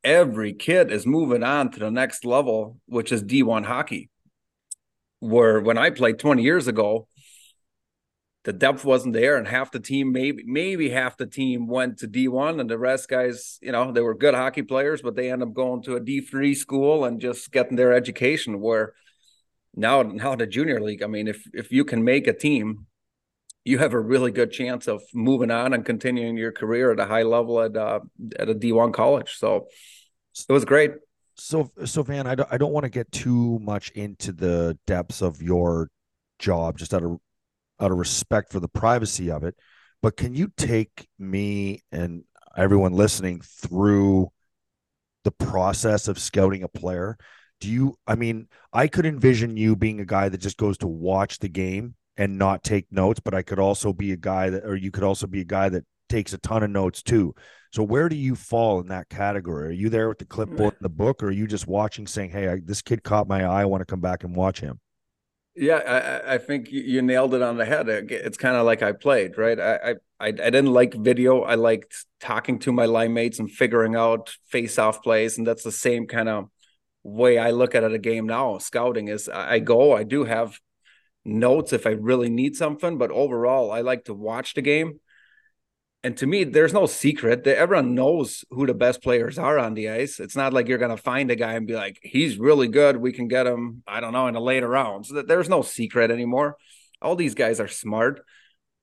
every 0.04 0.54
kid 0.54 0.92
is 0.92 1.06
moving 1.06 1.44
on 1.44 1.72
to 1.72 1.80
the 1.80 1.92
next 1.92 2.24
level, 2.26 2.78
which 2.86 3.12
is 3.12 3.24
D1 3.24 3.66
hockey. 3.66 4.10
Where 5.20 5.60
when 5.60 5.78
I 5.78 5.90
played 5.90 6.18
20 6.18 6.44
years 6.44 6.68
ago, 6.68 7.08
the 8.46 8.54
depth 8.54 8.86
wasn't 8.86 9.14
there, 9.14 9.36
and 9.36 9.48
half 9.48 9.72
the 9.72 9.82
team, 9.82 10.14
maybe 10.14 10.44
maybe 10.46 10.90
half 10.90 11.18
the 11.18 11.28
team 11.28 11.68
went 11.68 12.00
to 12.00 12.08
D1, 12.08 12.62
and 12.62 12.70
the 12.70 12.78
rest 12.78 13.10
guys, 13.10 13.60
you 13.62 13.74
know, 13.74 13.92
they 13.92 14.02
were 14.02 14.14
good 14.14 14.34
hockey 14.34 14.64
players, 14.64 15.02
but 15.02 15.16
they 15.16 15.30
end 15.30 15.44
up 15.44 15.54
going 15.54 15.82
to 15.84 15.96
a 15.96 16.02
D3 16.02 16.56
school 16.56 17.04
and 17.04 17.20
just 17.20 17.52
getting 17.52 17.76
their 17.76 17.92
education. 17.92 18.62
Where 18.62 18.94
now 19.76 20.02
now 20.02 20.36
the 20.36 20.48
junior 20.48 20.80
league 20.82 21.04
i 21.04 21.08
mean 21.08 21.28
if 21.28 21.44
if 21.54 21.72
you 21.72 21.86
can 21.86 22.04
make 22.04 22.28
a 22.28 22.34
team 22.34 22.88
you 23.66 23.78
have 23.78 23.94
a 23.94 24.00
really 24.00 24.32
good 24.32 24.52
chance 24.52 24.88
of 24.88 25.04
moving 25.14 25.52
on 25.52 25.74
and 25.74 25.86
continuing 25.86 26.38
your 26.38 26.52
career 26.52 26.92
at 26.92 27.00
a 27.00 27.06
high 27.06 27.24
level 27.24 27.62
at 27.62 27.76
uh, 27.76 28.00
at 28.38 28.50
a 28.50 28.56
d1 28.56 28.94
college. 28.94 29.38
So 29.38 29.68
it 30.48 30.52
was 30.52 30.66
great. 30.66 30.92
So 31.36 31.72
so 31.86 32.04
van 32.04 32.28
i 32.28 32.36
don't, 32.36 32.50
I 32.52 32.58
don't 32.58 32.74
want 32.74 32.84
to 32.84 32.90
get 32.90 33.12
too 33.12 33.60
much 33.60 33.92
into 33.92 34.34
the 34.34 34.78
depths 34.86 35.22
of 35.22 35.42
your 35.42 35.90
job 36.38 36.78
just 36.78 36.94
out 36.94 37.04
of 37.04 37.18
out 37.80 37.92
of 37.92 37.98
respect 37.98 38.52
for 38.52 38.60
the 38.60 38.68
privacy 38.68 39.32
of 39.32 39.46
it 39.46 39.56
but 40.02 40.18
can 40.18 40.34
you 40.34 40.52
take 40.58 41.08
me 41.18 41.82
and 41.94 42.26
everyone 42.58 42.92
listening 42.92 43.40
through 43.40 44.28
the 45.24 45.32
process 45.32 46.10
of 46.10 46.20
scouting 46.20 46.64
a 46.64 46.68
player 46.68 47.18
do 47.60 47.70
you 47.70 47.98
i 48.08 48.16
mean 48.16 48.48
i 48.74 48.88
could 48.88 49.06
envision 49.06 49.58
you 49.58 49.76
being 49.76 50.00
a 50.00 50.06
guy 50.06 50.30
that 50.30 50.40
just 50.40 50.58
goes 50.58 50.78
to 50.78 50.88
watch 50.88 51.40
the 51.40 51.50
game 51.50 51.96
and 52.18 52.38
not 52.38 52.64
take 52.64 52.86
notes 52.92 53.20
but 53.20 53.34
i 53.34 53.42
could 53.42 53.60
also 53.60 53.94
be 53.94 54.12
a 54.12 54.18
guy 54.18 54.50
that 54.50 54.66
or 54.66 54.76
you 54.76 54.92
could 54.92 55.04
also 55.04 55.28
be 55.28 55.42
a 55.42 55.46
guy 55.46 55.70
that 55.70 55.84
takes 56.10 56.34
a 56.34 56.38
ton 56.40 56.64
of 56.64 56.70
notes 56.70 57.02
too. 57.02 57.34
So 57.72 57.84
where 57.84 58.10
do 58.10 58.16
you 58.16 58.36
fall 58.36 58.80
in 58.82 58.88
that 58.88 59.10
category? 59.10 59.70
Are 59.70 59.72
you 59.72 59.90
there 59.90 60.10
with 60.10 60.18
the 60.18 60.26
clipboard 60.26 60.74
mm. 60.74 60.78
in 60.78 60.84
the 60.84 60.90
book 60.90 61.22
or 61.22 61.28
are 61.28 61.32
you 61.32 61.48
just 61.48 61.68
watching 61.68 62.08
saying 62.08 62.32
hey 62.32 62.50
I, 62.50 62.60
this 62.64 62.82
kid 62.82 63.04
caught 63.04 63.28
my 63.28 63.46
eye 63.46 63.62
i 63.62 63.66
want 63.66 63.82
to 63.82 63.86
come 63.86 64.02
back 64.02 64.24
and 64.24 64.36
watch 64.36 64.60
him 64.60 64.80
yeah 65.56 66.22
i, 66.26 66.34
I 66.34 66.38
think 66.40 66.72
you 66.72 67.02
nailed 67.02 67.36
it 67.36 67.44
on 67.44 67.58
the 67.58 67.66
head. 67.66 67.88
It's 67.88 68.38
kind 68.38 68.56
of 68.56 68.66
like 68.66 68.82
i 68.82 68.92
played 68.92 69.38
right? 69.38 69.60
I, 69.60 69.76
I 69.76 69.96
I, 70.22 70.32
didn't 70.32 70.74
like 70.74 70.94
video. 70.96 71.44
I 71.44 71.56
liked 71.56 72.06
talking 72.20 72.60
to 72.60 72.74
my 72.74 72.86
line 72.86 73.14
mates 73.14 73.40
and 73.40 73.50
figuring 73.50 73.96
out 73.96 74.36
face 74.50 74.78
off 74.78 75.02
plays. 75.02 75.38
And 75.38 75.48
that's 75.48 75.64
the 75.64 75.72
same 75.72 76.08
kind 76.08 76.28
of 76.28 76.50
way 77.04 77.38
I 77.38 77.52
look 77.52 77.76
at 77.76 77.84
it 77.84 77.94
a 77.94 78.00
game 78.00 78.28
now, 78.28 78.58
scouting 78.58 79.08
is 79.08 79.30
I 79.30 79.60
go, 79.60 79.96
I 79.96 80.04
do 80.04 80.26
have 80.26 80.60
notes 81.26 81.74
if 81.74 81.86
I 81.86 81.92
really 81.92 82.30
need 82.30 82.56
something, 82.56 82.98
but 82.98 83.12
overall, 83.12 83.72
I 83.72 83.82
like 83.82 84.06
to 84.06 84.14
watch 84.14 84.54
the 84.54 84.62
game. 84.62 85.00
And 86.02 86.16
to 86.18 86.28
me, 86.28 86.46
there's 86.46 86.74
no 86.74 86.86
secret 86.86 87.44
that 87.44 87.58
everyone 87.58 87.94
knows 87.94 88.46
who 88.52 88.66
the 88.66 88.74
best 88.74 89.04
players 89.04 89.38
are 89.38 89.60
on 89.60 89.74
the 89.74 89.90
ice. 89.90 90.22
It's 90.22 90.36
not 90.36 90.54
like 90.54 90.70
you're 90.70 90.78
going 90.78 90.96
to 90.96 91.02
find 91.02 91.30
a 91.30 91.36
guy 91.36 91.54
and 91.54 91.68
be 91.68 91.76
like, 91.76 92.00
he's 92.02 92.38
really 92.38 92.70
good. 92.70 92.96
We 92.96 93.12
can 93.12 93.28
get 93.28 93.46
him, 93.46 93.84
I 93.86 94.00
don't 94.00 94.14
know, 94.14 94.28
in 94.28 94.36
a 94.36 94.40
later 94.40 94.70
round. 94.70 95.08
So 95.08 95.22
there's 95.22 95.50
no 95.50 95.62
secret 95.62 96.10
anymore. 96.10 96.56
All 97.02 97.18
these 97.18 97.36
guys 97.36 97.60
are 97.60 97.68
smart. 97.68 98.22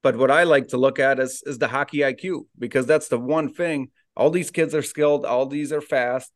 But 0.03 0.17
what 0.17 0.31
I 0.31 0.43
like 0.45 0.69
to 0.69 0.77
look 0.77 0.99
at 0.99 1.19
is 1.19 1.43
is 1.45 1.59
the 1.59 1.69
hockey 1.69 1.99
IQ 1.99 2.47
because 2.59 2.87
that's 2.87 3.09
the 3.09 3.19
one 3.19 3.53
thing. 3.53 3.91
All 4.15 4.31
these 4.31 4.51
kids 4.51 4.75
are 4.75 4.83
skilled, 4.83 5.25
all 5.25 5.47
these 5.47 5.73
are 5.73 5.81
fast, 5.81 6.31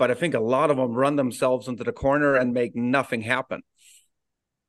but 0.00 0.10
I 0.10 0.14
think 0.14 0.32
a 0.32 0.40
lot 0.40 0.70
of 0.70 0.78
them 0.78 0.94
run 0.94 1.16
themselves 1.16 1.68
into 1.68 1.84
the 1.84 1.92
corner 1.92 2.34
and 2.34 2.54
make 2.54 2.74
nothing 2.74 3.20
happen. 3.20 3.60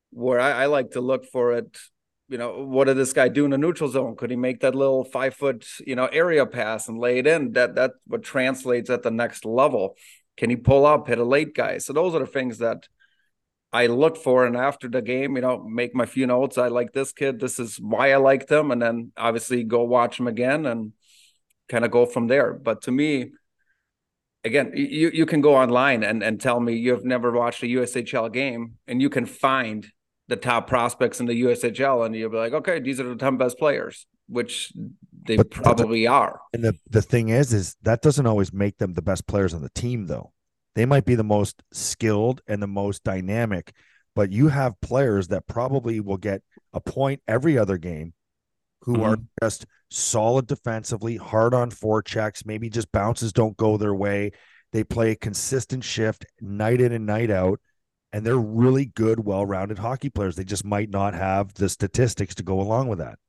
Where 0.09 0.41
I, 0.41 0.63
I 0.63 0.65
like 0.65 0.91
to 0.91 0.99
look 0.99 1.23
for 1.25 1.53
it, 1.53 1.77
you 2.27 2.37
know, 2.37 2.65
what 2.65 2.85
did 2.85 2.97
this 2.97 3.13
guy 3.13 3.29
do 3.29 3.45
in 3.45 3.51
the 3.51 3.57
neutral 3.57 3.89
zone? 3.89 4.17
Could 4.17 4.29
he 4.29 4.35
make 4.35 4.59
that 4.59 4.75
little 4.75 5.05
five 5.05 5.33
foot, 5.33 5.65
you 5.87 5.95
know, 5.95 6.07
area 6.07 6.45
pass 6.45 6.89
and 6.89 6.99
lay 6.99 7.17
it 7.17 7.27
in? 7.27 7.53
That 7.53 7.75
that 7.75 7.91
what 8.07 8.23
translates 8.23 8.89
at 8.89 9.03
the 9.03 9.11
next 9.11 9.45
level. 9.45 9.95
Can 10.35 10.49
he 10.49 10.57
pull 10.57 10.85
up, 10.85 11.07
hit 11.07 11.17
a 11.17 11.23
late 11.23 11.55
guy? 11.55 11.77
So 11.77 11.93
those 11.93 12.13
are 12.13 12.19
the 12.19 12.25
things 12.25 12.57
that 12.57 12.89
I 13.71 13.87
look 13.87 14.17
for. 14.17 14.45
And 14.45 14.57
after 14.57 14.89
the 14.89 15.01
game, 15.01 15.37
you 15.37 15.41
know, 15.41 15.63
make 15.63 15.95
my 15.95 16.05
few 16.05 16.27
notes. 16.27 16.57
I 16.57 16.67
like 16.67 16.91
this 16.91 17.13
kid. 17.13 17.39
This 17.39 17.57
is 17.57 17.77
why 17.77 18.11
I 18.11 18.17
like 18.17 18.47
them. 18.47 18.71
And 18.71 18.81
then 18.81 19.13
obviously 19.15 19.63
go 19.63 19.83
watch 19.85 20.19
him 20.19 20.27
again 20.27 20.65
and 20.65 20.91
kind 21.69 21.85
of 21.85 21.91
go 21.91 22.05
from 22.05 22.27
there. 22.27 22.51
But 22.51 22.81
to 22.81 22.91
me, 22.91 23.31
again, 24.43 24.71
you, 24.75 25.11
you 25.13 25.25
can 25.25 25.41
go 25.41 25.55
online 25.55 26.03
and, 26.03 26.23
and 26.23 26.39
tell 26.39 26.59
me 26.59 26.75
you've 26.75 27.05
never 27.05 27.31
watched 27.31 27.63
a 27.63 27.67
USHL 27.67 28.31
game 28.31 28.77
and 28.87 29.01
you 29.01 29.09
can 29.09 29.25
find 29.25 29.87
the 30.27 30.35
top 30.35 30.67
prospects 30.67 31.19
in 31.19 31.25
the 31.25 31.41
USHL 31.43 32.05
and 32.05 32.15
you'll 32.15 32.29
be 32.29 32.37
like, 32.37 32.53
okay, 32.53 32.79
these 32.79 32.99
are 32.99 33.09
the 33.09 33.15
10 33.15 33.37
best 33.37 33.57
players, 33.57 34.05
which 34.27 34.71
they 35.23 35.37
but 35.37 35.51
probably 35.51 36.07
are. 36.07 36.39
And 36.53 36.63
the, 36.63 36.73
the 36.89 37.01
thing 37.01 37.29
is, 37.29 37.53
is 37.53 37.75
that 37.83 38.01
doesn't 38.01 38.25
always 38.25 38.53
make 38.53 38.77
them 38.77 38.93
the 38.93 39.01
best 39.01 39.27
players 39.27 39.53
on 39.53 39.61
the 39.61 39.69
team 39.69 40.07
though. 40.07 40.31
They 40.73 40.85
might 40.85 41.05
be 41.05 41.15
the 41.15 41.23
most 41.23 41.61
skilled 41.73 42.41
and 42.47 42.63
the 42.63 42.67
most 42.67 43.03
dynamic, 43.03 43.73
but 44.15 44.31
you 44.31 44.47
have 44.47 44.79
players 44.81 45.27
that 45.27 45.47
probably 45.47 45.99
will 45.99 46.17
get 46.17 46.41
a 46.73 46.79
point 46.79 47.21
every 47.27 47.57
other 47.57 47.77
game 47.77 48.13
who 48.83 48.93
mm-hmm. 48.93 49.03
are 49.03 49.17
just 49.41 49.65
solid 49.91 50.47
defensively, 50.47 51.17
hard 51.17 51.53
on 51.53 51.69
four 51.69 52.01
checks, 52.01 52.45
maybe 52.45 52.69
just 52.69 52.91
bounces 52.91 53.33
don't 53.33 53.57
go 53.57 53.77
their 53.77 53.93
way. 53.93 54.31
They 54.71 54.83
play 54.83 55.11
a 55.11 55.15
consistent 55.15 55.83
shift 55.83 56.25
night 56.39 56.81
in 56.81 56.93
and 56.93 57.05
night 57.05 57.29
out, 57.29 57.59
and 58.13 58.25
they're 58.25 58.37
really 58.37 58.85
good, 58.85 59.25
well 59.25 59.45
rounded 59.45 59.77
hockey 59.77 60.09
players. 60.09 60.35
They 60.35 60.43
just 60.43 60.65
might 60.65 60.89
not 60.89 61.13
have 61.13 61.53
the 61.53 61.69
statistics 61.69 62.35
to 62.35 62.43
go 62.43 62.59
along 62.59 62.87
with 62.87 62.99
that. 62.99 63.19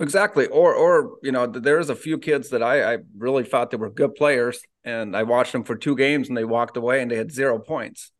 Exactly. 0.00 0.46
Or, 0.46 0.74
or 0.74 1.16
you 1.22 1.32
know, 1.32 1.46
there's 1.46 1.90
a 1.90 1.96
few 1.96 2.18
kids 2.18 2.50
that 2.50 2.62
I, 2.62 2.94
I 2.94 2.98
really 3.16 3.42
thought 3.42 3.72
they 3.72 3.76
were 3.76 3.90
good 3.90 4.14
players, 4.14 4.60
and 4.84 5.16
I 5.16 5.24
watched 5.24 5.52
them 5.52 5.64
for 5.64 5.74
two 5.74 5.96
games, 5.96 6.28
and 6.28 6.36
they 6.36 6.44
walked 6.44 6.76
away, 6.76 7.02
and 7.02 7.10
they 7.10 7.16
had 7.16 7.32
zero 7.32 7.58
points. 7.58 8.12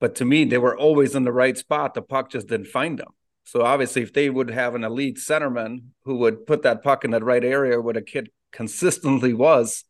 But 0.00 0.14
to 0.16 0.24
me, 0.24 0.44
they 0.44 0.58
were 0.58 0.76
always 0.76 1.14
in 1.14 1.24
the 1.24 1.32
right 1.32 1.56
spot. 1.56 1.94
The 1.94 2.02
puck 2.02 2.30
just 2.30 2.48
didn't 2.48 2.68
find 2.68 2.98
them. 2.98 3.08
So 3.46 3.62
obviously, 3.62 4.02
if 4.02 4.12
they 4.12 4.28
would 4.28 4.50
have 4.50 4.74
an 4.74 4.82
elite 4.82 5.18
centerman 5.18 5.84
who 6.04 6.16
would 6.16 6.46
put 6.46 6.62
that 6.62 6.82
puck 6.82 7.04
in 7.04 7.12
that 7.12 7.22
right 7.22 7.44
area 7.44 7.80
where 7.80 7.94
the 7.94 8.02
kid 8.02 8.30
consistently 8.52 9.32
was, 9.32 9.84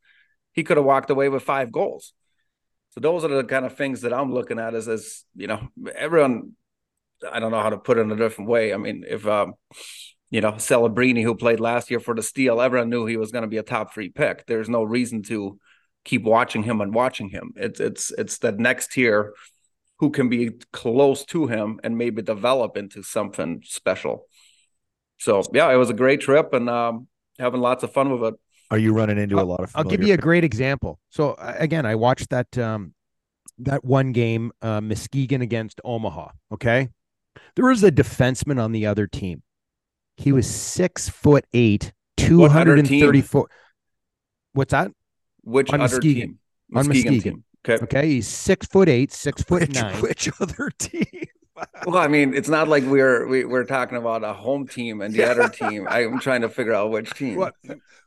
he 0.52 0.62
could 0.62 0.76
have 0.76 0.86
walked 0.86 1.10
away 1.10 1.28
with 1.28 1.42
five 1.42 1.72
goals. 1.72 2.12
So 2.90 3.00
those 3.00 3.24
are 3.24 3.28
the 3.28 3.44
kind 3.44 3.64
of 3.64 3.74
things 3.74 4.02
that 4.02 4.12
I'm 4.12 4.32
looking 4.32 4.58
at 4.58 4.74
as 4.74 4.88
as 4.88 5.24
you 5.34 5.46
know, 5.46 5.68
everyone. 5.94 6.52
I 7.30 7.40
don't 7.40 7.50
know 7.50 7.62
how 7.62 7.70
to 7.70 7.78
put 7.78 7.96
it 7.96 8.02
in 8.02 8.12
a 8.12 8.16
different 8.16 8.50
way. 8.50 8.74
I 8.74 8.76
mean, 8.76 9.04
if 9.08 9.26
um, 9.26 9.54
you 10.30 10.42
know, 10.42 10.52
Celebrini, 10.52 11.22
who 11.22 11.34
played 11.34 11.60
last 11.60 11.90
year 11.90 12.00
for 12.00 12.14
the 12.14 12.22
Steel, 12.22 12.60
everyone 12.60 12.90
knew 12.90 13.06
he 13.06 13.16
was 13.16 13.32
going 13.32 13.42
to 13.42 13.48
be 13.48 13.56
a 13.56 13.62
top 13.62 13.94
three 13.94 14.10
pick. 14.10 14.44
There's 14.46 14.68
no 14.68 14.82
reason 14.82 15.22
to 15.24 15.58
keep 16.04 16.24
watching 16.24 16.62
him 16.62 16.82
and 16.82 16.94
watching 16.94 17.30
him. 17.30 17.52
It's 17.56 17.80
it's 17.80 18.10
it's 18.12 18.38
that 18.38 18.58
next 18.58 18.92
tier 18.92 19.32
who 19.98 20.10
can 20.10 20.28
be 20.28 20.50
close 20.72 21.24
to 21.24 21.46
him 21.46 21.80
and 21.82 21.96
maybe 21.96 22.22
develop 22.22 22.76
into 22.76 23.02
something 23.02 23.62
special. 23.64 24.26
So 25.18 25.42
yeah, 25.52 25.72
it 25.72 25.76
was 25.76 25.90
a 25.90 25.94
great 25.94 26.20
trip 26.20 26.52
and 26.52 26.68
um, 26.68 27.08
having 27.38 27.60
lots 27.60 27.82
of 27.82 27.92
fun 27.92 28.10
with 28.10 28.34
it. 28.34 28.40
Are 28.70 28.78
you 28.78 28.92
running 28.92 29.18
into 29.18 29.38
I'll, 29.38 29.44
a 29.44 29.46
lot 29.46 29.60
of? 29.60 29.70
I'll 29.74 29.84
give 29.84 30.02
you 30.02 30.12
a 30.12 30.18
great 30.18 30.44
example. 30.44 30.98
So 31.10 31.36
again, 31.38 31.86
I 31.86 31.94
watched 31.94 32.30
that 32.30 32.58
um, 32.58 32.94
that 33.58 33.84
one 33.84 34.12
game, 34.12 34.52
uh, 34.60 34.80
Muskegon 34.80 35.40
against 35.40 35.80
Omaha. 35.84 36.30
Okay, 36.52 36.88
there 37.54 37.66
was 37.66 37.84
a 37.84 37.92
defenseman 37.92 38.62
on 38.62 38.72
the 38.72 38.86
other 38.86 39.06
team. 39.06 39.42
He 40.16 40.32
was 40.32 40.46
six 40.46 41.08
foot 41.08 41.44
eight, 41.52 41.92
two 42.16 42.48
hundred 42.48 42.80
and 42.80 42.88
thirty 42.88 43.22
four. 43.22 43.48
What's 44.52 44.72
that? 44.72 44.90
Which 45.42 45.70
on 45.70 45.80
other 45.80 45.96
Muskegon. 45.96 46.20
team? 46.20 46.38
Muskegon 46.68 47.08
on 47.08 47.14
Muskegon. 47.14 47.34
Team. 47.34 47.44
Okay. 47.68 47.82
Okay. 47.82 48.06
He's 48.08 48.28
six 48.28 48.66
foot 48.66 48.88
eight, 48.88 49.12
six 49.12 49.42
foot 49.42 49.62
which, 49.62 49.74
nine. 49.74 50.00
Which 50.00 50.28
other 50.40 50.70
team? 50.78 51.26
well, 51.86 51.98
I 51.98 52.08
mean, 52.08 52.34
it's 52.34 52.48
not 52.48 52.68
like 52.68 52.84
we're 52.84 53.26
we, 53.26 53.42
are 53.42 53.48
we 53.48 53.58
are 53.58 53.64
talking 53.64 53.96
about 53.96 54.22
a 54.22 54.32
home 54.32 54.66
team 54.66 55.00
and 55.00 55.12
the 55.12 55.24
other 55.24 55.48
team. 55.70 55.86
I'm 55.88 56.20
trying 56.20 56.42
to 56.42 56.48
figure 56.48 56.74
out 56.74 56.90
which 56.90 57.10
team. 57.14 57.36
What? 57.36 57.54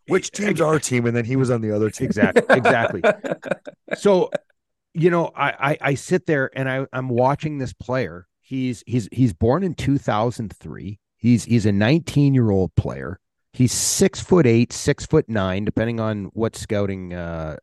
Which 0.08 0.32
team's 0.32 0.62
our 0.62 0.80
team, 0.80 1.06
and 1.06 1.15
then 1.15 1.26
he 1.26 1.36
was 1.36 1.52
on 1.52 1.62
the 1.62 1.72
other 1.76 1.89
team. 1.89 2.08
Exactly. 2.08 2.43
Exactly. 2.50 3.02
so, 3.95 4.32
you 4.93 5.10
know, 5.10 5.32
I, 5.36 5.72
I 5.72 5.78
I 5.82 5.93
sit 5.95 6.26
there 6.26 6.50
and 6.56 6.69
I 6.69 6.86
I'm 6.93 7.10
watching 7.10 7.58
this 7.58 7.74
player. 7.74 8.28
He's 8.41 8.84
he's 8.88 9.08
he's 9.12 9.34
born 9.34 9.63
in 9.63 9.76
2003. 9.76 11.00
He's 11.17 11.43
he's 11.43 11.65
a 11.65 11.72
19 11.72 12.34
year 12.34 12.50
old 12.50 12.74
player. 12.76 13.19
He's 13.54 13.72
six 13.72 14.22
foot 14.22 14.45
eight, 14.45 14.72
six 14.72 15.06
foot 15.06 15.28
nine, 15.28 15.65
depending 15.65 16.00
on 16.00 16.26
what 16.34 16.56
scouting 16.56 17.13
uh, 17.13 17.58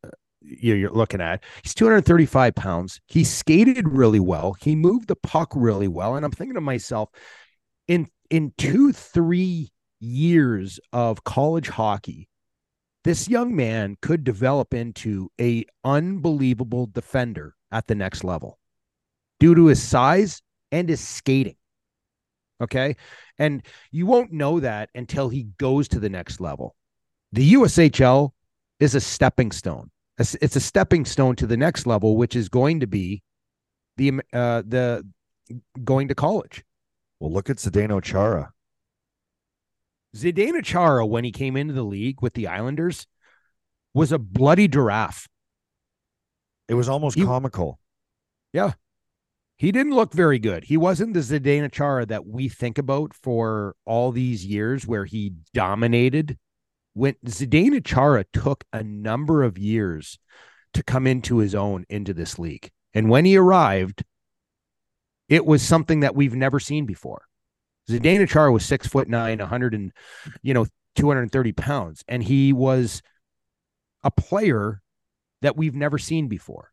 you're 0.47 0.91
looking 0.91 1.21
at. 1.21 1.43
He's 1.63 1.75
235 1.75 2.55
pounds. 2.55 3.01
He 3.07 3.25
skated 3.25 3.89
really 3.89 4.21
well. 4.21 4.55
He 4.61 4.77
moved 4.77 5.09
the 5.09 5.17
puck 5.17 5.53
really 5.55 5.89
well. 5.89 6.17
And 6.17 6.25
I'm 6.25 6.33
thinking 6.33 6.55
to 6.55 6.61
myself, 6.61 7.11
in 7.89 8.09
in 8.31 8.53
two, 8.59 8.93
three 8.93 9.71
years 10.01 10.81
of 10.93 11.25
college 11.25 11.69
hockey, 11.69 12.29
this 13.05 13.29
young 13.29 13.55
man 13.55 13.97
could 14.03 14.25
develop 14.25 14.75
into 14.75 15.31
a 15.41 15.65
unbelievable 15.85 16.87
defender 16.87 17.55
at 17.71 17.87
the 17.87 17.95
next 17.95 18.25
level 18.25 18.59
due 19.39 19.55
to 19.55 19.67
his 19.67 19.83
size 19.83 20.43
and 20.73 20.89
his 20.89 21.01
skating. 21.01 21.57
Okay. 22.61 22.97
And 23.39 23.65
you 23.91 24.07
won't 24.07 24.33
know 24.33 24.61
that 24.61 24.89
until 24.95 25.29
he 25.29 25.45
goes 25.59 25.89
to 25.89 26.01
the 26.01 26.09
next 26.09 26.41
level. 26.41 26.75
The 27.33 27.53
USHL 27.53 28.31
is 28.81 28.95
a 28.95 29.01
stepping 29.01 29.53
stone 29.53 29.91
it's 30.19 30.57
a 30.57 30.61
stepping 30.61 31.05
stone 31.05 31.37
to 31.37 31.47
the 31.47 31.57
next 31.57 31.87
level, 31.87 32.17
which 32.17 32.35
is 32.35 32.49
going 32.49 32.81
to 32.81 32.87
be 32.87 33.23
the 33.97 34.21
uh, 34.33 34.63
the 34.67 35.07
going 35.85 36.09
to 36.09 36.15
college. 36.15 36.65
Well, 37.21 37.33
look 37.33 37.51
at 37.51 37.57
Zdeno 37.57 38.03
Chara. 38.03 38.53
Zdeno 40.17 40.65
Chara, 40.65 41.07
when 41.07 41.25
he 41.25 41.33
came 41.33 41.57
into 41.57 41.75
the 41.75 41.83
league 41.83 42.23
with 42.23 42.35
the 42.35 42.47
Islanders, 42.47 43.07
was 43.95 44.13
a 44.13 44.19
bloody 44.19 44.69
giraffe. 44.69 45.29
It 46.69 46.75
was 46.75 46.89
almost 46.89 47.17
he, 47.17 47.25
comical. 47.25 47.79
Yeah. 48.53 48.73
He 49.57 49.73
didn't 49.73 49.95
look 49.95 50.13
very 50.13 50.39
good. 50.39 50.65
He 50.65 50.77
wasn't 50.77 51.15
the 51.15 51.21
Zdeno 51.21 51.73
Chara 51.73 52.05
that 52.07 52.27
we 52.27 52.49
think 52.49 52.77
about 52.77 53.15
for 53.15 53.75
all 53.87 54.13
these 54.13 54.45
years 54.45 54.87
where 54.87 55.07
he 55.07 55.33
dominated 55.55 56.39
when 56.97 57.15
Zdeno 57.27 57.85
Chara 57.85 58.25
took 58.33 58.65
a 58.73 58.83
number 58.83 59.43
of 59.43 59.59
years 59.59 60.19
to 60.73 60.83
come 60.83 61.07
into 61.07 61.37
his 61.37 61.55
own 61.55 61.85
into 61.91 62.15
this 62.15 62.39
league. 62.39 62.71
And 62.95 63.11
when 63.11 63.27
he 63.27 63.37
arrived, 63.37 64.03
it 65.29 65.45
was 65.45 65.61
something 65.61 66.01
that 66.01 66.15
we've 66.15 66.35
never 66.35 66.59
seen 66.59 66.87
before. 66.87 67.27
Zdeno 67.91 68.27
Chara 68.27 68.51
was 68.51 68.65
six 68.65 68.87
foot 68.87 69.09
nine, 69.09 69.41
100 69.41 69.75
and, 69.75 69.93
you 70.43 70.55
know, 70.55 70.65
230 70.95 71.53
pounds. 71.53 72.03
And 72.09 72.23
he 72.23 72.55
was 72.55 73.03
a 74.03 74.11
player 74.11 74.81
that 75.43 75.55
we've 75.55 75.75
never 75.75 75.99
seen 75.99 76.29
before. 76.29 76.71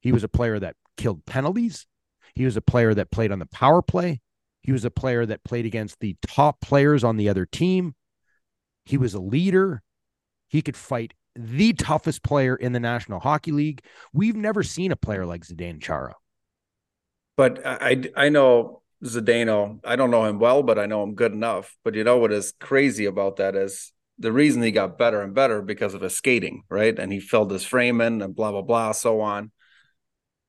He 0.00 0.12
was 0.12 0.24
a 0.24 0.28
player 0.28 0.60
that 0.60 0.76
killed 0.98 1.24
penalties. 1.24 1.86
He 2.34 2.44
was 2.44 2.58
a 2.58 2.60
player 2.60 2.92
that 2.92 3.10
played 3.10 3.32
on 3.32 3.38
the 3.38 3.46
power 3.46 3.80
play. 3.80 4.20
He 4.60 4.72
was 4.72 4.84
a 4.84 4.90
player 4.90 5.24
that 5.24 5.42
played 5.42 5.64
against 5.64 6.00
the 6.00 6.16
top 6.20 6.60
players 6.60 7.02
on 7.02 7.16
the 7.16 7.30
other 7.30 7.46
team. 7.46 7.94
He 8.84 8.96
was 8.96 9.14
a 9.14 9.20
leader. 9.20 9.82
He 10.48 10.62
could 10.62 10.76
fight 10.76 11.14
the 11.36 11.72
toughest 11.72 12.22
player 12.22 12.54
in 12.54 12.72
the 12.72 12.80
National 12.80 13.20
Hockey 13.20 13.52
League. 13.52 13.82
We've 14.12 14.36
never 14.36 14.62
seen 14.62 14.92
a 14.92 14.96
player 14.96 15.26
like 15.26 15.44
Zdeno 15.44 15.82
Chara. 15.82 16.14
But 17.36 17.60
I 17.64 18.04
I 18.16 18.28
know 18.28 18.82
Zdeno. 19.04 19.80
I 19.84 19.96
don't 19.96 20.10
know 20.10 20.24
him 20.24 20.38
well, 20.38 20.62
but 20.62 20.78
I 20.78 20.86
know 20.86 21.02
him 21.02 21.14
good 21.14 21.32
enough. 21.32 21.76
But 21.84 21.94
you 21.94 22.04
know 22.04 22.18
what 22.18 22.32
is 22.32 22.52
crazy 22.60 23.06
about 23.06 23.36
that 23.36 23.56
is 23.56 23.92
the 24.18 24.32
reason 24.32 24.62
he 24.62 24.70
got 24.70 24.98
better 24.98 25.22
and 25.22 25.34
better 25.34 25.60
because 25.60 25.94
of 25.94 26.02
his 26.02 26.14
skating, 26.14 26.62
right? 26.68 26.96
And 26.96 27.12
he 27.12 27.18
filled 27.18 27.50
his 27.50 27.64
frame 27.64 28.00
in 28.00 28.22
and 28.22 28.34
blah 28.36 28.52
blah 28.52 28.62
blah, 28.62 28.92
so 28.92 29.20
on. 29.20 29.50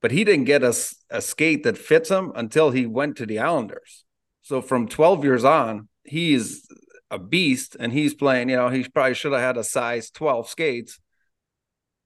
But 0.01 0.11
he 0.11 0.23
didn't 0.23 0.45
get 0.45 0.61
a, 0.61 0.75
a 1.09 1.21
skate 1.21 1.63
that 1.63 1.79
fits 1.79 2.09
him 2.09 2.31
until 2.35 2.69
he 2.69 2.85
went 2.85 3.17
to 3.17 3.25
the 3.25 3.39
Islanders. 3.39 4.05
So 4.43 4.61
from 4.61 4.87
12 4.87 5.23
years 5.23 5.43
on, 5.43 5.89
he's 6.03 6.67
a 7.15 7.19
beast 7.19 7.75
and 7.79 7.91
he's 7.91 8.13
playing, 8.13 8.49
you 8.49 8.55
know, 8.55 8.69
he 8.69 8.83
probably 8.83 9.13
should 9.13 9.31
have 9.31 9.41
had 9.41 9.57
a 9.57 9.63
size 9.63 10.11
12 10.11 10.49
skates 10.49 10.99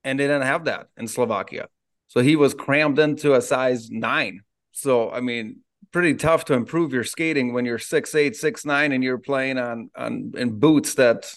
and 0.03 0.19
they 0.19 0.25
didn't 0.25 0.43
have 0.43 0.65
that 0.65 0.87
in 0.97 1.07
Slovakia. 1.07 1.67
So 2.07 2.21
he 2.21 2.35
was 2.35 2.53
crammed 2.53 2.99
into 2.99 3.35
a 3.35 3.41
size 3.41 3.89
nine. 3.91 4.41
So, 4.71 5.11
I 5.11 5.19
mean, 5.19 5.57
pretty 5.91 6.13
tough 6.15 6.45
to 6.45 6.53
improve 6.53 6.93
your 6.93 7.03
skating 7.03 7.53
when 7.53 7.65
you're 7.65 7.79
six 7.79 8.15
eight, 8.15 8.35
six 8.35 8.65
nine, 8.65 8.91
and 8.91 9.03
you're 9.03 9.17
playing 9.17 9.57
on 9.57 9.89
on 9.95 10.33
in 10.37 10.59
boots 10.59 10.95
that 10.95 11.31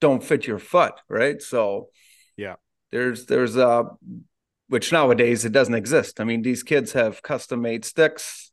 don't 0.00 0.24
fit 0.24 0.46
your 0.46 0.58
foot, 0.58 0.94
right? 1.08 1.40
So 1.42 1.88
Yeah. 2.36 2.56
there's 2.90 3.26
there's 3.26 3.56
uh 3.56 3.84
which 4.68 4.92
nowadays 4.92 5.44
it 5.44 5.52
doesn't 5.52 5.74
exist. 5.74 6.20
I 6.20 6.24
mean, 6.24 6.42
these 6.42 6.62
kids 6.62 6.92
have 6.92 7.22
custom 7.22 7.60
made 7.60 7.84
sticks, 7.84 8.52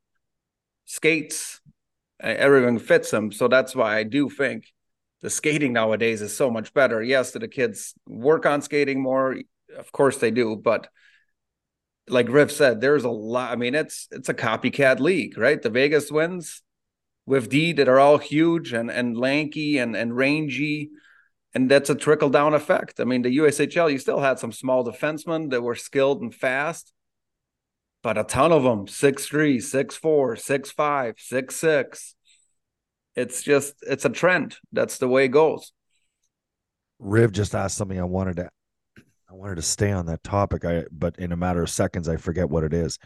skates, 0.85 1.61
everything 2.19 2.79
fits 2.79 3.11
them. 3.11 3.31
So 3.31 3.47
that's 3.47 3.75
why 3.75 3.97
I 3.97 4.03
do 4.03 4.29
think 4.29 4.65
the 5.21 5.29
skating 5.29 5.73
nowadays 5.73 6.21
is 6.21 6.35
so 6.35 6.49
much 6.49 6.73
better. 6.73 7.01
Yes, 7.01 7.31
do 7.31 7.39
the 7.39 7.47
kids 7.47 7.93
work 8.07 8.45
on 8.45 8.61
skating 8.61 9.01
more? 9.01 9.37
Of 9.77 9.91
course 9.91 10.17
they 10.17 10.31
do, 10.31 10.55
but 10.55 10.87
like 12.09 12.29
Riff 12.29 12.51
said, 12.51 12.79
there's 12.79 13.03
a 13.03 13.09
lot. 13.09 13.51
I 13.51 13.55
mean, 13.55 13.75
it's 13.75 14.07
it's 14.11 14.29
a 14.29 14.33
copycat 14.33 14.99
league, 14.99 15.37
right? 15.37 15.61
The 15.61 15.69
Vegas 15.69 16.11
wins 16.11 16.63
with 17.25 17.49
D 17.49 17.73
that 17.73 17.89
are 17.89 17.99
all 17.99 18.17
huge 18.17 18.73
and 18.73 18.89
and 18.89 19.17
lanky 19.17 19.77
and 19.77 19.95
and 19.95 20.15
rangy, 20.15 20.91
and 21.53 21.69
that's 21.69 21.89
a 21.89 21.95
trickle 21.95 22.29
down 22.29 22.53
effect. 22.53 22.99
I 22.99 23.03
mean, 23.03 23.23
the 23.23 23.37
USHL, 23.37 23.91
you 23.91 23.99
still 23.99 24.19
had 24.19 24.39
some 24.39 24.51
small 24.51 24.85
defensemen 24.85 25.51
that 25.51 25.63
were 25.63 25.75
skilled 25.75 26.21
and 26.21 26.33
fast, 26.33 26.93
but 28.07 28.17
a 28.17 28.23
ton 28.23 28.53
of 28.53 28.63
them 28.63 28.87
six 28.87 29.25
three, 29.25 29.59
six 29.59 29.97
four, 29.97 30.37
six 30.37 30.71
five, 30.71 31.15
six 31.17 31.57
six. 31.57 32.15
It's 33.17 33.43
just 33.43 33.73
it's 33.81 34.05
a 34.05 34.09
trend. 34.09 34.55
That's 34.71 34.97
the 34.97 35.09
way 35.09 35.25
it 35.25 35.33
goes. 35.33 35.73
Riv 36.99 37.33
just 37.33 37.53
asked 37.53 37.75
something 37.75 37.99
I 37.99 38.05
wanted 38.05 38.37
to 38.37 38.49
I 39.29 39.33
wanted 39.33 39.55
to 39.55 39.61
stay 39.61 39.91
on 39.91 40.05
that 40.05 40.23
topic. 40.23 40.63
I 40.63 40.85
but 40.89 41.19
in 41.19 41.33
a 41.33 41.35
matter 41.35 41.61
of 41.61 41.69
seconds 41.69 42.07
I 42.07 42.15
forget 42.15 42.49
what 42.49 42.63
it 42.63 42.73
is. 42.73 42.97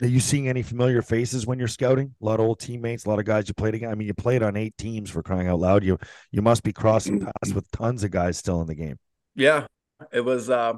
Are 0.00 0.06
you 0.06 0.20
seeing 0.20 0.48
any 0.48 0.62
familiar 0.62 1.02
faces 1.02 1.44
when 1.44 1.58
you're 1.58 1.66
scouting? 1.66 2.14
A 2.22 2.24
lot 2.24 2.38
of 2.38 2.46
old 2.46 2.60
teammates, 2.60 3.06
a 3.06 3.08
lot 3.08 3.18
of 3.18 3.24
guys 3.24 3.48
you 3.48 3.54
played 3.54 3.74
against. 3.74 3.90
I 3.90 3.96
mean, 3.96 4.06
you 4.06 4.14
played 4.14 4.44
on 4.44 4.56
eight 4.56 4.76
teams 4.78 5.10
for 5.10 5.24
crying 5.24 5.48
out 5.48 5.58
loud. 5.58 5.82
You 5.82 5.98
you 6.30 6.40
must 6.40 6.62
be 6.62 6.72
crossing 6.72 7.18
paths 7.42 7.52
with 7.52 7.68
tons 7.72 8.04
of 8.04 8.12
guys 8.12 8.38
still 8.38 8.60
in 8.60 8.68
the 8.68 8.76
game. 8.76 9.00
Yeah, 9.34 9.66
it 10.12 10.20
was 10.20 10.48
uh, 10.48 10.74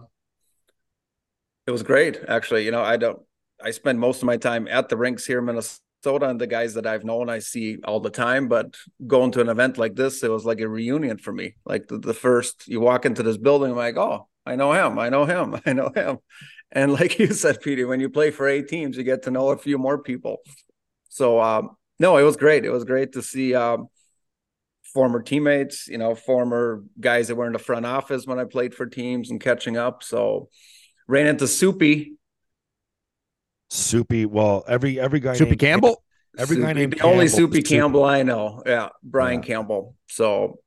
it 1.67 1.71
was 1.71 1.83
great 1.83 2.19
actually. 2.27 2.65
You 2.65 2.71
know, 2.71 2.83
I 2.83 2.97
don't 2.97 3.21
I 3.63 3.71
spend 3.71 4.01
most 4.01 4.23
of 4.23 4.27
my 4.27 4.37
time 4.37 4.69
at 4.69 4.89
the 4.89 4.97
rinks 4.97 5.25
here 5.25 5.39
in 5.39 5.45
Minnesota 5.45 6.29
and 6.29 6.41
the 6.41 6.47
guys 6.47 6.75
that 6.75 6.87
I've 6.87 7.05
known 7.05 7.29
I 7.29 7.39
see 7.39 7.79
all 7.85 8.01
the 8.01 8.11
time, 8.11 8.49
but 8.49 8.77
going 9.07 9.31
to 9.33 9.41
an 9.41 9.49
event 9.49 9.79
like 9.79 9.95
this, 9.95 10.23
it 10.23 10.31
was 10.31 10.45
like 10.45 10.61
a 10.61 10.69
reunion 10.69 11.19
for 11.19 11.33
me. 11.33 11.55
Like 11.65 11.89
the, 11.89 11.99
the 11.99 12.15
first 12.15 12.67
you 12.69 12.81
walk 12.81 13.07
into 13.07 13.23
this 13.23 13.39
building, 13.39 13.71
I'm 13.71 13.77
like, 13.77 13.97
oh, 13.97 14.29
I 14.45 14.57
know 14.57 14.73
him, 14.73 14.99
I 14.99 15.09
know 15.09 15.25
him, 15.25 15.61
I 15.67 15.73
know 15.73 15.91
him. 15.95 16.19
And 16.73 16.93
like 16.93 17.19
you 17.19 17.29
said, 17.29 17.61
Peter, 17.61 17.87
when 17.87 18.01
you 18.01 18.09
play 18.09 18.31
for 18.31 18.49
eight 18.49 18.69
teams, 18.69 18.97
you 18.97 19.05
get 19.05 19.25
to 19.25 19.31
know 19.31 19.51
a 19.51 19.59
few 19.59 19.79
more 19.79 20.03
people. 20.03 20.39
So 21.09 21.41
um, 21.41 21.77
no, 21.99 22.17
it 22.17 22.23
was 22.23 22.37
great. 22.37 22.65
It 22.65 22.71
was 22.71 22.85
great 22.85 23.13
to 23.13 23.23
see 23.23 23.55
um, 23.55 23.89
former 24.93 25.23
teammates, 25.23 25.89
you 25.89 25.99
know, 25.99 26.15
former 26.15 26.85
guys 26.99 27.29
that 27.29 27.37
were 27.37 27.47
in 27.47 27.53
the 27.53 27.59
front 27.59 27.87
office 27.87 28.27
when 28.27 28.39
I 28.39 28.45
played 28.45 28.75
for 28.75 28.87
teams 28.87 29.31
and 29.31 29.41
catching 29.41 29.77
up. 29.77 30.03
So 30.03 30.49
ran 31.07 31.27
into 31.27 31.47
Soupy. 31.47 32.15
Soupy, 33.73 34.27
well, 34.27 34.65
every 34.69 35.01
every 35.01 35.19
guy 35.21 35.33
Soupy 35.35 35.51
named- 35.53 35.61
Campbell. 35.61 36.03
Every 36.39 36.57
guy 36.57 36.63
Soupy, 36.69 36.75
named 36.75 36.93
the 36.95 37.01
only 37.03 37.27
Campbell 37.27 37.37
Soupy 37.39 37.59
is 37.59 37.65
Soupy. 37.69 37.77
Campbell 37.81 38.05
I 38.05 38.23
know. 38.23 38.63
Yeah, 38.67 38.89
Brian 39.03 39.41
Yeah. 39.41 39.47
Campbell. 39.47 39.97
So 40.09 40.59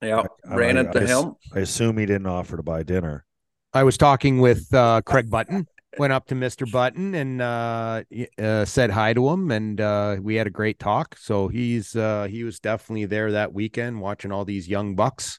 yeah, 0.00 0.22
I- 0.48 0.54
ran 0.56 0.76
I- 0.76 0.80
into 0.82 1.00
I 1.00 1.02
ass- 1.02 1.22
him. 1.24 1.34
I 1.54 1.58
assume 1.60 1.98
he 1.98 2.06
didn't 2.06 2.26
offer 2.26 2.56
to 2.56 2.62
buy 2.62 2.82
dinner. 2.84 3.24
I 3.72 3.82
was 3.82 3.98
talking 3.98 4.38
with 4.38 4.72
uh, 4.72 5.02
Craig 5.02 5.28
Button. 5.30 5.66
Went 5.98 6.12
up 6.12 6.26
to 6.26 6.34
Mr. 6.34 6.68
Button 6.70 7.14
and 7.14 7.40
uh, 7.40 8.02
uh, 8.36 8.64
said 8.64 8.90
hi 8.90 9.14
to 9.14 9.28
him, 9.28 9.52
and 9.52 9.80
uh, 9.80 10.16
we 10.20 10.34
had 10.34 10.48
a 10.48 10.50
great 10.50 10.80
talk. 10.80 11.16
So 11.18 11.46
he's 11.46 11.94
uh, 11.94 12.26
he 12.28 12.42
was 12.44 12.58
definitely 12.60 13.06
there 13.06 13.30
that 13.32 13.52
weekend 13.52 14.00
watching 14.00 14.32
all 14.32 14.44
these 14.44 14.68
young 14.68 14.96
bucks. 14.96 15.38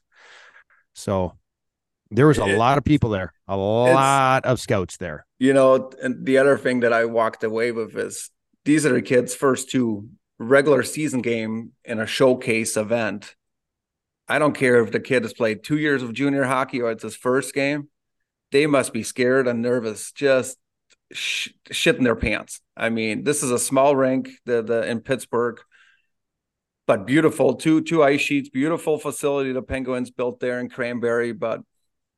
So 0.94 1.34
there 2.10 2.26
was 2.26 2.38
a 2.38 2.46
It- 2.46 2.58
lot 2.58 2.78
of 2.78 2.84
people 2.84 3.10
there, 3.10 3.32
a 3.48 3.56
lot 3.56 4.44
of 4.44 4.60
scouts 4.60 4.96
there. 4.96 5.26
You 5.38 5.52
know, 5.52 5.90
and 6.02 6.24
the 6.24 6.38
other 6.38 6.56
thing 6.56 6.80
that 6.80 6.92
I 6.92 7.04
walked 7.04 7.42
away 7.44 7.72
with 7.72 7.96
is 7.96 8.30
these 8.64 8.86
are 8.86 8.92
the 8.92 9.02
kids' 9.02 9.34
first 9.34 9.70
two 9.70 10.08
regular 10.38 10.82
season 10.82 11.22
game 11.22 11.72
in 11.84 11.98
a 12.00 12.06
showcase 12.06 12.76
event. 12.76 13.34
I 14.28 14.38
don't 14.38 14.54
care 14.54 14.82
if 14.82 14.90
the 14.92 15.00
kid 15.00 15.22
has 15.22 15.32
played 15.32 15.62
two 15.62 15.78
years 15.78 16.02
of 16.02 16.12
junior 16.12 16.44
hockey 16.44 16.80
or 16.82 16.90
it's 16.90 17.02
his 17.04 17.16
first 17.16 17.54
game. 17.54 17.88
They 18.52 18.66
must 18.66 18.92
be 18.92 19.02
scared 19.02 19.46
and 19.48 19.62
nervous, 19.62 20.12
just 20.12 20.58
sh- 21.12 21.50
shit 21.70 21.96
in 21.96 22.04
their 22.04 22.16
pants. 22.16 22.60
I 22.76 22.90
mean, 22.90 23.24
this 23.24 23.42
is 23.42 23.50
a 23.50 23.58
small 23.58 23.94
rink, 23.96 24.28
the 24.44 24.62
the 24.62 24.88
in 24.88 25.00
Pittsburgh, 25.00 25.60
but 26.86 27.06
beautiful. 27.06 27.54
Two 27.54 27.80
two 27.82 28.02
ice 28.02 28.20
sheets, 28.20 28.48
beautiful 28.48 28.98
facility 28.98 29.52
the 29.52 29.62
Penguins 29.62 30.10
built 30.10 30.40
there 30.40 30.60
in 30.60 30.68
Cranberry. 30.68 31.32
But 31.32 31.60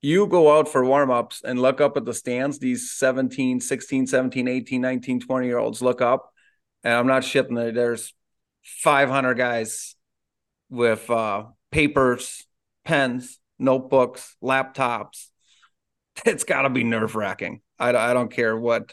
you 0.00 0.26
go 0.26 0.56
out 0.56 0.68
for 0.68 0.84
warm-ups 0.84 1.42
and 1.44 1.60
look 1.60 1.80
up 1.80 1.96
at 1.96 2.04
the 2.04 2.14
stands, 2.14 2.58
these 2.58 2.92
17, 2.92 3.60
16, 3.60 4.06
17, 4.06 4.48
18, 4.48 4.80
19, 4.80 5.20
20 5.20 5.46
year 5.46 5.58
olds 5.58 5.82
look 5.82 6.00
up, 6.00 6.32
and 6.84 6.94
I'm 6.94 7.06
not 7.06 7.22
shitting 7.22 7.56
there. 7.56 7.72
There's 7.72 8.14
500 8.62 9.34
guys 9.34 9.96
with 10.70 11.08
uh, 11.10 11.46
papers, 11.70 12.46
pens, 12.84 13.38
notebooks, 13.58 14.36
laptops. 14.42 15.26
It's 16.26 16.42
got 16.42 16.62
to 16.62 16.68
be 16.68 16.82
nerve 16.82 17.14
wracking. 17.14 17.60
I, 17.78 17.90
I 17.90 18.12
don't 18.12 18.32
care 18.32 18.56
what 18.56 18.92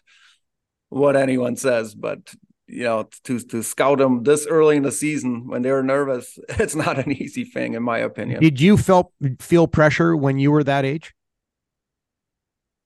what 0.90 1.16
anyone 1.16 1.56
says, 1.56 1.96
but 1.96 2.20
you 2.68 2.84
know, 2.84 3.10
to 3.26 3.40
to 3.40 3.62
scout 3.64 4.00
them 4.00 4.24
this 4.24 4.48
early 4.48 4.78
in 4.78 4.84
the 4.84 4.92
season 4.92 5.48
when 5.48 5.62
they're 5.62 5.84
nervous, 5.84 6.38
it's 6.50 6.76
not 6.76 7.00
an 7.00 7.12
easy 7.12 7.44
thing, 7.44 7.74
in 7.74 7.84
my 7.84 8.00
opinion. 8.00 8.42
Did 8.42 8.60
you 8.60 8.78
felt 8.78 9.12
feel 9.40 9.68
pressure 9.68 10.16
when 10.16 10.40
you 10.40 10.52
were 10.52 10.64
that 10.64 10.86
age? 10.86 11.14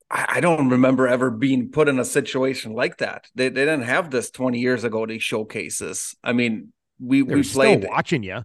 I, 0.10 0.26
I 0.30 0.39
don't 0.42 0.70
remember 0.70 1.08
ever 1.08 1.30
being 1.30 1.70
put 1.70 1.88
in 1.88 2.00
a 2.00 2.06
situation 2.06 2.74
like 2.74 2.98
that. 2.98 3.28
They 3.36 3.50
they 3.50 3.65
didn't 3.65 3.84
have 3.84 4.12
this 4.12 4.30
20 4.32 4.60
years 4.60 4.84
ago. 4.84 5.06
These 5.06 5.24
showcases. 5.24 6.15
I 6.24 6.34
mean, 6.34 6.74
we 7.00 7.22
They're 7.22 7.38
we 7.38 7.44
played. 7.44 7.80
still 7.82 7.92
watching 7.92 8.24
you. 8.24 8.44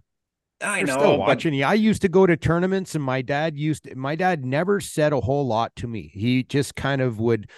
I 0.61 0.77
They're 0.77 0.87
know, 0.87 0.97
still 0.99 1.17
but 1.17 1.19
watching 1.19 1.53
you. 1.53 1.65
I 1.65 1.73
used 1.73 2.01
to 2.03 2.09
go 2.09 2.25
to 2.25 2.37
tournaments, 2.37 2.95
and 2.95 3.03
my 3.03 3.21
dad 3.21 3.57
used. 3.57 3.93
My 3.95 4.15
dad 4.15 4.45
never 4.45 4.79
said 4.79 5.11
a 5.11 5.19
whole 5.19 5.45
lot 5.45 5.75
to 5.77 5.87
me. 5.87 6.11
He 6.13 6.43
just 6.43 6.75
kind 6.75 7.01
of 7.01 7.19
would 7.19 7.49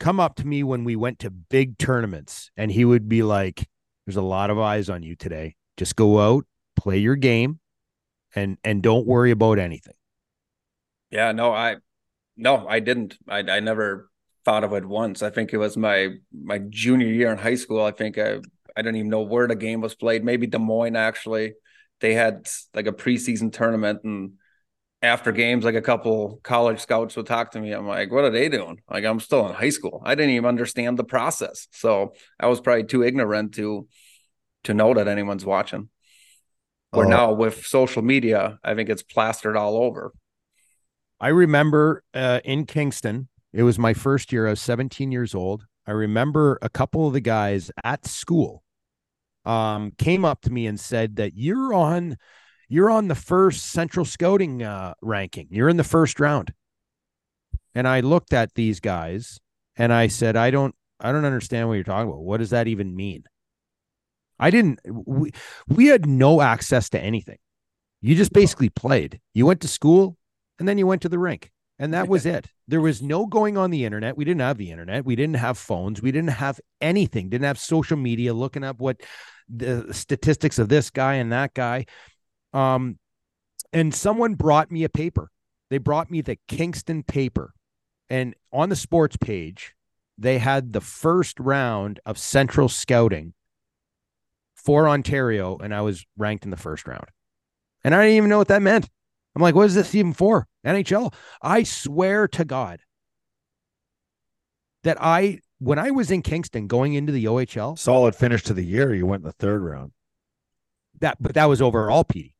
come 0.00 0.20
up 0.20 0.36
to 0.36 0.46
me 0.46 0.62
when 0.62 0.84
we 0.84 0.96
went 0.96 1.18
to 1.20 1.30
big 1.30 1.78
tournaments, 1.78 2.50
and 2.56 2.70
he 2.70 2.84
would 2.84 3.08
be 3.08 3.22
like, 3.22 3.68
"There's 4.06 4.16
a 4.16 4.22
lot 4.22 4.50
of 4.50 4.58
eyes 4.58 4.88
on 4.88 5.02
you 5.02 5.16
today. 5.16 5.56
Just 5.76 5.96
go 5.96 6.20
out, 6.20 6.46
play 6.76 6.98
your 6.98 7.16
game, 7.16 7.60
and 8.34 8.58
and 8.64 8.82
don't 8.82 9.06
worry 9.06 9.30
about 9.30 9.58
anything." 9.58 9.94
Yeah, 11.10 11.32
no, 11.32 11.52
I 11.52 11.76
no, 12.36 12.66
I 12.68 12.80
didn't. 12.80 13.18
I 13.28 13.38
I 13.40 13.60
never 13.60 14.10
thought 14.44 14.64
of 14.64 14.72
it 14.72 14.84
once. 14.84 15.22
I 15.22 15.30
think 15.30 15.52
it 15.52 15.58
was 15.58 15.76
my 15.76 16.14
my 16.32 16.58
junior 16.58 17.06
year 17.06 17.30
in 17.30 17.38
high 17.38 17.56
school. 17.56 17.82
I 17.82 17.90
think 17.90 18.18
I 18.18 18.38
I 18.76 18.82
don't 18.82 18.96
even 18.96 19.10
know 19.10 19.22
where 19.22 19.48
the 19.48 19.56
game 19.56 19.80
was 19.80 19.94
played. 19.94 20.24
Maybe 20.24 20.46
Des 20.46 20.58
Moines 20.58 20.96
actually. 20.96 21.54
They 22.00 22.14
had 22.14 22.48
like 22.74 22.86
a 22.86 22.92
preseason 22.92 23.52
tournament 23.52 24.00
and 24.04 24.34
after 25.00 25.30
games, 25.30 25.64
like 25.64 25.76
a 25.76 25.82
couple 25.82 26.40
college 26.42 26.80
scouts 26.80 27.16
would 27.16 27.26
talk 27.26 27.52
to 27.52 27.60
me. 27.60 27.72
I'm 27.72 27.86
like, 27.86 28.10
what 28.10 28.24
are 28.24 28.30
they 28.30 28.48
doing? 28.48 28.80
Like 28.90 29.04
I'm 29.04 29.20
still 29.20 29.46
in 29.48 29.54
high 29.54 29.70
school. 29.70 30.02
I 30.04 30.14
didn't 30.14 30.32
even 30.32 30.46
understand 30.46 30.98
the 30.98 31.04
process. 31.04 31.68
So 31.72 32.14
I 32.40 32.46
was 32.48 32.60
probably 32.60 32.84
too 32.84 33.04
ignorant 33.04 33.54
to 33.54 33.86
to 34.64 34.74
know 34.74 34.94
that 34.94 35.06
anyone's 35.08 35.44
watching. 35.44 35.88
Where 36.90 37.06
Oh. 37.06 37.10
now 37.10 37.32
with 37.32 37.64
social 37.64 38.02
media, 38.02 38.58
I 38.64 38.74
think 38.74 38.88
it's 38.88 39.02
plastered 39.02 39.56
all 39.56 39.76
over. 39.76 40.12
I 41.20 41.28
remember 41.28 42.02
uh, 42.14 42.40
in 42.44 42.66
Kingston, 42.66 43.28
it 43.52 43.62
was 43.62 43.78
my 43.78 43.94
first 43.94 44.32
year. 44.32 44.46
I 44.46 44.50
was 44.50 44.60
17 44.60 45.12
years 45.12 45.34
old. 45.34 45.66
I 45.86 45.92
remember 45.92 46.58
a 46.60 46.68
couple 46.68 47.06
of 47.06 47.12
the 47.12 47.20
guys 47.20 47.70
at 47.84 48.06
school 48.06 48.62
um, 49.44 49.92
came 49.98 50.24
up 50.24 50.42
to 50.42 50.50
me 50.52 50.66
and 50.66 50.78
said 50.78 51.16
that 51.16 51.32
you're 51.34 51.72
on 51.72 52.16
you're 52.68 52.90
on 52.90 53.08
the 53.08 53.14
first 53.14 53.66
central 53.66 54.04
scouting 54.04 54.62
uh, 54.62 54.94
ranking. 55.00 55.48
You're 55.50 55.68
in 55.68 55.78
the 55.78 55.84
first 55.84 56.20
round. 56.20 56.52
And 57.74 57.86
I 57.88 58.00
looked 58.00 58.32
at 58.32 58.54
these 58.54 58.80
guys 58.80 59.38
and 59.76 59.92
I 59.92 60.08
said, 60.08 60.36
I 60.36 60.50
don't 60.50 60.74
I 61.00 61.12
don't 61.12 61.24
understand 61.24 61.68
what 61.68 61.74
you're 61.74 61.84
talking 61.84 62.08
about. 62.08 62.22
What 62.22 62.38
does 62.38 62.50
that 62.50 62.66
even 62.66 62.94
mean? 62.94 63.24
I 64.38 64.50
didn't 64.50 64.80
we, 64.84 65.32
we 65.68 65.86
had 65.86 66.06
no 66.06 66.40
access 66.40 66.88
to 66.90 67.00
anything. 67.00 67.38
You 68.00 68.14
just 68.14 68.32
basically 68.32 68.68
played. 68.68 69.20
You 69.34 69.46
went 69.46 69.60
to 69.62 69.68
school 69.68 70.16
and 70.58 70.68
then 70.68 70.78
you 70.78 70.86
went 70.86 71.02
to 71.02 71.08
the 71.08 71.18
rink. 71.18 71.50
And 71.80 71.94
that 71.94 72.08
was 72.08 72.26
it. 72.26 72.48
There 72.66 72.80
was 72.80 73.00
no 73.00 73.26
going 73.26 73.56
on 73.56 73.70
the 73.70 73.84
internet. 73.84 74.16
We 74.16 74.24
didn't 74.24 74.40
have 74.40 74.58
the 74.58 74.72
internet. 74.72 75.04
We 75.04 75.14
didn't 75.14 75.36
have 75.36 75.56
phones. 75.56 76.02
We 76.02 76.10
didn't 76.10 76.30
have 76.30 76.60
anything. 76.80 77.28
Didn't 77.28 77.46
have 77.46 77.58
social 77.58 77.96
media 77.96 78.34
looking 78.34 78.64
up 78.64 78.80
what 78.80 79.00
the 79.48 79.86
statistics 79.92 80.58
of 80.58 80.68
this 80.68 80.90
guy 80.90 81.14
and 81.14 81.30
that 81.30 81.54
guy. 81.54 81.86
Um, 82.52 82.98
and 83.72 83.94
someone 83.94 84.34
brought 84.34 84.70
me 84.70 84.84
a 84.84 84.88
paper. 84.88 85.30
They 85.70 85.78
brought 85.78 86.10
me 86.10 86.20
the 86.20 86.38
Kingston 86.48 87.02
paper. 87.02 87.52
And 88.08 88.34
on 88.52 88.70
the 88.70 88.76
sports 88.76 89.16
page, 89.16 89.74
they 90.16 90.38
had 90.38 90.72
the 90.72 90.80
first 90.80 91.38
round 91.38 92.00
of 92.06 92.18
Central 92.18 92.68
Scouting 92.68 93.34
for 94.54 94.88
Ontario, 94.88 95.56
and 95.58 95.74
I 95.74 95.82
was 95.82 96.04
ranked 96.16 96.44
in 96.44 96.50
the 96.50 96.56
first 96.56 96.86
round. 96.86 97.06
And 97.84 97.94
I 97.94 98.02
didn't 98.02 98.16
even 98.16 98.30
know 98.30 98.38
what 98.38 98.48
that 98.48 98.62
meant. 98.62 98.88
I'm 99.34 99.42
like, 99.42 99.54
what 99.54 99.66
is 99.66 99.74
this 99.74 99.94
even 99.94 100.12
for? 100.12 100.48
NHL? 100.66 101.14
I 101.40 101.62
swear 101.62 102.26
to 102.28 102.44
God 102.44 102.80
that 104.82 104.96
I, 105.00 105.40
when 105.58 105.78
I 105.78 105.90
was 105.90 106.10
in 106.10 106.22
Kingston 106.22 106.66
going 106.66 106.94
into 106.94 107.12
the 107.12 107.26
OHL, 107.26 107.78
Solid 107.78 108.16
finish 108.16 108.42
to 108.44 108.54
the 108.54 108.64
year. 108.64 108.92
You 108.94 109.06
went 109.06 109.22
in 109.22 109.26
the 109.26 109.32
third 109.32 109.62
round. 109.62 109.92
that, 111.00 111.18
but 111.20 111.34
that 111.34 111.44
was 111.44 111.62
overall, 111.62 112.04
Petey. 112.04 112.34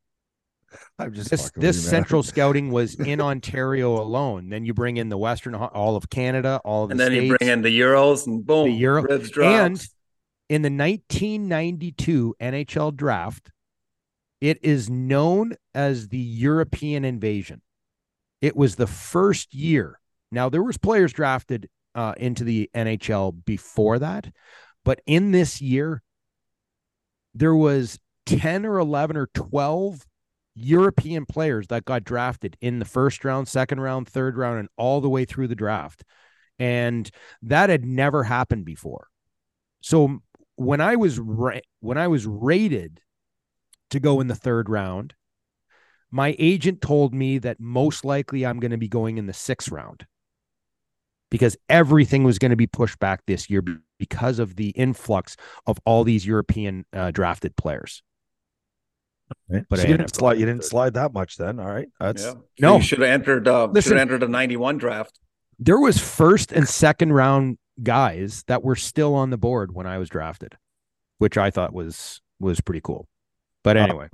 I'm 0.99 1.13
just 1.13 1.29
This 1.29 1.51
this 1.55 1.75
you, 1.77 1.81
central 1.81 2.23
scouting 2.23 2.71
was 2.71 2.95
in 2.95 3.21
Ontario 3.21 4.01
alone. 4.01 4.49
Then 4.49 4.65
you 4.65 4.73
bring 4.73 4.97
in 4.97 5.09
the 5.09 5.17
Western, 5.17 5.55
all 5.55 5.95
of 5.95 6.09
Canada, 6.09 6.61
all 6.63 6.83
of 6.83 6.89
the 6.89 6.93
And 6.93 6.99
the 6.99 7.03
then 7.03 7.13
you 7.13 7.37
bring 7.37 7.49
in 7.49 7.61
the 7.61 7.79
Euros 7.79 8.27
and 8.27 8.45
boom, 8.45 8.69
The 8.69 8.75
Euro- 8.75 9.03
ribs 9.03 9.31
and 9.37 9.81
in 10.49 10.63
the 10.63 10.69
1992 10.69 12.35
NHL 12.41 12.95
draft, 12.95 13.51
it 14.41 14.57
is 14.63 14.89
known 14.89 15.55
as 15.75 16.07
the 16.07 16.17
European 16.17 17.05
invasion. 17.05 17.61
It 18.41 18.55
was 18.55 18.75
the 18.75 18.87
first 18.87 19.53
year. 19.53 19.99
Now 20.31 20.49
there 20.49 20.63
was 20.63 20.77
players 20.77 21.13
drafted 21.13 21.69
uh, 21.93 22.13
into 22.17 22.43
the 22.43 22.69
NHL 22.73 23.45
before 23.45 23.99
that, 23.99 24.31
but 24.83 25.01
in 25.05 25.31
this 25.31 25.61
year, 25.61 26.01
there 27.35 27.55
was 27.55 27.99
10 28.25 28.65
or 28.65 28.77
11 28.79 29.17
or 29.17 29.27
12 29.33 30.05
European 30.61 31.25
players 31.25 31.67
that 31.67 31.85
got 31.85 32.03
drafted 32.03 32.57
in 32.61 32.79
the 32.79 32.85
first 32.85 33.23
round, 33.23 33.47
second 33.47 33.79
round, 33.79 34.07
third 34.07 34.37
round, 34.37 34.59
and 34.59 34.69
all 34.77 35.01
the 35.01 35.09
way 35.09 35.25
through 35.25 35.47
the 35.47 35.55
draft. 35.55 36.03
And 36.57 37.09
that 37.43 37.69
had 37.69 37.85
never 37.85 38.23
happened 38.23 38.65
before. 38.65 39.07
So 39.81 40.19
when 40.55 40.81
I 40.81 40.95
was 40.95 41.19
ra- 41.19 41.59
when 41.79 41.97
I 41.97 42.07
was 42.07 42.25
rated 42.25 43.01
to 43.91 43.99
go 43.99 44.19
in 44.19 44.27
the 44.27 44.35
third 44.35 44.69
round, 44.69 45.13
my 46.11 46.35
agent 46.37 46.81
told 46.81 47.13
me 47.13 47.37
that 47.37 47.59
most 47.59 48.03
likely 48.03 48.45
I'm 48.45 48.59
going 48.59 48.71
to 48.71 48.77
be 48.77 48.89
going 48.89 49.17
in 49.17 49.25
the 49.25 49.33
sixth 49.33 49.69
round 49.71 50.05
because 51.29 51.55
everything 51.69 52.23
was 52.23 52.39
going 52.39 52.49
to 52.49 52.57
be 52.57 52.67
pushed 52.67 52.99
back 52.99 53.21
this 53.25 53.49
year 53.49 53.63
because 53.97 54.39
of 54.39 54.55
the 54.55 54.69
influx 54.69 55.37
of 55.67 55.79
all 55.85 56.03
these 56.03 56.25
European 56.25 56.85
uh, 56.93 57.11
drafted 57.11 57.55
players. 57.55 58.01
Right. 59.49 59.63
But 59.69 59.79
So 59.79 59.87
you 59.87 59.97
didn't 59.97 60.15
slide. 60.15 60.39
You 60.39 60.45
didn't 60.45 60.63
slide 60.65 60.93
that 60.95 61.13
much 61.13 61.37
then. 61.37 61.59
All 61.59 61.67
right. 61.71 61.87
That's 61.99 62.23
yeah. 62.23 62.33
No. 62.59 62.75
you 62.77 62.83
should 62.83 62.99
have 62.99 63.09
entered. 63.09 63.47
Uh, 63.47 63.65
should 63.67 63.73
Listen. 63.73 63.97
have 63.97 64.01
entered 64.01 64.23
a 64.23 64.27
'91 64.27 64.77
draft. 64.77 65.19
There 65.59 65.79
was 65.79 65.97
first 65.99 66.51
and 66.51 66.67
second 66.67 67.13
round 67.13 67.57
guys 67.81 68.43
that 68.47 68.63
were 68.63 68.75
still 68.75 69.13
on 69.15 69.29
the 69.29 69.37
board 69.37 69.73
when 69.73 69.85
I 69.87 69.97
was 69.97 70.09
drafted, 70.09 70.55
which 71.17 71.37
I 71.37 71.49
thought 71.51 71.73
was 71.73 72.21
was 72.39 72.61
pretty 72.61 72.81
cool. 72.81 73.07
But 73.63 73.75
Uh, 73.77 73.81
anyway, 73.81 74.07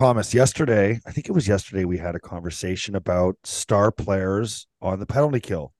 Thomas, 0.00 0.32
yesterday, 0.32 1.00
I 1.06 1.10
think 1.10 1.28
it 1.28 1.32
was 1.32 1.48
yesterday, 1.48 1.84
we 1.84 1.98
had 1.98 2.14
a 2.14 2.20
conversation 2.20 2.94
about 2.94 3.36
star 3.44 3.90
players 3.90 4.66
on 4.80 5.00
the 5.00 5.06
penalty 5.06 5.40
kill. 5.40 5.72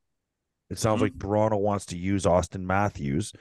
It 0.70 0.78
sounds 0.78 0.98
Mhm. 0.98 1.02
like 1.02 1.18
Toronto 1.18 1.56
wants 1.58 1.86
to 1.86 1.98
use 1.98 2.24
Auston 2.24 2.62
Matthews 2.62 3.32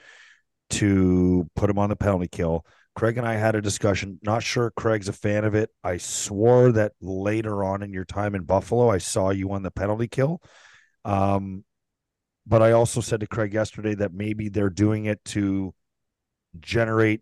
to 0.72 1.50
put 1.56 1.70
him 1.70 1.80
on 1.80 1.90
the 1.90 1.96
penalty 1.96 2.28
kill. 2.28 2.66
Craig 2.98 3.20
and 3.20 3.28
I 3.28 3.36
had 3.36 3.54
a 3.54 3.62
discussion. 3.62 4.20
Not 4.24 4.42
sure 4.42 4.72
Craig's 4.72 5.08
a 5.08 5.14
fan 5.14 5.46
of 5.46 5.54
it. 5.54 5.70
I 5.84 5.98
swore 5.98 6.72
that 6.72 6.94
later 7.00 7.64
on 7.64 7.84
in 7.84 7.94
your 7.94 8.06
time 8.06 8.34
in 8.34 8.44
Buffalo, 8.44 8.90
I 8.90 8.98
saw 8.98 9.30
you 9.30 9.52
on 9.52 9.62
the 9.62 9.70
penalty 9.70 10.08
kill. 10.08 10.42
Um, 11.06 11.64
but 12.48 12.64
I 12.64 12.72
also 12.72 13.00
said 13.00 13.20
to 13.20 13.28
Craig 13.28 13.54
yesterday 13.54 13.94
that 13.94 14.16
maybe 14.16 14.50
they're 14.50 14.72
doing 14.72 15.06
it 15.06 15.24
to 15.26 15.76
generate 16.60 17.22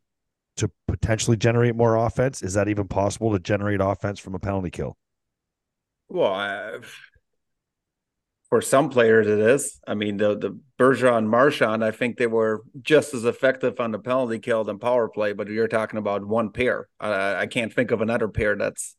to 0.55 0.71
potentially 0.87 1.35
generate 1.35 1.75
more 1.75 1.97
offense? 1.97 2.41
Is 2.41 2.53
that 2.53 2.69
even 2.69 2.87
possible 2.87 3.33
to 3.33 3.39
generate 3.39 3.81
offense 3.81 4.17
from 4.17 4.33
a 4.33 4.39
penalty 4.39 4.69
kill? 4.69 4.95
Well, 6.07 6.31
I, 6.31 6.77
for 8.49 8.61
some 8.61 8.89
players, 8.89 9.27
it 9.27 9.39
is. 9.39 9.79
I 9.87 9.95
mean, 9.95 10.17
the 10.17 10.37
the 10.37 10.59
Bergeron, 10.79 11.25
Marchand, 11.27 11.83
I 11.83 11.91
think 11.91 12.17
they 12.17 12.27
were 12.27 12.63
just 12.81 13.13
as 13.13 13.25
effective 13.25 13.79
on 13.79 13.91
the 13.91 13.99
penalty 13.99 14.39
kill 14.39 14.63
than 14.63 14.79
power 14.79 15.09
play. 15.09 15.33
But 15.33 15.47
you're 15.47 15.67
talking 15.67 15.97
about 15.97 16.25
one 16.25 16.51
pair. 16.51 16.87
I, 16.99 17.35
I 17.35 17.47
can't 17.47 17.73
think 17.73 17.91
of 17.91 18.01
another 18.01 18.27
pair 18.27 18.55
that's 18.55 18.95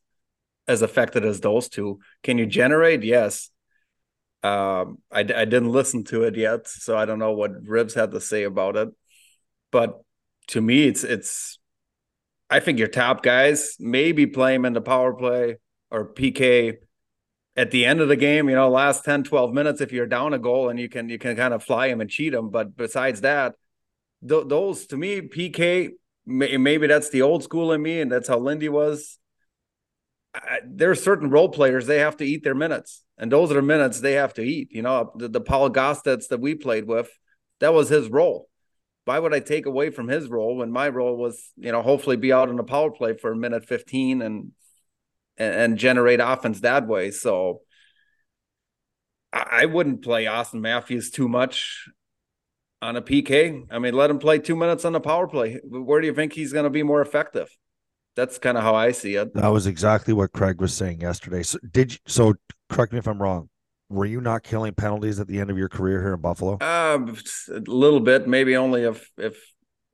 as 0.67 0.81
effective 0.81 1.23
as 1.23 1.39
those 1.39 1.69
two. 1.69 1.99
Can 2.23 2.37
you 2.37 2.45
generate? 2.45 3.03
Yes. 3.03 3.49
Um, 4.43 4.99
I, 5.11 5.21
I 5.21 5.23
didn't 5.45 5.71
listen 5.71 6.03
to 6.05 6.23
it 6.23 6.35
yet, 6.35 6.67
so 6.67 6.97
I 6.97 7.05
don't 7.05 7.19
know 7.19 7.31
what 7.31 7.51
Ribs 7.65 7.93
had 7.93 8.11
to 8.11 8.21
say 8.21 8.43
about 8.43 8.75
it. 8.75 8.89
But 9.71 10.01
to 10.47 10.61
me, 10.61 10.87
it's 10.87 11.03
it's. 11.03 11.57
I 12.49 12.59
think 12.59 12.79
your 12.79 12.87
top 12.87 13.23
guys 13.23 13.75
maybe 13.79 14.25
play 14.25 14.55
him 14.55 14.63
in 14.65 14.73
the 14.73 14.81
power 14.81 15.13
play 15.13 15.57
or 15.91 16.13
PK 16.13 16.77
at 17.57 17.71
the 17.71 17.85
end 17.85 17.99
of 17.99 18.07
the 18.07 18.15
game, 18.15 18.47
you 18.47 18.55
know, 18.55 18.69
last 18.69 19.03
10, 19.03 19.23
12 19.23 19.51
minutes, 19.51 19.81
if 19.81 19.91
you're 19.91 20.05
down 20.05 20.33
a 20.33 20.39
goal 20.39 20.69
and 20.69 20.79
you 20.79 20.87
can 20.87 21.09
you 21.09 21.17
can 21.17 21.35
kind 21.35 21.53
of 21.55 21.63
fly 21.63 21.87
him 21.87 21.99
and 21.99 22.09
cheat 22.09 22.33
him. 22.33 22.49
But 22.49 22.77
besides 22.77 23.21
that, 23.21 23.55
th- 24.27 24.47
those 24.47 24.85
to 24.87 24.97
me, 24.97 25.21
PK, 25.21 25.89
may- 26.27 26.57
maybe 26.57 26.85
that's 26.85 27.09
the 27.09 27.23
old 27.23 27.43
school 27.43 27.73
in 27.73 27.81
me, 27.81 27.99
and 27.99 28.11
that's 28.11 28.29
how 28.29 28.37
Lindy 28.37 28.69
was. 28.69 29.17
I, 30.35 30.59
there 30.65 30.91
are 30.91 30.95
certain 30.95 31.31
role 31.31 31.49
players 31.49 31.87
they 31.87 31.97
have 31.97 32.17
to 32.17 32.25
eat 32.25 32.43
their 32.43 32.55
minutes, 32.55 33.03
and 33.17 33.31
those 33.31 33.51
are 33.51 33.61
minutes 33.63 34.01
they 34.01 34.13
have 34.13 34.35
to 34.35 34.43
eat. 34.43 34.69
You 34.71 34.83
know, 34.83 35.11
the, 35.15 35.27
the 35.27 35.41
Paul 35.41 35.71
Gaustad 35.71 36.27
that 36.27 36.39
we 36.39 36.53
played 36.53 36.85
with, 36.85 37.09
that 37.59 37.73
was 37.73 37.89
his 37.89 38.07
role. 38.07 38.49
Why 39.05 39.17
would 39.17 39.33
I 39.33 39.39
take 39.39 39.65
away 39.65 39.89
from 39.89 40.09
his 40.09 40.27
role 40.27 40.57
when 40.57 40.69
my 40.69 40.89
role 40.89 41.15
was, 41.15 41.51
you 41.55 41.71
know, 41.71 41.81
hopefully 41.81 42.17
be 42.17 42.33
out 42.33 42.49
in 42.49 42.57
the 42.57 42.63
power 42.63 42.91
play 42.91 43.15
for 43.15 43.31
a 43.31 43.37
minute 43.37 43.65
15 43.65 44.21
and 44.21 44.51
and, 45.37 45.53
and 45.53 45.77
generate 45.77 46.19
offense 46.19 46.61
that 46.61 46.87
way. 46.87 47.11
So 47.11 47.61
I, 49.31 49.47
I 49.51 49.65
wouldn't 49.65 50.03
play 50.03 50.25
Auston 50.25 50.61
Matthews 50.61 51.11
too 51.11 51.27
much 51.27 51.87
on 52.81 52.95
a 52.95 53.01
PK. 53.01 53.63
I 53.71 53.79
mean, 53.79 53.93
let 53.93 54.09
him 54.09 54.19
play 54.19 54.39
two 54.39 54.55
minutes 54.55 54.85
on 54.85 54.93
the 54.93 54.99
power 54.99 55.27
play. 55.27 55.59
Where 55.63 56.01
do 56.01 56.07
you 56.07 56.13
think 56.13 56.33
he's 56.33 56.53
going 56.53 56.65
to 56.65 56.69
be 56.69 56.83
more 56.83 57.01
effective? 57.01 57.49
That's 58.15 58.39
kind 58.39 58.57
of 58.57 58.63
how 58.63 58.75
I 58.75 58.91
see 58.91 59.15
it. 59.15 59.33
That 59.35 59.49
was 59.49 59.67
exactly 59.67 60.13
what 60.13 60.31
Craig 60.31 60.59
was 60.59 60.73
saying 60.73 61.01
yesterday. 61.01 61.43
So 61.43 61.59
did 61.71 61.93
you, 61.93 61.99
so 62.07 62.33
correct 62.69 62.91
me 62.91 62.99
if 62.99 63.07
I'm 63.07 63.21
wrong. 63.21 63.49
Were 63.89 64.05
you 64.05 64.19
not 64.19 64.43
killing 64.43 64.73
penalties 64.73 65.19
at 65.19 65.27
the 65.27 65.39
end 65.39 65.49
of 65.49 65.57
your 65.57 65.69
career 65.69 66.01
here 66.01 66.15
in 66.15 66.19
Buffalo? 66.19 66.57
Um, 66.59 67.15
a 67.49 67.59
little 67.71 67.99
bit, 68.01 68.27
maybe 68.27 68.57
only 68.57 68.83
if 68.83 69.09
if 69.17 69.39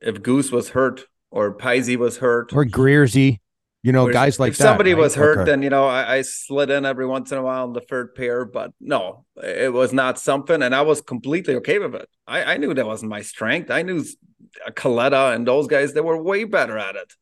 if 0.00 0.22
Goose 0.22 0.50
was 0.50 0.70
hurt 0.70 1.04
or 1.30 1.52
Pisey 1.52 1.96
was 1.96 2.18
hurt. 2.18 2.52
or 2.52 2.64
Greersy, 2.64 3.38
you 3.84 3.92
know, 3.92 4.06
if- 4.08 4.12
guys 4.14 4.40
like 4.40 4.52
if 4.52 4.58
that. 4.58 4.64
somebody 4.64 4.94
right? 4.94 5.00
was 5.02 5.14
hurt, 5.14 5.38
Okay. 5.38 5.50
then 5.50 5.62
you 5.62 5.70
know 5.70 5.86
I, 5.86 6.16
I 6.16 6.22
slid 6.22 6.70
in 6.70 6.84
every 6.84 7.06
once 7.06 7.30
in 7.32 7.38
a 7.38 7.42
while 7.42 7.66
in 7.66 7.72
the 7.74 7.80
third 7.82 8.14
pair, 8.14 8.44
but 8.44 8.72
no, 8.80 9.24
it 9.36 9.72
was 9.72 9.92
not 9.92 10.18
something, 10.18 10.60
and 10.62 10.74
I 10.74 10.82
was 10.82 11.00
completely 11.02 11.54
okay 11.56 11.78
with 11.78 11.94
it. 11.94 12.08
I, 12.26 12.54
I 12.54 12.56
knew 12.56 12.72
that 12.74 12.86
wasn't 12.86 13.10
my 13.10 13.22
strength. 13.22 13.70
I 13.70 13.82
knew 13.82 14.02
uh, 14.66 14.70
Kaleta 14.70 15.34
and 15.34 15.46
those 15.46 15.66
guys 15.68 15.92
they 15.92 16.00
were 16.00 16.20
way 16.20 16.44
better 16.44 16.78
at 16.78 16.96
it. 16.96 17.12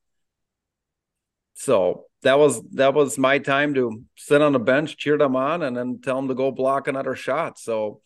So 1.55 2.07
that 2.23 2.39
was 2.39 2.63
that 2.73 2.95
was 2.95 3.19
my 3.19 3.39
time 3.39 3.75
to 3.75 4.03
sit 4.17 4.41
on 4.43 4.53
the 4.53 4.59
bench, 4.59 4.97
cheer 4.97 5.19
them 5.19 5.37
on, 5.37 5.63
and 5.63 5.77
then 5.77 6.01
tell 6.03 6.17
them 6.17 6.29
to 6.29 6.35
go 6.35 6.51
block 6.51 6.89
another 6.89 7.15
shot. 7.15 7.59
So 7.59 8.01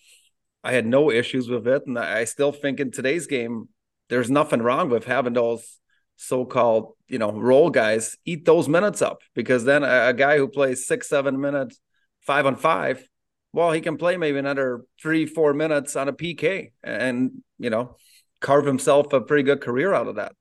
I 0.64 0.72
had 0.72 0.86
no 0.86 1.10
issues 1.10 1.48
with 1.48 1.66
it, 1.68 1.82
and 1.86 1.98
I 1.98 2.24
still 2.24 2.52
think 2.52 2.80
in 2.80 2.90
today's 2.90 3.26
game, 3.26 3.68
there's 4.08 4.30
nothing 4.30 4.62
wrong 4.62 4.88
with 4.90 5.04
having 5.04 5.34
those 5.34 5.78
so-called 6.16 6.94
you 7.08 7.18
know 7.18 7.32
role 7.32 7.70
guys 7.70 8.16
eat 8.24 8.44
those 8.44 8.68
minutes 8.68 9.02
up 9.02 9.20
because 9.34 9.64
then 9.64 9.82
a, 9.84 10.08
a 10.08 10.14
guy 10.14 10.38
who 10.38 10.48
plays 10.48 10.86
six 10.86 11.08
seven 11.08 11.40
minutes 11.40 11.78
five 12.20 12.46
on 12.46 12.56
five 12.56 13.06
well 13.52 13.70
he 13.72 13.80
can 13.80 13.96
play 13.96 14.16
maybe 14.16 14.38
another 14.38 14.82
three 15.00 15.26
four 15.26 15.52
minutes 15.52 15.94
on 15.94 16.08
a 16.08 16.12
pk 16.12 16.70
and 16.82 17.42
you 17.58 17.70
know 17.70 17.96
carve 18.40 18.64
himself 18.66 19.12
a 19.12 19.20
pretty 19.20 19.42
good 19.42 19.60
career 19.60 19.92
out 19.92 20.08
of 20.08 20.16
that 20.16 20.32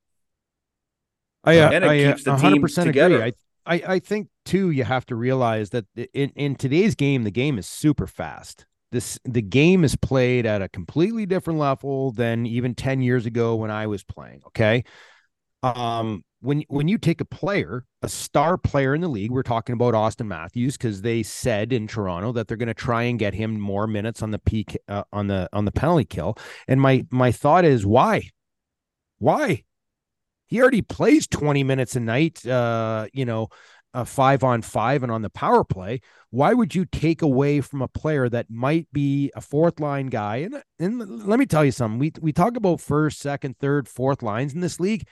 I, 1.46 1.60
uh, 1.60 1.72
And 1.72 1.84
it 1.84 1.88
I, 1.88 2.04
uh, 2.04 2.12
keeps 2.14 2.24
the 2.24 2.32
100% 2.32 2.94
team 2.94 3.04
agree. 3.04 3.22
I, 3.22 3.32
I, 3.66 3.84
I 3.88 4.00
think 4.00 4.30
too, 4.46 4.72
you 4.72 4.84
have 4.84 5.06
to 5.08 5.16
realize 5.16 5.70
that 5.72 5.86
in, 6.14 6.32
in 6.36 6.56
today's 6.56 6.96
game, 6.96 7.24
the 7.24 7.32
game 7.32 7.58
is 7.58 7.68
super 7.68 8.08
fast. 8.08 8.66
This 8.92 9.20
the 9.26 9.42
game 9.42 9.84
is 9.84 9.96
played 9.96 10.46
at 10.46 10.62
a 10.62 10.70
completely 10.70 11.26
different 11.26 11.60
level 11.60 12.12
than 12.12 12.46
even 12.46 12.76
10 12.76 13.02
years 13.02 13.26
ago 13.26 13.56
when 13.56 13.72
I 13.72 13.88
was 13.88 14.04
playing. 14.04 14.42
Okay. 14.48 14.84
Um, 15.66 16.24
when 16.42 16.64
when 16.68 16.88
you 16.88 16.98
take 16.98 17.22
a 17.22 17.26
player, 17.26 17.86
a 18.04 18.10
star 18.10 18.58
player 18.58 18.94
in 18.94 19.02
the 19.02 19.08
league, 19.08 19.32
we're 19.32 19.44
talking 19.44 19.74
about 19.74 19.94
Auston 19.94 20.28
Matthews 20.28 20.78
because 20.78 21.02
they 21.02 21.24
said 21.24 21.74
in 21.74 21.88
Toronto 21.88 22.32
that 22.34 22.48
they're 22.48 22.58
going 22.58 22.68
to 22.68 22.74
try 22.74 23.04
and 23.04 23.18
get 23.18 23.34
him 23.34 23.60
more 23.60 23.88
minutes 23.88 24.22
on 24.22 24.32
the 24.32 24.40
peak 24.40 24.78
uh, 24.88 25.04
on 25.12 25.28
the 25.28 25.50
on 25.54 25.66
the 25.66 25.72
penalty 25.72 26.06
kill. 26.06 26.38
And 26.68 26.80
my 26.80 27.06
my 27.10 27.32
thought 27.32 27.66
is 27.66 27.86
why, 27.86 28.30
why? 29.18 29.64
he 30.48 30.62
already 30.62 30.84
plays 30.84 31.26
20 31.26 31.64
minutes 31.64 31.96
a 31.96 32.00
night 32.00 32.46
uh 32.46 33.08
you 33.14 33.26
know 33.26 33.50
a 33.96 34.06
five 34.06 34.44
on 34.44 34.62
five 34.62 35.04
and 35.04 35.12
on 35.12 35.22
the 35.22 35.30
power 35.30 35.64
play, 35.64 36.02
why 36.30 36.54
would 36.54 36.76
you 36.76 36.86
take 36.86 37.22
away 37.22 37.62
from 37.62 37.82
a 37.82 37.88
player 37.88 38.28
that 38.28 38.50
might 38.50 38.88
be 38.92 39.32
a 39.36 39.42
fourth 39.42 39.80
line 39.80 40.08
guy? 40.08 40.38
And 40.38 40.62
and 40.80 41.26
let 41.26 41.40
me 41.40 41.46
tell 41.46 41.64
you 41.64 41.72
something. 41.72 41.98
We 41.98 42.12
we 42.20 42.34
talk 42.34 42.58
about 42.58 42.82
first, 42.82 43.20
second, 43.20 43.58
third, 43.58 43.88
fourth 43.88 44.22
lines 44.22 44.54
in 44.54 44.60
this 44.60 44.82
league. 44.82 45.08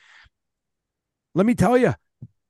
Let 1.35 1.45
me 1.45 1.55
tell 1.55 1.77
you, 1.77 1.93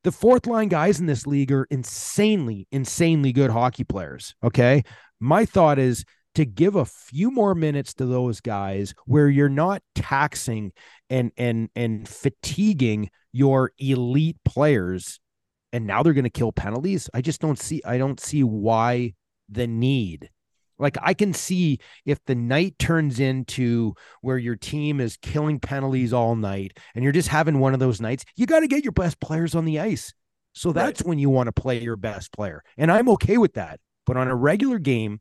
the 0.03 0.11
fourth 0.11 0.47
line 0.47 0.67
guys 0.67 0.99
in 0.99 1.05
this 1.05 1.25
league 1.25 1.51
are 1.51 1.65
insanely, 1.69 2.67
insanely 2.71 3.31
good 3.31 3.51
hockey 3.51 3.83
players. 3.83 4.35
Okay. 4.43 4.83
My 5.19 5.45
thought 5.45 5.79
is 5.79 6.03
to 6.35 6.45
give 6.45 6.75
a 6.75 6.85
few 6.85 7.31
more 7.31 7.55
minutes 7.55 7.93
to 7.95 8.05
those 8.05 8.41
guys 8.41 8.93
where 9.05 9.29
you're 9.29 9.49
not 9.49 9.81
taxing 9.95 10.71
and 11.09 11.31
and 11.37 11.69
and 11.75 12.07
fatiguing 12.07 13.09
your 13.31 13.71
elite 13.77 14.37
players 14.45 15.19
and 15.71 15.85
now 15.85 16.03
they're 16.03 16.13
going 16.13 16.23
to 16.23 16.29
kill 16.29 16.51
penalties 16.51 17.09
i 17.13 17.21
just 17.21 17.41
don't 17.41 17.59
see 17.59 17.81
i 17.85 17.97
don't 17.97 18.19
see 18.19 18.43
why 18.43 19.13
the 19.49 19.67
need 19.67 20.29
like 20.79 20.97
i 21.01 21.13
can 21.13 21.33
see 21.33 21.79
if 22.05 22.23
the 22.25 22.35
night 22.35 22.77
turns 22.79 23.19
into 23.19 23.93
where 24.21 24.37
your 24.37 24.55
team 24.55 24.99
is 24.99 25.17
killing 25.17 25.59
penalties 25.59 26.13
all 26.13 26.35
night 26.35 26.77
and 26.95 27.03
you're 27.03 27.13
just 27.13 27.29
having 27.29 27.59
one 27.59 27.73
of 27.73 27.79
those 27.79 28.01
nights 28.01 28.25
you 28.35 28.45
got 28.45 28.61
to 28.61 28.67
get 28.67 28.83
your 28.83 28.91
best 28.91 29.19
players 29.19 29.55
on 29.55 29.65
the 29.65 29.79
ice 29.79 30.13
so 30.53 30.71
that's 30.71 31.01
right. 31.01 31.07
when 31.07 31.19
you 31.19 31.29
want 31.29 31.47
to 31.47 31.51
play 31.51 31.79
your 31.79 31.95
best 31.95 32.31
player 32.31 32.63
and 32.77 32.91
i'm 32.91 33.09
okay 33.09 33.37
with 33.37 33.53
that 33.53 33.79
but 34.05 34.17
on 34.17 34.27
a 34.27 34.35
regular 34.35 34.79
game 34.79 35.19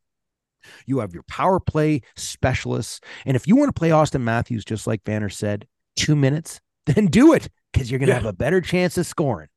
you 0.87 0.99
have 1.01 1.13
your 1.13 1.23
power 1.25 1.61
play 1.61 2.03
specialists. 2.17 3.01
And 3.27 3.37
if 3.37 3.47
you 3.47 3.57
want 3.57 3.69
to 3.69 3.79
play 3.79 3.91
Auston 3.91 4.23
Matthews, 4.23 4.65
just 4.65 4.87
like 4.87 5.05
Vanner 5.05 5.33
said, 5.33 5.67
two 5.97 6.17
minutes, 6.17 6.61
then 6.87 7.07
do 7.07 7.33
it 7.33 7.49
because 7.73 7.91
you're 7.91 7.99
going 7.99 8.09
to 8.09 8.15
yeah. 8.15 8.21
have 8.21 8.27
a 8.27 8.33
better 8.33 8.61
chance 8.61 8.99
of 8.99 9.07
scoring. 9.07 9.49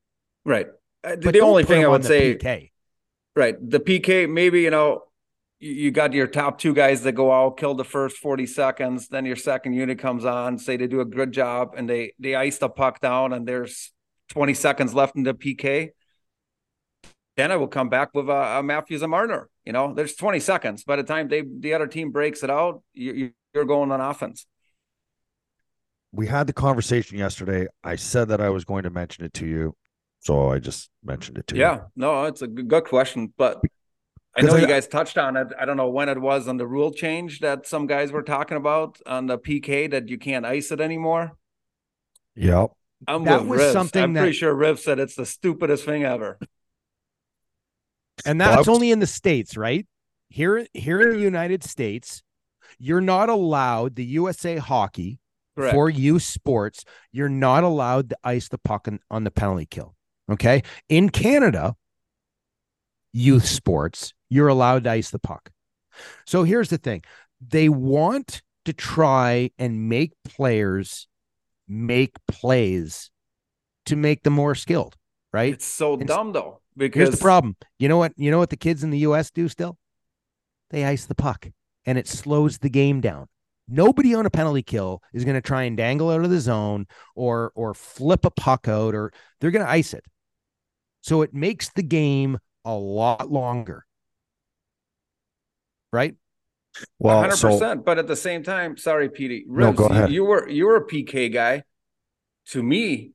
Right. 0.43 0.67
Uh, 1.03 1.15
the 1.15 1.39
only 1.41 1.63
thing 1.63 1.83
I 1.83 1.87
would 1.87 2.05
say, 2.05 2.35
PK. 2.35 2.71
right. 3.35 3.55
The 3.61 3.79
PK, 3.79 4.29
maybe, 4.29 4.61
you 4.61 4.69
know, 4.69 5.03
you 5.59 5.91
got 5.91 6.13
your 6.13 6.27
top 6.27 6.59
two 6.59 6.73
guys 6.73 7.03
that 7.03 7.13
go 7.13 7.31
out, 7.31 7.57
kill 7.57 7.73
the 7.73 7.83
first 7.83 8.17
40 8.17 8.45
seconds. 8.45 9.07
Then 9.07 9.25
your 9.25 9.35
second 9.35 9.73
unit 9.73 9.99
comes 9.99 10.25
on, 10.25 10.57
say 10.57 10.77
they 10.77 10.87
do 10.87 11.01
a 11.01 11.05
good 11.05 11.31
job 11.31 11.73
and 11.77 11.89
they, 11.89 12.13
they 12.19 12.35
ice 12.35 12.57
the 12.57 12.69
puck 12.69 12.99
down 12.99 13.33
and 13.33 13.47
there's 13.47 13.91
20 14.29 14.53
seconds 14.53 14.93
left 14.93 15.15
in 15.15 15.23
the 15.23 15.33
PK. 15.33 15.89
Then 17.37 17.51
I 17.51 17.55
will 17.55 17.67
come 17.67 17.89
back 17.89 18.09
with 18.13 18.29
a, 18.29 18.59
a 18.59 18.63
Matthews 18.63 19.01
and 19.01 19.11
Marner 19.11 19.49
you 19.65 19.73
know, 19.73 19.93
there's 19.93 20.15
20 20.15 20.39
seconds. 20.39 20.83
By 20.83 20.95
the 20.95 21.03
time 21.03 21.27
they 21.27 21.41
the 21.41 21.73
other 21.73 21.87
team 21.87 22.11
breaks 22.11 22.43
it 22.43 22.49
out, 22.49 22.83
you, 22.93 23.31
you're 23.53 23.65
going 23.65 23.91
on 23.91 23.99
offense. 23.99 24.45
We 26.11 26.27
had 26.27 26.47
the 26.47 26.53
conversation 26.53 27.17
yesterday. 27.17 27.67
I 27.83 27.95
said 27.97 28.29
that 28.29 28.39
I 28.39 28.49
was 28.49 28.63
going 28.63 28.83
to 28.83 28.89
mention 28.89 29.25
it 29.25 29.33
to 29.33 29.47
you, 29.47 29.75
so 30.19 30.51
I 30.51 30.59
just 30.59 30.89
mentioned 31.03 31.37
it 31.39 31.47
to 31.47 31.57
yeah, 31.57 31.71
you. 31.73 31.77
Yeah, 31.77 31.85
no, 31.95 32.23
it's 32.25 32.41
a 32.41 32.47
good 32.47 32.85
question, 32.85 33.33
but 33.35 33.59
I 34.38 34.41
know 34.41 34.55
I, 34.55 34.59
you 34.59 34.67
guys 34.67 34.88
touched 34.88 35.17
on 35.17 35.38
it. 35.38 35.47
I 35.57 35.65
don't 35.65 35.77
know 35.77 35.89
when 35.89 36.09
it 36.09 36.19
was 36.19 36.47
on 36.47 36.57
the 36.57 36.67
rule 36.67 36.91
change 36.91 37.39
that 37.39 37.65
some 37.65 37.88
guys 37.88 38.11
were 38.11 38.23
talking 38.23 38.57
about 38.57 38.99
on 39.05 39.27
the 39.27 39.38
PK 39.38 39.89
that 39.91 40.09
you 40.09 40.17
can't 40.17 40.45
ice 40.45 40.71
it 40.71 40.81
anymore. 40.81 41.38
Yep. 42.36 42.71
I'm 43.07 43.23
that 43.25 43.45
was 43.45 43.61
Rivs. 43.61 43.73
something 43.73 44.03
I'm 44.03 44.13
that... 44.13 44.21
pretty 44.21 44.36
sure 44.36 44.53
Riv 44.53 44.79
said 44.79 44.99
it's 44.99 45.15
the 45.15 45.25
stupidest 45.25 45.86
thing 45.86 46.03
ever. 46.03 46.38
And 48.25 48.41
that's 48.41 48.67
only 48.67 48.91
in 48.91 48.99
the 48.99 49.07
States, 49.07 49.55
right? 49.55 49.86
Here, 50.29 50.65
here 50.73 51.01
in 51.01 51.17
the 51.17 51.21
United 51.21 51.63
States, 51.63 52.23
you're 52.79 53.01
not 53.01 53.29
allowed 53.29 53.95
the 53.95 54.05
USA 54.05 54.57
hockey 54.57 55.19
Correct. 55.55 55.73
for 55.73 55.89
youth 55.89 56.23
sports. 56.23 56.83
You're 57.11 57.29
not 57.29 57.63
allowed 57.63 58.09
to 58.09 58.17
ice 58.23 58.49
the 58.49 58.57
puck 58.57 58.88
on, 58.88 58.99
on 59.09 59.23
the 59.23 59.31
penalty 59.31 59.65
kill. 59.65 59.95
Okay. 60.29 60.63
In 60.89 61.09
Canada, 61.09 61.75
youth 63.16 63.45
sports, 63.45 64.13
you're 64.30 64.49
allowed 64.49 64.84
to 64.84 64.91
ice 64.91 65.09
the 65.09 65.20
puck. 65.20 65.49
So 66.26 66.43
here's 66.43 66.70
the 66.70 66.78
thing 66.78 67.03
they 67.41 67.70
want 67.70 68.41
to 68.66 68.74
try 68.74 69.51
and 69.57 69.88
make 69.88 70.11
players 70.26 71.07
make 71.68 72.16
plays 72.28 73.09
to 73.86 73.95
make 73.95 74.24
them 74.24 74.34
more 74.34 74.55
skilled, 74.55 74.95
right? 75.32 75.53
It's 75.53 75.66
so 75.66 75.93
and 75.93 76.07
dumb 76.07 76.34
though. 76.34 76.61
Because 76.78 76.99
here's 76.99 77.18
the 77.18 77.24
problem. 77.24 77.55
You 77.80 77.88
know 77.88 77.97
what? 77.97 78.11
You 78.18 78.32
know 78.32 78.38
what 78.38 78.49
the 78.49 78.57
kids 78.57 78.84
in 78.84 78.89
the 78.89 78.99
U.S. 78.99 79.32
do 79.32 79.47
still? 79.47 79.78
They 80.72 80.84
ice 80.84 81.05
the 81.05 81.16
puck, 81.16 81.47
and 81.86 81.97
it 81.97 82.07
slows 82.07 82.57
the 82.57 82.70
game 82.70 82.99
down. 82.99 83.28
Nobody 83.68 84.13
on 84.13 84.26
a 84.26 84.30
penalty 84.30 84.61
kill 84.61 85.01
is 85.13 85.24
going 85.24 85.36
to 85.36 85.41
try 85.41 85.63
and 85.63 85.78
dangle 85.78 86.09
out 86.09 86.24
of 86.24 86.30
the 86.30 86.39
zone 86.39 86.86
or 87.16 87.53
or 87.55 87.74
flip 87.74 88.26
a 88.26 88.32
puck 88.32 88.68
out, 88.68 88.93
or 88.93 89.13
they're 89.39 89.51
going 89.51 89.66
to 89.66 89.72
ice 89.72 89.93
it. 89.93 90.03
So 90.99 91.22
it 91.22 91.34
makes 91.34 91.70
the 91.70 91.84
game 91.84 92.39
a 92.66 92.74
lot 92.74 93.32
longer, 93.32 93.86
right? 95.93 96.16
Well, 96.99 97.22
hundred 97.22 97.38
so, 97.38 97.51
percent. 97.51 97.86
But 97.86 97.99
at 97.99 98.07
the 98.07 98.16
same 98.16 98.43
time, 98.43 98.76
sorry, 98.76 99.09
Petey. 99.09 99.45
no, 99.47 99.72
go 99.72 99.86
ahead. 99.86 100.09
You, 100.09 100.16
you 100.16 100.26
were 100.26 100.49
you 100.49 100.66
were 100.66 100.76
a 100.78 100.86
PK 100.86 101.32
guy. 101.32 101.63
To 102.49 102.61
me, 102.61 103.11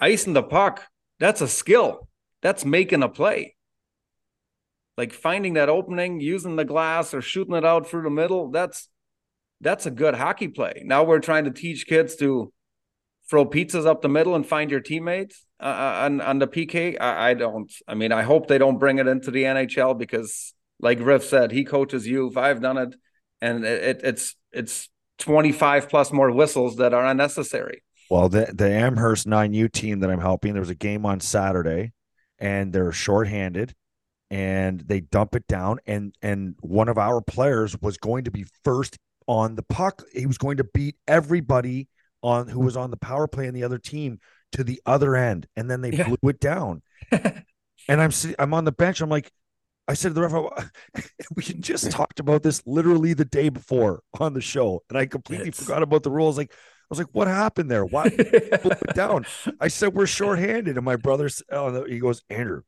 icing 0.00 0.32
the 0.32 0.42
puck 0.42 0.82
that's 1.22 1.40
a 1.40 1.46
skill 1.46 2.08
that's 2.40 2.64
making 2.64 3.04
a 3.04 3.08
play. 3.08 3.54
Like 4.98 5.12
finding 5.12 5.54
that 5.54 5.68
opening, 5.68 6.20
using 6.20 6.56
the 6.56 6.64
glass 6.64 7.14
or 7.14 7.22
shooting 7.22 7.54
it 7.54 7.64
out 7.64 7.88
through 7.88 8.02
the 8.02 8.10
middle, 8.10 8.50
that's 8.50 8.88
that's 9.60 9.86
a 9.86 9.90
good 9.92 10.16
hockey 10.16 10.48
play. 10.48 10.82
Now 10.84 11.04
we're 11.04 11.20
trying 11.20 11.44
to 11.44 11.52
teach 11.52 11.86
kids 11.86 12.16
to 12.16 12.52
throw 13.32 13.46
pizzas 13.46 13.86
up 13.86 14.02
the 14.02 14.10
middle 14.10 14.34
and 14.34 14.46
find 14.46 14.70
your 14.70 14.80
teammates 14.80 15.46
uh, 15.58 15.64
uh 15.64 16.02
on 16.04 16.20
on 16.20 16.38
the 16.38 16.46
PK. 16.46 17.00
I, 17.00 17.30
I, 17.30 17.34
don't. 17.34 17.72
I 17.88 17.94
mean, 17.94 18.12
I 18.12 18.22
hope 18.24 18.46
they 18.46 18.58
don't 18.58 18.78
bring 18.78 18.98
it 18.98 19.06
into 19.08 19.30
the 19.30 19.44
NHL 19.44 19.98
because, 19.98 20.52
like 20.80 20.98
Riff 21.00 21.24
said, 21.24 21.50
he 21.50 21.64
coaches 21.64 22.06
youth. 22.06 22.36
I've 22.36 22.60
done 22.60 22.76
it, 22.76 22.94
and 23.40 23.64
it, 23.64 23.82
it, 23.82 24.00
it's 24.04 24.36
it's 24.52 24.90
twenty 25.16 25.50
five 25.50 25.88
plus 25.88 26.12
more 26.12 26.30
whistles 26.30 26.76
that 26.76 26.92
are 26.92 27.06
unnecessary. 27.06 27.82
Well, 28.10 28.28
the 28.28 28.52
the 28.52 28.70
Amherst 28.70 29.26
9U 29.26 29.72
team 29.72 30.00
that 30.00 30.10
I'm 30.10 30.20
helping, 30.20 30.52
there 30.52 30.60
was 30.60 30.68
a 30.68 30.74
game 30.74 31.06
on 31.06 31.20
Saturday 31.20 31.92
and 32.38 32.70
they're 32.70 32.92
shorthanded 32.92 33.72
and 34.30 34.80
they 34.80 35.00
dump 35.00 35.34
it 35.34 35.46
down 35.46 35.78
and 35.86 36.14
and 36.20 36.56
one 36.60 36.90
of 36.90 36.98
our 36.98 37.22
players 37.22 37.80
was 37.80 37.96
going 37.96 38.24
to 38.24 38.30
be 38.30 38.44
first 38.64 38.98
on 39.26 39.54
the 39.54 39.62
puck 39.62 40.02
he 40.12 40.26
was 40.26 40.38
going 40.38 40.56
to 40.56 40.64
beat 40.64 40.96
everybody 41.06 41.88
on 42.22 42.48
who 42.48 42.60
was 42.60 42.76
on 42.76 42.90
the 42.90 42.96
power 42.96 43.26
play 43.26 43.46
in 43.46 43.54
the 43.54 43.64
other 43.64 43.78
team 43.78 44.18
to 44.52 44.64
the 44.64 44.80
other 44.86 45.16
end 45.16 45.46
and 45.56 45.70
then 45.70 45.80
they 45.80 45.90
yeah. 45.90 46.06
blew 46.08 46.30
it 46.30 46.40
down 46.40 46.82
and 47.10 48.00
i'm 48.00 48.10
i'm 48.38 48.54
on 48.54 48.64
the 48.64 48.72
bench 48.72 49.00
i'm 49.00 49.08
like 49.08 49.30
i 49.88 49.94
said 49.94 50.08
to 50.08 50.14
the 50.14 50.22
ref 50.22 51.10
we 51.36 51.42
just 51.42 51.90
talked 51.90 52.20
about 52.20 52.42
this 52.42 52.62
literally 52.66 53.14
the 53.14 53.24
day 53.24 53.48
before 53.48 54.02
on 54.20 54.34
the 54.34 54.40
show 54.40 54.82
and 54.88 54.98
i 54.98 55.06
completely 55.06 55.48
it's... 55.48 55.62
forgot 55.62 55.82
about 55.82 56.02
the 56.02 56.10
rules 56.10 56.36
like 56.36 56.52
I 56.52 56.92
was 56.92 56.98
like, 56.98 57.08
"What 57.12 57.26
happened 57.26 57.70
there? 57.70 57.86
Why 57.86 58.04
it 58.12 58.94
down?" 58.94 59.24
I 59.58 59.68
said, 59.68 59.94
"We're 59.94 60.04
shorthanded," 60.06 60.76
and 60.76 60.84
my 60.84 60.96
brother, 60.96 61.30
oh, 61.50 61.84
he 61.84 61.98
goes, 61.98 62.22
"Andrew, 62.28 62.62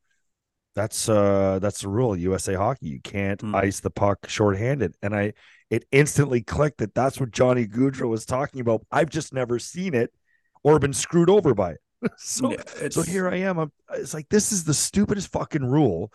that's 0.75 1.11
uh, 1.11 1.59
that's 1.61 1.83
the 1.83 1.89
rule. 1.89 2.17
USA 2.17 2.55
Hockey, 2.55 2.87
you 2.87 3.01
can't 3.03 3.43
mm. 3.43 3.55
ice 3.55 3.81
the 3.81 3.91
puck 3.91 4.27
shorthanded." 4.27 4.95
And 5.03 5.15
I, 5.15 5.35
it 5.71 5.85
instantly 5.93 6.43
clicked 6.43 6.79
that 6.79 6.95
that's 6.95 7.19
what 7.19 7.31
Johnny 7.31 7.67
Gaudreau 7.67 8.09
was 8.09 8.27
talking 8.27 8.61
about. 8.61 8.87
I've 8.91 9.11
just 9.11 9.33
never 9.33 9.59
seen 9.59 9.95
it 9.95 10.13
or 10.63 10.79
been 10.79 10.93
screwed 10.93 11.31
over 11.31 11.55
by 11.55 11.73
it. 11.73 11.81
so, 12.17 12.53
yeah, 12.53 12.89
so 12.91 13.03
here 13.03 13.29
I 13.29 13.37
am. 13.37 13.59
I'm, 13.59 13.73
it's 13.95 14.15
like 14.15 14.29
this 14.29 14.53
is 14.53 14.65
the 14.65 14.75
stupidest 14.75 15.33
fucking 15.33 15.65
rule 15.65 16.13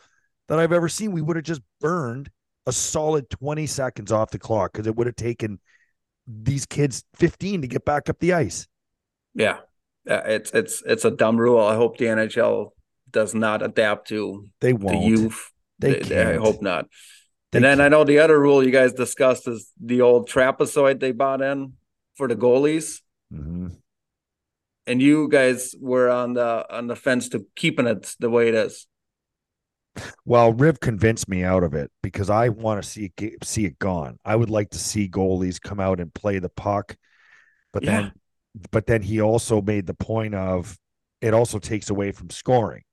that 0.47 0.59
I've 0.59 0.71
ever 0.71 0.89
seen. 0.89 1.11
We 1.11 1.21
would 1.21 1.35
have 1.35 1.45
just 1.45 1.61
burned 1.79 2.29
a 2.65 2.71
solid 2.71 3.29
20 3.29 3.65
seconds 3.65 4.11
off 4.11 4.31
the 4.31 4.39
clock 4.39 4.73
because 4.73 4.87
it 4.87 4.95
would 4.95 5.07
have 5.07 5.15
taken 5.15 5.59
these 6.27 6.65
kids 6.65 7.03
15 7.15 7.61
to 7.61 7.67
get 7.67 7.85
back 7.85 8.09
up 8.09 8.19
the 8.19 8.33
ice. 8.33 8.67
Yeah. 9.33 9.57
yeah 10.05 10.21
it's 10.25 10.51
it's 10.51 10.83
it's 10.85 11.05
a 11.05 11.11
dumb 11.11 11.37
rule. 11.37 11.59
I 11.59 11.75
hope 11.75 11.97
the 11.97 12.05
NHL 12.05 12.69
does 13.09 13.33
not 13.33 13.63
adapt 13.63 14.09
to 14.09 14.47
they 14.61 14.73
won't. 14.73 15.01
the 15.01 15.07
youth. 15.07 15.51
They, 15.79 15.93
they 15.93 15.99
can't. 15.99 16.29
I 16.29 16.35
hope 16.35 16.61
not. 16.61 16.85
And 17.53 17.63
then. 17.63 17.81
I 17.81 17.89
know 17.89 18.03
the 18.03 18.19
other 18.19 18.39
rule 18.39 18.63
you 18.63 18.71
guys 18.71 18.93
discussed 18.93 19.47
is 19.47 19.71
the 19.83 20.01
old 20.01 20.29
trapezoid 20.29 20.99
they 20.99 21.11
bought 21.11 21.41
in 21.41 21.73
for 22.15 22.27
the 22.27 22.35
goalies. 22.35 23.01
Mm-hmm. 23.33 23.69
And 24.85 25.01
you 25.01 25.29
guys 25.29 25.75
were 25.79 26.09
on 26.09 26.33
the 26.33 26.65
on 26.69 26.87
the 26.87 26.95
fence 26.95 27.29
to 27.29 27.45
keeping 27.55 27.87
it 27.87 28.15
the 28.19 28.29
way 28.29 28.49
it 28.49 28.55
is. 28.55 28.87
Well, 30.25 30.53
Riv 30.53 30.79
convinced 30.79 31.27
me 31.27 31.43
out 31.43 31.63
of 31.63 31.73
it 31.73 31.91
because 32.01 32.29
I 32.29 32.49
want 32.49 32.81
to 32.81 32.89
see 32.89 33.11
it 33.17 33.43
see 33.43 33.65
it 33.65 33.77
gone. 33.79 34.17
I 34.25 34.35
would 34.35 34.49
like 34.49 34.71
to 34.71 34.79
see 34.79 35.09
goalies 35.09 35.61
come 35.61 35.79
out 35.79 35.99
and 35.99 36.13
play 36.13 36.39
the 36.39 36.49
puck, 36.49 36.95
but 37.73 37.83
yeah. 37.83 38.01
then, 38.01 38.11
but 38.71 38.87
then 38.87 39.01
he 39.01 39.21
also 39.21 39.61
made 39.61 39.85
the 39.85 39.93
point 39.93 40.33
of 40.35 40.77
it 41.21 41.33
also 41.33 41.59
takes 41.59 41.89
away 41.89 42.11
from 42.11 42.29
scoring 42.29 42.83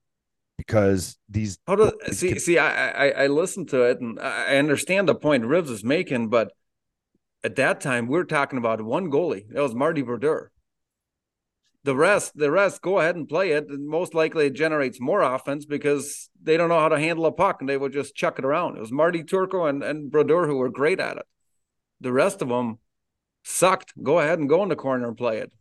because 0.56 1.18
these. 1.28 1.58
How 1.66 1.76
do 1.76 1.92
see? 2.12 2.30
Can, 2.30 2.38
see, 2.38 2.58
I, 2.58 3.08
I 3.08 3.24
I 3.24 3.26
listened 3.26 3.68
to 3.70 3.82
it 3.82 4.00
and 4.00 4.18
I 4.20 4.56
understand 4.56 5.08
the 5.08 5.14
point 5.14 5.44
Rivs 5.44 5.70
is 5.70 5.84
making, 5.84 6.28
but 6.28 6.52
at 7.44 7.56
that 7.56 7.80
time 7.80 8.06
we 8.06 8.18
are 8.18 8.24
talking 8.24 8.58
about 8.58 8.82
one 8.82 9.10
goalie. 9.10 9.48
That 9.50 9.62
was 9.62 9.74
Marty 9.74 10.02
Brodeur. 10.02 10.50
The 11.84 11.94
rest, 11.94 12.36
the 12.36 12.50
rest, 12.50 12.82
go 12.82 12.98
ahead 12.98 13.14
and 13.14 13.28
play 13.28 13.52
it. 13.52 13.68
And 13.68 13.86
most 13.86 14.12
likely, 14.12 14.46
it 14.46 14.54
generates 14.54 15.00
more 15.00 15.22
offense 15.22 15.64
because 15.64 16.28
they 16.42 16.56
don't 16.56 16.68
know 16.68 16.80
how 16.80 16.88
to 16.88 16.98
handle 16.98 17.26
a 17.26 17.32
puck, 17.32 17.58
and 17.60 17.68
they 17.68 17.76
would 17.76 17.92
just 17.92 18.16
chuck 18.16 18.40
it 18.40 18.44
around. 18.44 18.76
It 18.76 18.80
was 18.80 18.90
Marty 18.90 19.22
Turco 19.22 19.66
and 19.66 19.84
and 19.84 20.10
Brodeur 20.10 20.48
who 20.48 20.56
were 20.56 20.68
great 20.68 20.98
at 20.98 21.18
it. 21.18 21.26
The 22.00 22.12
rest 22.12 22.42
of 22.42 22.48
them 22.48 22.78
sucked. 23.44 23.92
Go 24.02 24.18
ahead 24.18 24.38
and 24.38 24.48
go 24.48 24.62
in 24.62 24.68
the 24.68 24.76
corner 24.76 25.06
and 25.06 25.16
play 25.16 25.38
it. 25.38 25.52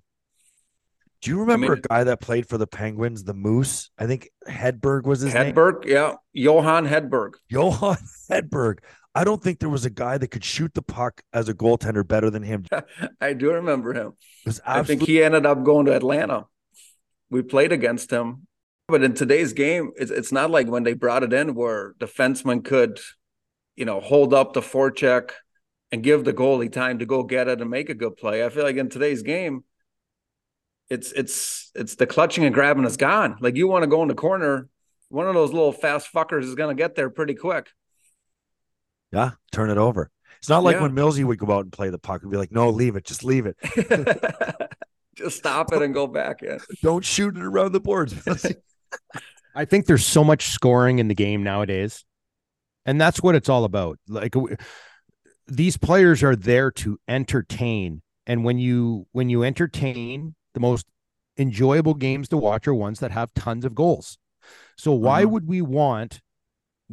Do 1.26 1.32
you 1.32 1.39
remember 1.39 1.69
mean- 1.69 1.80
a 1.84 1.88
guy 1.88 2.03
that 2.03 2.21
played 2.21 2.47
for 2.47 2.59
the 2.59 2.67
Penguins, 2.67 3.23
the 3.23 3.34
Moose? 3.34 3.89
I 3.97 4.05
think 4.05 4.30
Hedberg 4.47 5.05
was 5.05 5.21
his 5.21 5.34
name. 5.34 5.55
Hedberg, 5.55 5.86
yeah, 5.86 6.17
Johan 6.34 6.86
Hedberg. 6.86 7.32
Johan 7.49 7.97
Hedberg. 8.30 8.78
I 9.15 9.23
don't 9.23 9.41
think 9.41 9.57
there 9.57 9.69
was 9.69 9.86
a 9.86 9.89
guy 9.89 10.19
that 10.19 10.28
could 10.28 10.43
shoot 10.43 10.76
the 10.76 10.84
puck 10.84 11.23
as 11.34 11.49
a 11.49 11.55
goaltender 11.55 12.07
better 12.07 12.30
than 12.30 12.43
him. 12.43 12.65
I 13.21 13.34
do 13.34 13.53
remember 13.53 13.91
him. 13.95 14.13
was 14.45 14.61
I 14.63 14.84
think 14.84 15.01
he 15.01 15.23
ended 15.23 15.47
up 15.47 15.63
going 15.63 15.88
to 15.88 15.95
Atlanta. 15.95 16.45
We 17.32 17.41
played 17.41 17.71
against 17.71 18.11
him. 18.11 18.45
But 18.88 19.01
in 19.01 19.15
today's 19.15 19.53
game, 19.53 19.93
it's 19.95 20.11
it's 20.11 20.32
not 20.32 20.51
like 20.51 20.67
when 20.67 20.84
they 20.84 20.93
brought 20.93 21.23
it 21.23 21.34
in 21.34 21.55
where 21.55 21.95
defensemen 21.97 22.63
could, 22.63 22.99
you 23.76 23.86
know, 23.86 23.99
hold 23.99 24.32
up 24.32 24.53
the 24.53 24.61
forecheck 24.61 25.32
and 25.91 26.03
give 26.03 26.23
the 26.23 26.34
goalie 26.34 26.71
time 26.71 26.99
to 26.99 27.07
go 27.07 27.23
get 27.23 27.47
it 27.47 27.61
and 27.61 27.69
make 27.71 27.89
a 27.89 27.95
good 27.95 28.15
play. 28.15 28.45
I 28.45 28.49
feel 28.49 28.63
like 28.63 28.76
in 28.76 28.89
today's 28.89 29.23
game, 29.23 29.63
it's 30.89 31.11
it's 31.11 31.71
it's 31.75 31.95
the 31.95 32.05
clutching 32.07 32.45
and 32.45 32.53
grabbing 32.53 32.86
is 32.86 32.97
gone. 32.97 33.38
Like 33.39 33.55
you 33.55 33.67
want 33.67 33.83
to 33.83 33.88
go 33.88 34.01
in 34.01 34.07
the 34.07 34.15
corner, 34.15 34.67
one 35.09 35.27
of 35.27 35.33
those 35.33 35.51
little 35.53 35.71
fast 35.71 36.11
fuckers 36.13 36.43
is 36.43 36.55
gonna 36.55 36.75
get 36.75 36.95
there 36.95 37.09
pretty 37.09 37.33
quick. 37.36 37.69
yeah, 39.11 39.31
turn 39.51 39.69
it 39.69 39.77
over. 39.77 40.09
It's 40.39 40.49
not 40.49 40.63
like 40.63 40.75
Yeah. 40.75 40.83
when 40.83 40.91
Millsy 40.95 41.23
would 41.23 41.39
go 41.39 41.51
out 41.51 41.63
and 41.63 41.71
play 41.71 41.89
the 41.89 41.97
puck 41.97 42.21
and 42.21 42.29
be 42.29 42.38
like, 42.38 42.51
no, 42.51 42.69
leave 42.69 42.95
it, 42.95 43.03
just 43.05 43.23
leave 43.23 43.45
it. 43.45 43.57
Just 45.15 45.38
stop 45.38 45.71
it 45.71 45.81
and 45.81 45.93
go 45.93 46.07
back 46.07 46.43
in. 46.43 46.59
Don't 46.83 47.05
shoot 47.05 47.38
it 47.38 47.41
around 47.41 47.71
the 47.71 47.79
boards. 47.79 48.13
I 49.55 49.63
think 49.63 49.86
there's 49.86 50.05
so 50.05 50.25
much 50.25 50.47
scoring 50.49 50.99
in 50.99 51.07
the 51.07 51.15
game 51.15 51.41
nowadays. 51.41 52.03
And 52.86 52.99
that's 52.99 53.23
what 53.23 53.33
it's 53.33 53.47
all 53.47 53.63
about. 53.63 53.97
Like 54.09 54.36
these 55.47 55.77
players 55.77 56.21
are 56.21 56.36
there 56.36 56.69
to 56.71 56.99
entertain. 57.07 58.01
And 58.27 58.43
when 58.43 58.57
you 58.57 59.07
when 59.13 59.29
you 59.29 59.43
entertain, 59.45 60.36
the 60.55 60.59
most 60.59 60.87
enjoyable 61.37 61.93
games 61.93 62.27
to 62.29 62.37
watch 62.37 62.67
are 62.67 62.73
ones 62.73 62.99
that 62.99 63.11
have 63.11 63.33
tons 63.35 63.65
of 63.65 63.75
goals. 63.75 64.17
So 64.77 64.91
why 64.91 65.23
Mhm. 65.23 65.29
would 65.31 65.47
we 65.47 65.61
want 65.61 66.21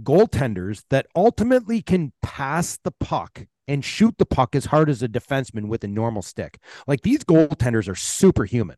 goaltenders 0.02 0.84
that 0.90 1.06
ultimately 1.16 1.82
can 1.82 2.12
pass 2.22 2.78
the 2.82 2.92
puck 2.92 3.46
and 3.66 3.84
shoot 3.84 4.18
the 4.18 4.26
puck 4.26 4.54
as 4.54 4.66
hard 4.66 4.90
as 4.90 5.02
a 5.02 5.08
defenseman 5.08 5.68
with 5.68 5.84
a 5.84 5.88
normal 5.88 6.22
stick? 6.22 6.58
Like 6.86 7.02
these 7.02 7.24
goaltenders 7.24 7.88
are 7.88 7.94
superhuman 7.94 8.76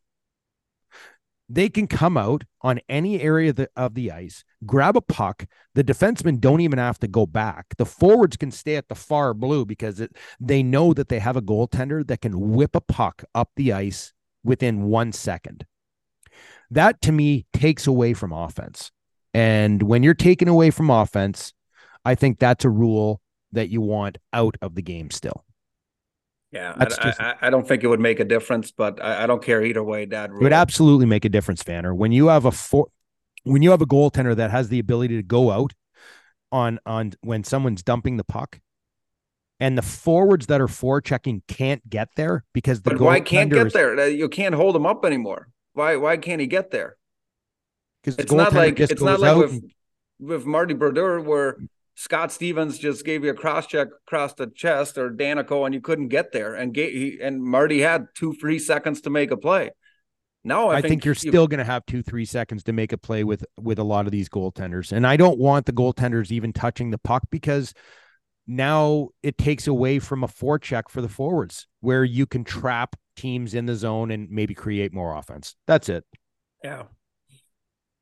they 1.48 1.68
can 1.68 1.86
come 1.86 2.16
out 2.16 2.44
on 2.62 2.80
any 2.88 3.20
area 3.20 3.50
of 3.50 3.56
the, 3.56 3.68
of 3.76 3.94
the 3.94 4.10
ice, 4.10 4.44
grab 4.64 4.96
a 4.96 5.00
puck. 5.00 5.46
The 5.74 5.84
defensemen 5.84 6.40
don't 6.40 6.60
even 6.60 6.78
have 6.78 6.98
to 7.00 7.08
go 7.08 7.26
back. 7.26 7.66
The 7.76 7.84
forwards 7.84 8.36
can 8.36 8.50
stay 8.50 8.76
at 8.76 8.88
the 8.88 8.94
far 8.94 9.34
blue 9.34 9.66
because 9.66 10.00
it, 10.00 10.16
they 10.40 10.62
know 10.62 10.94
that 10.94 11.08
they 11.08 11.18
have 11.18 11.36
a 11.36 11.42
goaltender 11.42 12.06
that 12.06 12.22
can 12.22 12.52
whip 12.52 12.74
a 12.74 12.80
puck 12.80 13.24
up 13.34 13.50
the 13.56 13.72
ice 13.72 14.12
within 14.44 14.84
one 14.84 15.12
second. 15.12 15.66
That 16.70 17.00
to 17.02 17.12
me 17.12 17.46
takes 17.52 17.86
away 17.86 18.14
from 18.14 18.32
offense. 18.32 18.90
And 19.32 19.82
when 19.82 20.02
you're 20.02 20.14
taken 20.14 20.48
away 20.48 20.70
from 20.70 20.90
offense, 20.90 21.52
I 22.04 22.14
think 22.14 22.38
that's 22.38 22.64
a 22.64 22.70
rule 22.70 23.20
that 23.52 23.68
you 23.68 23.80
want 23.80 24.18
out 24.32 24.56
of 24.62 24.74
the 24.74 24.82
game 24.82 25.10
still. 25.10 25.44
Yeah, 26.52 26.72
I, 26.76 26.84
just- 26.84 27.20
I, 27.20 27.34
I 27.40 27.50
don't 27.50 27.66
think 27.66 27.82
it 27.82 27.88
would 27.88 28.00
make 28.00 28.20
a 28.20 28.24
difference, 28.24 28.70
but 28.70 29.02
I, 29.02 29.24
I 29.24 29.26
don't 29.26 29.42
care 29.42 29.64
either 29.64 29.82
way. 29.82 30.06
Dad, 30.06 30.30
It 30.30 30.42
would 30.42 30.52
absolutely 30.52 31.06
make 31.06 31.24
a 31.24 31.28
difference, 31.28 31.62
Vanner. 31.64 31.96
When 31.96 32.12
you 32.12 32.28
have 32.28 32.44
a 32.44 32.52
four, 32.52 32.88
when 33.42 33.62
you 33.62 33.72
have 33.72 33.82
a 33.82 33.86
goaltender 33.86 34.36
that 34.36 34.50
has 34.52 34.68
the 34.68 34.78
ability 34.78 35.16
to 35.16 35.22
go 35.22 35.50
out 35.50 35.72
on 36.52 36.78
on 36.86 37.12
when 37.22 37.42
someone's 37.42 37.82
dumping 37.82 38.18
the 38.18 38.24
puck, 38.24 38.60
and 39.60 39.78
the 39.78 39.82
forwards 39.82 40.46
that 40.46 40.60
are 40.60 40.66
forechecking 40.66 41.42
can't 41.46 41.88
get 41.88 42.08
there 42.16 42.44
because 42.52 42.82
the 42.82 42.90
But 42.90 43.00
why 43.00 43.20
can't 43.20 43.52
get 43.52 43.72
there? 43.72 44.08
You 44.08 44.28
can't 44.28 44.54
hold 44.54 44.76
him 44.76 44.86
up 44.86 45.04
anymore. 45.04 45.48
Why? 45.74 45.96
Why 45.96 46.16
can't 46.16 46.40
he 46.40 46.46
get 46.46 46.70
there? 46.70 46.96
Because 48.02 48.18
It's 48.18 48.32
not 48.32 48.52
like 48.52 48.78
it's 48.80 49.00
not 49.00 49.20
like 49.20 49.36
with 49.36 49.62
with 50.18 50.46
Marty 50.46 50.74
Brodeur 50.74 51.20
where 51.20 51.56
Scott 51.96 52.32
Stevens 52.32 52.78
just 52.78 53.04
gave 53.04 53.24
you 53.24 53.30
a 53.30 53.34
cross 53.34 53.66
check 53.66 53.88
across 54.06 54.34
the 54.34 54.48
chest 54.48 54.98
or 54.98 55.10
Daneyko 55.10 55.64
and 55.64 55.74
you 55.74 55.80
couldn't 55.80 56.08
get 56.08 56.32
there, 56.32 56.54
and 56.54 56.74
ga- 56.74 56.90
he, 56.90 57.20
and 57.20 57.42
Marty 57.42 57.80
had 57.80 58.08
two 58.14 58.32
free 58.34 58.58
seconds 58.58 59.02
to 59.02 59.10
make 59.10 59.30
a 59.30 59.36
play. 59.36 59.70
No, 60.46 60.68
I, 60.68 60.76
I, 60.76 60.82
think, 60.82 61.06
you're 61.06 61.14
you- 61.14 61.30
still 61.30 61.46
going 61.46 61.58
to 61.58 61.64
have 61.64 61.86
two, 61.86 62.02
three 62.02 62.26
seconds 62.26 62.64
to 62.64 62.72
make 62.72 62.92
a 62.92 62.98
play 62.98 63.24
with 63.24 63.44
with 63.58 63.78
a 63.78 63.84
lot 63.84 64.06
of 64.06 64.12
these 64.12 64.28
goaltenders, 64.28 64.92
and 64.92 65.06
I 65.06 65.16
don't 65.16 65.38
want 65.38 65.66
the 65.66 65.72
goaltenders 65.72 66.30
even 66.30 66.52
touching 66.52 66.90
the 66.90 66.98
puck 66.98 67.22
because 67.30 67.72
now 68.46 69.08
it 69.22 69.38
takes 69.38 69.66
away 69.66 69.98
from 69.98 70.22
a 70.24 70.28
forecheck 70.28 70.84
for 70.88 71.00
the 71.00 71.08
forwards 71.08 71.66
where 71.80 72.04
you 72.04 72.26
can 72.26 72.44
trap 72.44 72.96
teams 73.16 73.54
in 73.54 73.66
the 73.66 73.74
zone 73.74 74.10
and 74.10 74.28
maybe 74.30 74.54
create 74.54 74.92
more 74.92 75.14
offense. 75.16 75.54
That's 75.66 75.88
it. 75.88 76.04
Yeah. 76.62 76.84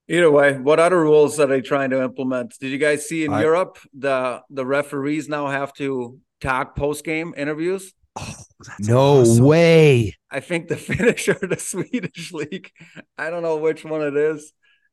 Either 0.09 0.31
way, 0.31 0.59
what 0.59 0.81
other 0.81 1.01
rules 1.01 1.39
are 1.39 1.47
they 1.47 1.61
trying 1.61 1.91
to 1.91 2.03
implement? 2.03 2.55
Did 2.61 2.71
you 2.71 2.79
guys 2.79 3.09
see 3.09 3.25
in 3.25 3.33
I- 3.33 3.43
Europe 3.43 3.79
the 3.97 4.43
the 4.51 4.67
referees 4.67 5.29
now 5.29 5.47
have 5.49 5.73
to 5.75 6.19
talk 6.41 6.77
post 6.77 7.05
game 7.05 7.35
interviews? 7.37 7.93
Oh, 8.19 8.35
that's 8.67 8.89
No 8.89 9.21
awesome. 9.21 9.45
way. 9.45 10.15
I 10.31 10.41
think 10.41 10.69
the 10.69 10.77
Finnish 10.89 11.29
or 11.29 11.35
the 11.35 11.57
Swedish 11.59 12.33
league, 12.33 12.71
I 13.17 13.31
don't 13.31 13.43
know 13.43 13.57
which 13.57 13.85
one 13.85 14.03
it 14.03 14.17
is. 14.17 14.53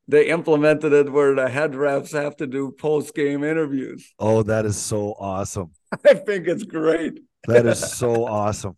They 0.10 0.26
implemented 0.30 0.92
it 0.92 1.12
where 1.12 1.36
the 1.36 1.50
head 1.50 1.74
refs 1.74 2.14
have 2.14 2.36
to 2.38 2.48
do 2.48 2.72
post 2.72 3.14
game 3.14 3.44
interviews. 3.44 4.12
Oh, 4.18 4.42
that 4.42 4.66
is 4.66 4.76
so 4.76 5.14
awesome. 5.20 5.70
I 6.04 6.16
think 6.16 6.48
it's 6.48 6.64
great. 6.64 7.20
That 7.46 7.68
is 7.68 7.80
so 7.96 8.26
awesome. 8.26 8.76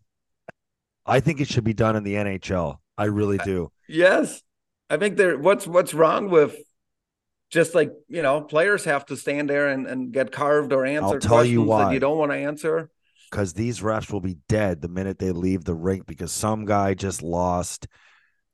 I 1.06 1.20
think 1.20 1.40
it 1.40 1.48
should 1.48 1.64
be 1.64 1.72
done 1.72 1.96
in 1.96 2.04
the 2.04 2.16
NHL. 2.16 2.76
I 2.98 3.06
really 3.06 3.38
do. 3.38 3.72
Yes. 3.88 4.42
I 4.90 4.98
think 4.98 5.16
there 5.16 5.38
what's 5.38 5.66
what's 5.66 5.94
wrong 5.94 6.28
with 6.28 6.54
just 7.48 7.74
like, 7.74 7.92
you 8.08 8.20
know, 8.20 8.42
players 8.42 8.84
have 8.84 9.06
to 9.06 9.16
stand 9.16 9.48
there 9.48 9.68
and, 9.68 9.86
and 9.86 10.12
get 10.12 10.32
carved 10.32 10.74
or 10.74 10.84
answer 10.84 11.14
I'll 11.14 11.18
tell 11.18 11.44
you 11.46 11.62
why. 11.62 11.84
that 11.84 11.94
you 11.94 12.00
don't 12.00 12.18
want 12.18 12.32
to 12.32 12.36
answer. 12.36 12.90
Because 13.30 13.54
these 13.54 13.80
refs 13.80 14.12
will 14.12 14.20
be 14.20 14.36
dead 14.50 14.82
the 14.82 14.88
minute 14.88 15.18
they 15.18 15.32
leave 15.32 15.64
the 15.64 15.74
rink 15.74 16.04
because 16.04 16.30
some 16.30 16.66
guy 16.66 16.92
just 16.92 17.22
lost 17.22 17.88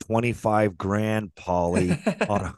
25 0.01 0.76
grand, 0.78 1.34
Polly. 1.34 1.90
a, 1.90 2.55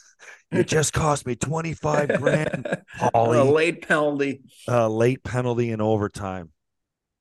it 0.50 0.66
just 0.66 0.92
cost 0.92 1.26
me 1.26 1.34
25 1.36 2.08
grand, 2.20 2.66
Polly. 3.12 3.38
a 3.38 3.44
late 3.44 3.86
penalty. 3.86 4.42
A 4.68 4.88
late 4.88 5.22
penalty 5.24 5.70
in 5.70 5.80
overtime. 5.80 6.50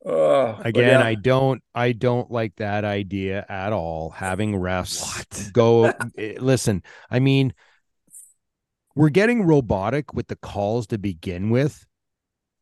Oh, 0.05 0.59
Again, 0.63 0.99
yeah. 0.99 1.05
I 1.05 1.15
don't 1.15 1.63
I 1.73 1.93
don't 1.93 2.29
like 2.29 2.57
that 2.57 2.83
idea 2.83 3.45
at 3.47 3.71
all. 3.71 4.09
Having 4.09 4.55
refs 4.55 5.01
What? 5.01 5.53
go 5.53 5.93
eh, 6.17 6.35
listen, 6.39 6.83
I 7.09 7.19
mean 7.19 7.53
we're 8.95 9.09
getting 9.09 9.43
robotic 9.43 10.13
with 10.13 10.27
the 10.27 10.35
calls 10.35 10.87
to 10.87 10.97
begin 10.97 11.49
with. 11.49 11.85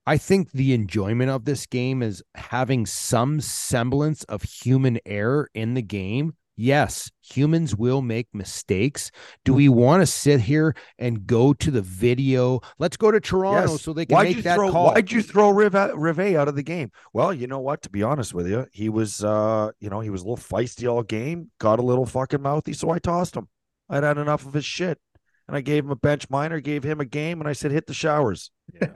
I 0.06 0.18
think 0.18 0.52
the 0.52 0.74
enjoyment 0.74 1.30
of 1.30 1.46
this 1.46 1.66
game 1.66 2.02
is 2.02 2.24
having 2.36 2.86
some 2.86 3.42
semblance 3.42 4.24
of 4.26 4.44
human 4.44 5.00
error 5.06 5.50
in 5.54 5.74
the 5.74 5.82
game. 5.82 6.34
Yes, 6.62 7.10
humans 7.24 7.76
will 7.76 8.04
make 8.04 8.28
mistakes. 8.34 9.10
Do 9.44 9.56
we 9.56 9.68
want 9.68 10.04
to 10.04 10.06
sit 10.06 10.42
here 10.42 10.76
and 11.00 11.26
go 11.26 11.54
to 11.54 11.72
the 11.72 11.82
video? 11.82 12.60
Let's 12.78 12.98
go 12.98 13.10
to 13.10 13.20
Toronto 13.20 13.72
Yes. 13.72 13.82
so 13.82 13.94
they 13.94 14.06
can 14.06 14.14
Why'd 14.16 14.28
make 14.28 14.36
you 14.36 14.42
that 14.44 14.56
throw? 14.58 14.72
call. 14.72 14.92
Why'd 14.94 15.12
you 15.12 15.24
throw 15.24 15.50
Rive 15.50 15.74
out, 15.74 15.98
Rive 15.98 16.36
out 16.36 16.48
of 16.48 16.56
the 16.56 16.62
game? 16.62 16.92
Well, 17.14 17.34
you 17.34 17.48
know 17.48 17.58
what? 17.58 17.82
To 17.82 17.90
be 17.90 18.04
honest 18.04 18.36
with 18.36 18.48
you, 18.48 18.68
he 18.72 18.90
was, 18.90 19.24
uh, 19.24 19.72
you 19.80 19.90
know, 19.90 20.02
he 20.02 20.12
was 20.12 20.22
a 20.22 20.26
little 20.26 20.38
feisty 20.38 20.88
all 20.88 21.02
game. 21.02 21.50
Got 21.60 21.80
a 21.80 21.82
little 21.82 22.06
fucking 22.06 22.44
mouthy, 22.44 22.74
so 22.74 22.92
I 22.92 23.00
tossed 23.00 23.36
him. 23.36 23.48
I'd 23.90 24.04
had 24.04 24.20
enough 24.20 24.46
of 24.46 24.54
his 24.54 24.64
shit, 24.64 25.00
and 25.48 25.58
I 25.58 25.62
gave 25.62 25.84
him 25.84 25.90
a 25.92 25.96
bench 25.96 26.30
minor, 26.30 26.60
gave 26.60 26.84
him 26.84 27.00
a 27.02 27.06
game, 27.06 27.42
and 27.42 27.50
I 27.50 27.54
said, 27.54 27.72
hit 27.72 27.88
the 27.88 27.94
showers. 27.96 28.52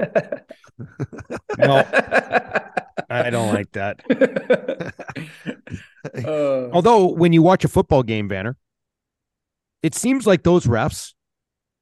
No, 1.58 1.78
I 3.10 3.30
don't 3.30 3.54
like 3.54 3.72
that. 3.72 4.02
Uh, 6.26 6.70
Although 6.72 7.08
when 7.08 7.34
you 7.34 7.42
watch 7.42 7.64
a 7.64 7.68
football 7.68 8.04
game, 8.04 8.30
Vanner, 8.30 8.56
it 9.84 9.96
seems 9.96 10.26
like 10.26 10.44
those 10.44 10.66
refs 10.66 11.14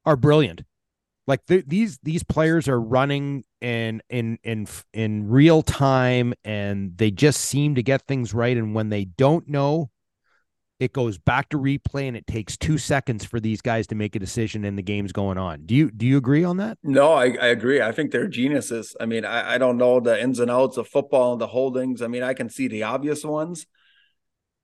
are 0.05 0.15
brilliant. 0.15 0.63
Like 1.26 1.45
th- 1.45 1.65
these 1.67 1.99
these 2.03 2.24
players 2.24 2.67
are 2.67 2.80
running 2.80 3.45
in 3.61 4.01
in 4.09 4.38
in 4.43 4.67
in 4.93 5.30
real 5.30 5.61
time, 5.61 6.34
and 6.43 6.97
they 6.97 7.11
just 7.11 7.41
seem 7.41 7.76
to 7.76 7.84
get 7.84 8.01
things 8.07 8.34
right. 8.34 8.57
And 8.57 8.76
when 8.76 8.89
they 8.89 9.05
don't 9.05 9.47
know, 9.47 9.89
it 10.80 10.91
goes 10.91 11.17
back 11.17 11.47
to 11.49 11.57
replay, 11.57 12.09
and 12.09 12.17
it 12.17 12.28
takes 12.28 12.57
two 12.57 12.78
seconds 12.78 13.24
for 13.24 13.39
these 13.39 13.61
guys 13.61 13.88
to 13.88 13.95
make 13.95 14.17
a 14.17 14.19
decision, 14.19 14.65
and 14.65 14.78
the 14.78 14.82
game's 14.84 15.13
going 15.13 15.38
on. 15.38 15.65
Do 15.65 15.76
you 15.76 15.89
do 15.89 16.05
you 16.05 16.17
agree 16.17 16.43
on 16.43 16.57
that? 16.57 16.78
No, 16.84 17.13
I, 17.13 17.28
I 17.41 17.47
agree. 17.47 17.82
I 17.82 17.93
think 17.93 18.11
they're 18.11 18.28
geniuses. 18.28 18.95
I 18.99 19.05
mean, 19.05 19.24
I, 19.24 19.53
I 19.53 19.57
don't 19.57 19.78
know 19.78 20.01
the 20.01 20.21
ins 20.21 20.39
and 20.39 20.51
outs 20.51 20.76
of 20.76 20.89
football 20.89 21.34
and 21.34 21.41
the 21.41 21.47
holdings. 21.47 22.01
I 22.01 22.07
mean, 22.07 22.24
I 22.24 22.34
can 22.34 22.49
see 22.49 22.67
the 22.67 22.84
obvious 22.84 23.24
ones, 23.24 23.65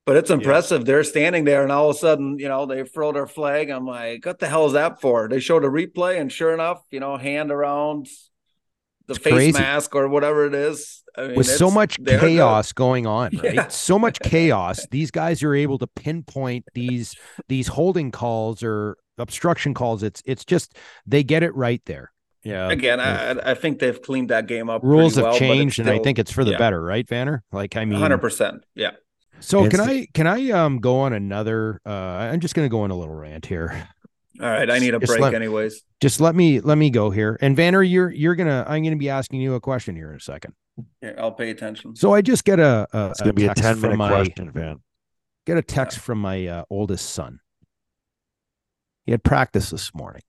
But 0.09 0.17
it's 0.17 0.31
impressive. 0.31 0.85
They're 0.85 1.03
standing 1.03 1.43
there, 1.43 1.61
and 1.61 1.71
all 1.71 1.91
of 1.91 1.95
a 1.95 1.99
sudden, 1.99 2.39
you 2.39 2.47
know, 2.47 2.65
they 2.65 2.83
throw 2.83 3.11
their 3.11 3.27
flag. 3.27 3.69
I'm 3.69 3.85
like, 3.85 4.25
what 4.25 4.39
the 4.39 4.47
hell 4.47 4.65
is 4.65 4.73
that 4.73 4.99
for? 5.01 5.27
They 5.27 5.39
showed 5.39 5.63
a 5.63 5.67
replay, 5.67 6.19
and 6.19 6.31
sure 6.31 6.51
enough, 6.51 6.81
you 6.89 6.99
know, 6.99 7.15
hand 7.15 7.51
around 7.51 8.07
the 9.05 9.13
It's 9.13 9.23
face 9.23 9.33
crazy. 9.33 9.59
mask 9.59 9.93
or 9.93 10.07
whatever 10.07 10.47
it 10.47 10.55
is. 10.55 11.03
I 11.15 11.27
mean, 11.27 11.35
with 11.35 11.45
so 11.45 11.69
much 11.69 12.03
chaos 12.03 12.73
going 12.73 13.05
on 13.05 13.37
right 13.43 13.53
Yeah. 13.53 13.67
so 13.67 13.99
much 13.99 14.19
chaos 14.21 14.87
these 14.89 15.11
guys 15.11 15.43
are 15.43 15.53
able 15.53 15.77
to 15.77 15.85
pinpoint 15.85 16.65
these 16.73 17.15
these 17.47 17.67
holding 17.67 18.09
calls 18.11 18.63
or 18.63 18.97
obstruction 19.19 19.75
calls 19.75 20.01
it's 20.01 20.21
it's 20.25 20.43
just 20.45 20.75
they 21.05 21.23
get 21.23 21.43
it 21.43 21.53
right 21.55 21.81
there 21.85 22.11
yeah 22.43 22.69
Again, 22.69 22.99
I, 22.99 23.51
I 23.51 23.53
think 23.53 23.79
they've 23.79 24.01
cleaned 24.01 24.29
that 24.29 24.47
game 24.47 24.69
up. 24.69 24.81
rules 24.83 25.15
have 25.15 25.23
well, 25.23 25.31
but 25.33 25.35
it's 25.35 25.39
changed 25.39 25.79
and 25.79 25.89
i 25.89 25.99
think 25.99 26.19
it's 26.19 26.31
for 26.31 26.45
the 26.45 26.51
yeah. 26.51 26.57
better 26.57 26.81
right 26.81 27.05
vanner 27.07 27.41
like 27.51 27.75
i 27.75 27.85
mean 27.85 27.99
100%. 27.99 28.61
Yeah. 28.75 28.91
So 29.39 29.65
It's 29.65 29.75
can 29.75 29.85
the- 29.85 29.91
i 29.93 30.07
can 30.13 30.27
i 30.27 30.49
um 30.51 30.79
go 30.79 30.99
on 31.01 31.13
another 31.13 31.79
uh 31.85 31.89
i'm 31.89 32.39
just 32.39 32.55
gonna 32.55 32.69
go 32.69 32.81
on 32.81 32.91
a 32.91 32.95
little 32.97 33.13
rant 33.15 33.45
here 33.45 33.87
All 34.41 34.47
right. 34.47 34.69
I 34.69 34.79
need 34.79 34.93
a 34.93 34.99
Just 34.99 35.09
break, 35.11 35.21
let- 35.21 35.33
anyways. 35.33 35.83
just 36.01 36.21
let 36.21 36.33
me 36.35 36.59
let 36.61 36.77
me 36.77 36.89
go 36.89 37.09
here 37.09 37.37
and 37.41 37.57
vanner 37.57 37.87
you're 37.89 38.09
you're 38.11 38.35
gonna 38.35 38.63
i'm 38.67 38.83
gonna 38.83 38.95
be 38.95 39.09
asking 39.09 39.41
you 39.41 39.53
a 39.55 39.59
question 39.61 39.95
here 39.95 40.09
in 40.11 40.15
a 40.15 40.19
second 40.21 40.53
Here, 41.01 41.15
I'll 41.19 41.31
pay 41.33 41.49
attention. 41.49 41.95
so 41.95 42.13
i 42.13 42.21
just 42.21 42.45
get 42.45 42.59
a, 42.59 42.87
a 42.93 43.09
It's 43.11 43.19
gonna 43.19 43.33
be 43.33 43.45
a 43.47 43.53
10 43.53 43.81
minute 43.81 43.97
my- 43.97 44.09
question, 44.09 44.51
Van. 44.51 44.79
get 45.45 45.57
a 45.57 45.61
text 45.61 45.99
from 45.99 46.19
my 46.21 46.47
uh, 46.47 46.63
oldest 46.69 47.09
son. 47.09 47.39
He 49.05 49.11
had 49.11 49.23
practice 49.23 49.71
this 49.71 49.93
morning. 49.93 50.21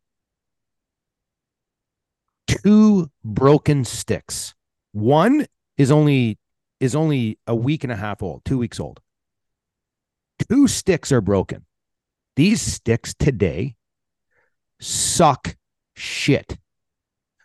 Two 2.48 3.10
broken 3.22 3.84
sticks. 3.84 4.54
One 4.92 5.46
is 5.76 5.90
only 5.92 6.38
is 6.80 6.96
only 6.96 7.38
a 7.46 7.54
week 7.54 7.84
and 7.84 7.92
a 7.92 7.96
half 7.96 8.22
old, 8.22 8.44
two 8.44 8.58
weeks 8.58 8.80
old. 8.80 9.00
Two 10.48 10.66
sticks 10.66 11.12
are 11.12 11.20
broken. 11.20 11.66
These 12.36 12.62
sticks 12.62 13.14
today 13.14 13.76
suck 14.80 15.56
shit. 15.94 16.58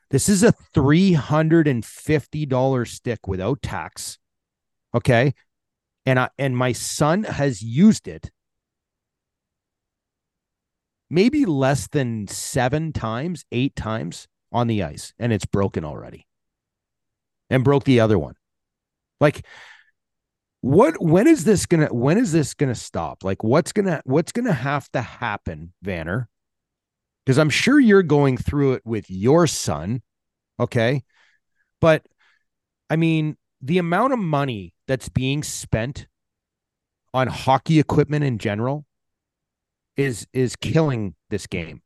This 0.09 0.29
is 0.29 0.41
a 0.43 0.53
$350 0.73 2.88
stick 2.88 3.27
without 3.27 3.61
tax. 3.61 4.17
Okay 4.93 5.33
and 6.05 6.19
I 6.19 6.29
and 6.38 6.55
my 6.55 6.71
son 6.71 7.23
has 7.23 7.61
used 7.61 8.07
it 8.07 8.31
maybe 11.09 11.45
less 11.45 11.88
than 11.88 12.27
7 12.27 12.93
times, 12.93 13.45
8 13.51 13.75
times 13.75 14.27
on 14.51 14.67
the 14.67 14.83
ice 14.83 15.13
and 15.19 15.33
it's 15.33 15.45
broken 15.45 15.83
already. 15.83 16.27
And 17.49 17.63
broke 17.63 17.83
the 17.83 17.99
other 17.99 18.17
one. 18.17 18.36
Like 19.20 19.45
what 20.61 21.01
when 21.01 21.28
is 21.28 21.43
this 21.43 21.66
to 21.68 21.86
when 21.88 22.18
is 22.18 22.32
this 22.32 22.55
to 22.55 22.74
stop? 22.76 23.24
Like 23.24 23.43
what's 23.43 23.72
to 23.74 24.01
what's 24.05 24.32
to 24.32 24.53
have 24.53 24.89
to 24.91 25.01
happen, 25.01 25.74
Vanner? 25.86 26.26
Cuz 27.26 27.38
I'm 27.38 27.49
sure 27.49 27.80
you're 27.80 28.03
going 28.03 28.38
through 28.38 28.74
it 28.74 28.82
with 28.86 29.09
your 29.09 29.47
son, 29.47 30.01
okay? 30.59 31.03
But 31.82 32.05
I 32.89 32.95
mean, 32.95 33.38
the 33.61 33.78
amount 33.78 34.13
of 34.13 34.20
money 34.20 34.74
that's 34.88 35.09
being 35.09 35.43
spent 35.43 36.07
on 37.13 37.28
hockey 37.28 37.80
equipment 37.80 38.24
in 38.24 38.38
general 38.38 38.86
is 39.97 40.28
is 40.34 40.55
killing 40.55 41.16
this 41.30 41.47
game. 41.47 41.82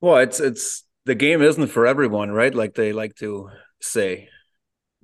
Well, 0.00 0.18
it's 0.18 0.38
it's 0.40 0.84
the 1.06 1.14
game 1.14 1.42
isn't 1.42 1.68
for 1.68 1.86
everyone, 1.86 2.30
right? 2.30 2.54
Like 2.54 2.74
they 2.74 2.92
like 2.92 3.14
to 3.16 3.48
say, 3.80 4.28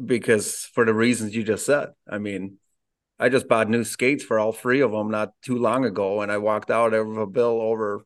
because 0.04 0.68
for 0.74 0.84
the 0.84 0.94
reasons 0.94 1.34
you 1.34 1.42
just 1.42 1.66
said. 1.66 1.90
I 2.08 2.18
mean, 2.18 2.58
I 3.18 3.28
just 3.28 3.48
bought 3.48 3.68
new 3.68 3.84
skates 3.84 4.24
for 4.24 4.38
all 4.38 4.52
three 4.52 4.80
of 4.80 4.92
them 4.92 5.10
not 5.10 5.32
too 5.42 5.58
long 5.58 5.84
ago, 5.84 6.22
and 6.22 6.32
I 6.32 6.38
walked 6.38 6.70
out 6.70 6.94
of 6.94 7.16
a 7.16 7.26
bill 7.26 7.60
over, 7.60 8.04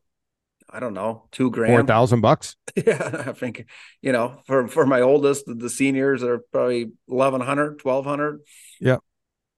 I 0.69 0.79
don't 0.79 0.93
know, 0.93 1.27
two 1.31 1.49
grand. 1.51 1.87
4000 1.87 2.21
bucks. 2.21 2.55
Yeah, 2.75 3.23
I 3.27 3.31
think 3.31 3.65
you 4.01 4.11
know 4.11 4.41
for 4.45 4.67
for 4.67 4.85
my 4.85 4.99
oldest, 4.99 5.45
the, 5.45 5.55
the 5.55 5.69
seniors 5.69 6.23
are 6.23 6.39
probably 6.51 6.91
1100, 7.05 7.81
1200. 7.81 8.41
Yeah. 8.81 8.97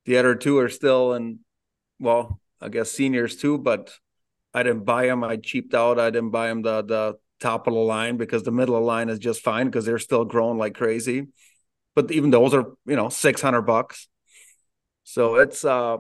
The 0.06 0.18
other 0.18 0.36
two 0.36 0.60
are 0.60 0.70
still 0.70 1.16
in, 1.16 1.40
well, 2.00 2.40
I 2.62 2.70
guess 2.70 2.92
seniors 2.92 3.36
too, 3.36 3.58
but 3.58 3.92
I 4.54 4.64
didn't 4.64 4.86
buy 4.86 5.08
them. 5.08 5.24
I 5.24 5.38
cheaped 5.38 5.74
out. 5.74 6.00
I 6.00 6.12
didn't 6.12 6.30
buy 6.30 6.48
them 6.48 6.62
the 6.62 6.84
the 6.84 7.18
top 7.40 7.68
of 7.68 7.74
the 7.74 7.80
line 7.80 8.18
because 8.18 8.44
the 8.44 8.52
middle 8.52 8.76
of 8.76 8.82
the 8.82 8.88
line 8.88 9.10
is 9.10 9.20
just 9.20 9.42
fine 9.42 9.66
because 9.66 9.86
they're 9.86 10.00
still 10.00 10.26
growing 10.26 10.58
like 10.58 10.76
crazy. 10.76 11.28
But 11.98 12.12
even 12.12 12.30
those 12.30 12.54
are 12.54 12.66
you 12.86 12.96
know 12.96 13.10
six 13.10 13.42
hundred 13.42 13.64
bucks. 13.64 14.08
So 15.04 15.38
it's 15.38 15.66
uh 15.66 15.98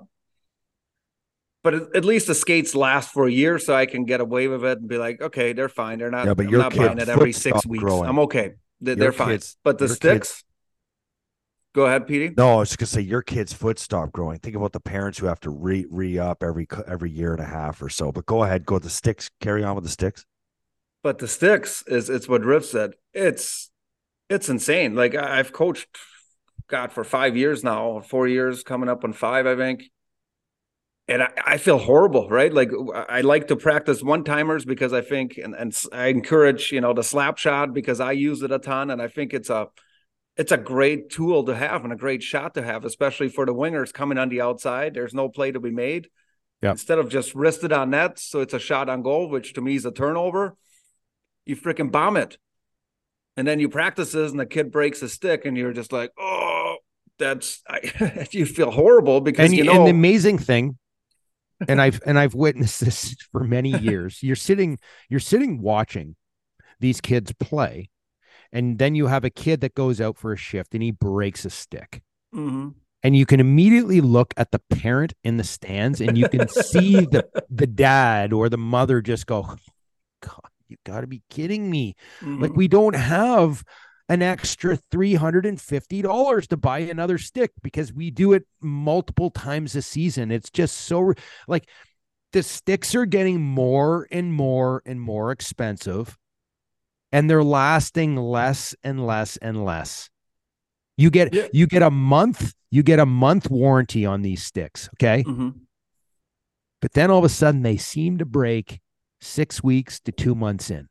but 1.64 1.74
at 1.96 2.06
least 2.06 2.28
the 2.28 2.36
skates 2.36 2.76
last 2.76 3.12
for 3.12 3.26
a 3.26 3.32
year, 3.32 3.58
so 3.58 3.74
I 3.76 3.88
can 3.88 4.06
get 4.06 4.22
away 4.22 4.48
with 4.48 4.64
it 4.64 4.78
and 4.78 4.88
be 4.88 5.00
like, 5.00 5.20
okay, 5.20 5.54
they're 5.54 5.68
fine. 5.70 5.98
They're 5.98 6.12
not. 6.12 6.28
Yeah, 6.28 6.36
but 6.36 6.46
I'm 6.46 6.52
your 6.52 6.60
not 6.62 6.76
buying 6.76 7.00
it 7.00 7.10
every 7.10 7.34
six 7.34 7.66
weeks. 7.66 7.84
growing. 7.84 8.08
I'm 8.08 8.20
okay. 8.20 8.54
They- 8.80 8.92
Your 8.92 8.96
They're 8.98 9.12
fine. 9.12 9.30
kids- 9.30 9.58
but 9.64 9.80
the 9.80 9.86
your 9.86 9.96
kids- 9.96 10.30
sticks. 10.30 10.44
Go 11.74 11.88
ahead, 11.88 12.06
Petey. 12.06 12.36
No, 12.38 12.54
I 12.54 12.56
was 12.58 12.70
just 12.70 12.78
gonna 12.78 12.88
say 12.88 13.02
your 13.02 13.24
kid's 13.24 13.54
foot 13.54 13.80
stopped 13.80 14.14
growing. 14.14 14.38
Think 14.38 14.56
about 14.56 14.74
the 14.74 14.80
parents 14.80 15.18
who 15.18 15.26
have 15.26 15.40
to 15.42 15.50
re 15.50 15.88
re 15.90 16.20
up 16.20 16.44
every 16.44 16.68
every 16.86 17.10
year 17.10 17.32
and 17.34 17.42
a 17.42 17.46
half 17.48 17.82
or 17.82 17.90
so. 17.90 18.12
But 18.12 18.28
go 18.28 18.44
ahead, 18.44 18.68
go 18.68 18.76
with 18.76 18.84
the 18.84 18.92
sticks. 18.92 19.32
Carry 19.42 19.64
on 19.64 19.74
with 19.74 19.84
the 19.84 19.90
sticks. 19.90 20.28
But 21.02 21.18
the 21.18 21.28
sticks 21.28 21.84
is 21.88 22.08
it's 22.08 22.30
what 22.30 22.44
Riff 22.44 22.66
said. 22.66 22.94
It's 23.14 23.72
it's 24.30 24.50
insane. 24.50 24.96
Like 24.96 25.16
I've 25.16 25.54
coached, 25.54 25.88
God, 26.68 26.92
for 26.92 27.04
five 27.04 27.38
years 27.38 27.64
now, 27.64 28.02
four 28.02 28.28
years 28.28 28.64
coming 28.64 28.90
up 28.90 29.04
on 29.04 29.14
five, 29.14 29.48
I 29.48 29.56
think. 29.56 29.84
And 31.08 31.24
I, 31.24 31.30
I 31.46 31.58
feel 31.58 31.78
horrible, 31.78 32.30
right? 32.30 32.54
Like 32.54 32.70
I 32.94 33.22
like 33.22 33.48
to 33.48 33.56
practice 33.56 34.04
one 34.04 34.26
timers 34.26 34.66
because 34.66 34.92
I 34.92 35.02
think, 35.02 35.38
and, 35.38 35.56
and 35.56 35.76
I 35.94 36.08
encourage, 36.08 36.72
you 36.74 36.82
know, 36.82 36.94
the 36.94 37.04
slap 37.04 37.38
shot 37.38 37.74
because 37.74 38.02
I 38.02 38.12
use 38.12 38.42
it 38.42 38.52
a 38.52 38.60
ton, 38.60 38.92
and 38.92 39.02
I 39.02 39.08
think 39.08 39.34
it's 39.34 39.50
a, 39.50 39.68
it's 40.36 40.52
a 40.52 40.58
great 40.58 41.10
tool 41.10 41.46
to 41.46 41.56
have 41.56 41.86
and 41.86 41.94
a 41.94 41.96
great 41.96 42.22
shot 42.22 42.56
to 42.56 42.62
have, 42.62 42.84
especially 42.84 43.30
for 43.30 43.46
the 43.46 43.54
wingers 43.54 43.94
coming 43.94 44.18
on 44.18 44.28
the 44.28 44.42
outside. 44.42 44.94
There's 44.94 45.14
no 45.14 45.30
play 45.30 45.52
to 45.52 45.60
be 45.62 45.72
made. 45.72 46.10
Yep. 46.62 46.72
Instead 46.72 47.00
of 47.00 47.10
just 47.10 47.34
wristed 47.36 47.72
on 47.72 47.92
net, 47.92 48.20
so 48.20 48.42
it's 48.42 48.54
a 48.54 48.60
shot 48.60 48.90
on 48.90 49.02
goal, 49.02 49.30
which 49.30 49.54
to 49.54 49.62
me 49.62 49.76
is 49.76 49.86
a 49.86 49.92
turnover. 49.92 50.58
You 51.46 51.56
freaking 51.56 51.92
bomb 51.92 52.18
it, 52.18 52.38
and 53.38 53.48
then 53.48 53.60
you 53.60 53.70
practices, 53.70 54.32
and 54.32 54.40
the 54.40 54.46
kid 54.46 54.72
breaks 54.72 55.02
a 55.02 55.08
stick, 55.10 55.46
and 55.46 55.56
you're 55.56 55.74
just 55.74 55.94
like, 55.94 56.12
oh, 56.20 56.78
that's 57.18 57.62
I, 57.68 58.28
you 58.32 58.46
feel 58.46 58.72
horrible 58.72 59.22
because 59.22 59.50
And, 59.50 59.58
you 59.58 59.64
know 59.64 59.74
and 59.74 59.88
the 59.88 59.92
amazing 59.92 60.38
thing 60.38 60.78
and 61.68 61.82
I've 61.82 62.00
and 62.06 62.20
I've 62.20 62.36
witnessed 62.36 62.80
this 62.86 63.16
for 63.32 63.44
many 63.44 63.78
years. 63.78 64.22
You're 64.22 64.36
sitting 64.36 64.78
you're 65.10 65.20
sitting 65.20 65.62
watching 65.62 66.16
these 66.80 67.02
kids 67.02 67.34
play 67.40 67.90
and 68.52 68.78
then 68.78 68.94
you 68.94 69.08
have 69.08 69.26
a 69.26 69.30
kid 69.30 69.62
that 69.62 69.74
goes 69.74 70.00
out 70.00 70.16
for 70.18 70.32
a 70.32 70.38
shift 70.38 70.74
and 70.74 70.84
he 70.84 70.92
breaks 70.92 71.44
a 71.46 71.50
stick. 71.50 72.02
Mhm. 72.36 72.76
and 73.04 73.16
you 73.16 73.26
can 73.26 73.40
immediately 73.40 74.02
look 74.02 74.34
at 74.38 74.52
the 74.52 74.60
parent 74.70 75.14
in 75.24 75.38
the 75.38 75.44
stands 75.44 76.02
and 76.02 76.18
you 76.18 76.28
can 76.28 76.48
see 76.50 77.06
the 77.06 77.26
the 77.50 77.66
dad 77.66 78.34
or 78.34 78.50
the 78.50 78.58
mother 78.58 79.02
just 79.02 79.26
go 79.26 79.56
god 80.22 80.52
you 80.70 80.78
got 80.86 81.02
to 81.02 81.08
be 81.08 81.22
kidding 81.30 81.70
me 81.70 81.96
like 82.22 82.52
Mhm. 82.52 82.56
we 82.58 82.68
don't 82.68 82.96
have 82.96 83.64
an 84.10 84.22
extra 84.22 84.78
$350 84.92 86.48
to 86.48 86.58
buy 86.58 86.80
another 86.80 87.18
stick 87.18 87.52
because 87.62 87.92
we 87.94 88.10
do 88.12 88.34
it 88.34 88.48
multiple 88.62 89.30
times 89.30 89.76
a 89.76 89.82
season 89.82 90.32
it's 90.32 90.50
just 90.50 90.78
so 90.78 91.14
like 91.48 91.68
the 92.34 92.44
sticks 92.44 92.94
are 92.96 93.06
getting 93.06 93.42
more 93.42 94.08
and 94.12 94.34
more 94.34 94.82
and 94.86 95.02
more 95.02 95.32
expensive 95.32 96.18
and 97.12 97.30
they're 97.30 97.44
lasting 97.44 98.16
less 98.16 98.76
and 98.84 99.06
less 99.06 99.38
and 99.38 99.64
less 99.64 100.10
you 100.98 101.10
get 101.10 101.34
Yeah. 101.34 101.48
you 101.54 101.68
get 101.68 101.82
a 101.84 101.92
month 101.92 102.54
you 102.72 102.84
get 102.84 103.00
a 103.00 103.06
month 103.06 103.50
warranty 103.50 104.06
on 104.06 104.22
these 104.22 104.44
sticks 104.44 104.90
okay 104.96 105.24
Mhm. 105.24 105.54
but 106.82 106.94
then 106.94 107.10
all 107.12 107.20
of 107.20 107.24
a 107.26 107.30
sudden 107.30 107.62
they 107.62 107.78
seem 107.78 108.18
to 108.20 108.26
break 108.26 108.80
6 109.22 109.64
weeks 109.64 110.00
to 110.02 110.12
2 110.12 110.36
months 110.36 110.70
in 110.70 110.88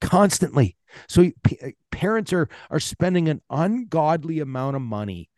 constantly. 0.00 0.76
So 1.08 1.30
p- 1.42 1.58
uh, 1.62 1.70
parents 1.90 2.32
are 2.32 2.48
are 2.70 2.80
spending 2.80 3.28
an 3.28 3.42
ungodly 3.50 4.40
amount 4.40 4.76
of 4.76 4.82
money 4.82 5.30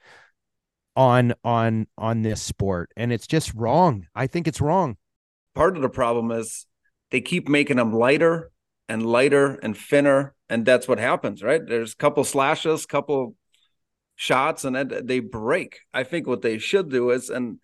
on 0.97 1.35
on 1.45 1.87
on 1.97 2.23
this 2.23 2.43
sport 2.43 2.91
and 2.97 3.13
it's 3.13 3.27
just 3.27 3.55
wrong. 3.55 4.07
I 4.15 4.27
think 4.27 4.47
it's 4.47 4.61
wrong. 4.61 4.97
Part 5.55 5.77
of 5.77 5.83
the 5.83 5.89
problem 5.89 6.31
is 6.31 6.67
they 7.11 7.21
keep 7.21 7.49
making 7.49 7.77
them 7.77 7.93
lighter 7.93 8.51
and 8.89 9.05
lighter 9.07 9.55
and 9.63 9.77
thinner 9.77 10.35
and 10.49 10.65
that's 10.65 10.89
what 10.89 10.99
happens 10.99 11.43
right? 11.43 11.63
There's 11.67 11.93
a 11.93 11.97
couple 11.97 12.25
slashes 12.25 12.87
couple 12.87 13.35
shots 14.17 14.65
and 14.65 14.75
then 14.77 15.07
they 15.07 15.21
break. 15.21 15.81
I 15.95 16.05
think 16.05 16.27
what 16.27 16.43
they 16.43 16.59
should 16.59 16.91
do 16.91 17.11
is 17.11 17.31
and 17.31 17.59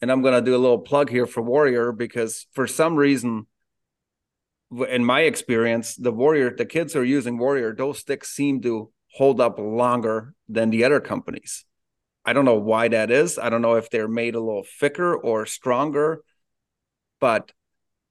and 0.00 0.12
i'm 0.12 0.22
going 0.22 0.34
to 0.34 0.40
do 0.40 0.54
a 0.54 0.58
little 0.58 0.78
plug 0.78 1.10
here 1.10 1.26
for 1.26 1.42
warrior 1.42 1.90
because 1.90 2.46
for 2.52 2.68
some 2.68 2.94
reason 2.94 3.46
in 4.88 5.04
my 5.04 5.22
experience 5.22 5.96
the 5.96 6.12
warrior 6.12 6.54
the 6.54 6.66
kids 6.66 6.94
are 6.94 7.04
using 7.04 7.38
warrior 7.38 7.74
those 7.74 7.98
sticks 7.98 8.30
seem 8.30 8.60
to 8.60 8.90
hold 9.14 9.40
up 9.40 9.58
longer 9.58 10.34
than 10.48 10.70
the 10.70 10.84
other 10.84 11.00
companies 11.00 11.64
I 12.28 12.34
don't 12.34 12.44
know 12.44 12.56
why 12.56 12.88
that 12.88 13.10
is. 13.10 13.38
I 13.38 13.48
don't 13.48 13.62
know 13.62 13.76
if 13.76 13.88
they're 13.88 14.06
made 14.06 14.34
a 14.34 14.40
little 14.40 14.66
thicker 14.78 15.16
or 15.16 15.46
stronger, 15.46 16.22
but 17.20 17.52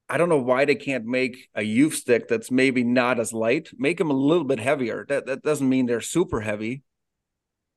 I 0.10 0.18
don't 0.18 0.28
know 0.28 0.42
why 0.42 0.66
they 0.66 0.74
can't 0.74 1.06
make 1.06 1.50
a 1.54 1.62
youth 1.62 1.94
stick 1.94 2.28
that's 2.28 2.50
maybe 2.50 2.84
not 2.84 3.20
as 3.20 3.32
light. 3.32 3.70
Make 3.78 4.00
them 4.00 4.10
a 4.10 4.16
little 4.16 4.44
bit 4.44 4.60
heavier. 4.60 5.06
That 5.08 5.28
that 5.28 5.44
doesn't 5.44 5.70
mean 5.70 5.86
they're 5.86 6.02
super 6.02 6.42
heavy, 6.42 6.82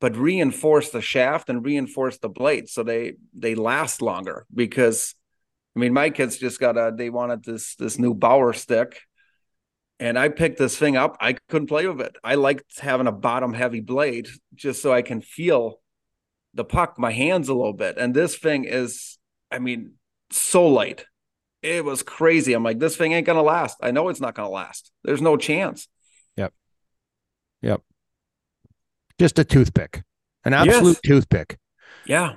but 0.01 0.17
reinforce 0.17 0.89
the 0.89 1.03
shaft 1.03 1.51
and 1.51 1.63
reinforce 1.63 2.17
the 2.17 2.31
blade 2.31 2.71
so 2.71 2.85
they 2.85 3.17
they 3.35 3.55
last 3.55 4.01
longer. 4.01 4.47
Because 4.55 5.15
I 5.77 5.79
mean, 5.79 5.93
my 5.93 6.11
kids 6.11 6.37
just 6.37 6.61
got 6.61 6.77
a 6.77 6.93
they 6.97 7.11
wanted 7.11 7.45
this 7.45 7.77
this 7.77 7.99
new 7.99 8.15
Bauer 8.15 8.53
stick, 8.53 9.01
and 9.99 10.19
I 10.19 10.29
picked 10.29 10.59
this 10.59 10.77
thing 10.77 10.97
up. 10.97 11.17
I 11.21 11.35
couldn't 11.49 11.69
play 11.69 11.87
with 11.87 12.01
it. 12.01 12.17
I 12.25 12.35
liked 12.35 12.81
having 12.81 13.07
a 13.07 13.13
bottom 13.13 13.55
heavy 13.55 13.81
blade 13.81 14.29
just 14.55 14.83
so 14.83 14.93
I 14.93 15.03
can 15.03 15.21
feel 15.21 15.81
the 16.55 16.65
puck, 16.65 16.99
my 16.99 17.13
hands 17.13 17.49
a 17.49 17.55
little 17.55 17.73
bit. 17.73 17.97
And 17.97 18.15
this 18.15 18.37
thing 18.37 18.65
is, 18.65 19.19
I 19.51 19.61
mean, 19.61 19.93
so 20.31 20.67
light 20.67 21.05
it 21.63 21.85
was 21.85 22.03
crazy. 22.03 22.53
I'm 22.53 22.63
like, 22.63 22.79
this 22.79 22.97
thing 22.97 23.13
ain't 23.13 23.27
gonna 23.27 23.43
last. 23.43 23.79
I 23.83 23.91
know 23.91 24.09
it's 24.09 24.21
not 24.21 24.35
gonna 24.35 24.49
last. 24.49 24.91
There's 25.05 25.23
no 25.23 25.37
chance. 25.37 25.89
Yep. 26.37 26.53
Yep. 27.63 27.83
Just 29.19 29.39
a 29.39 29.45
toothpick, 29.45 30.03
an 30.45 30.55
absolute 30.55 30.93
yes. 30.93 31.01
toothpick. 31.05 31.59
Yeah. 32.07 32.37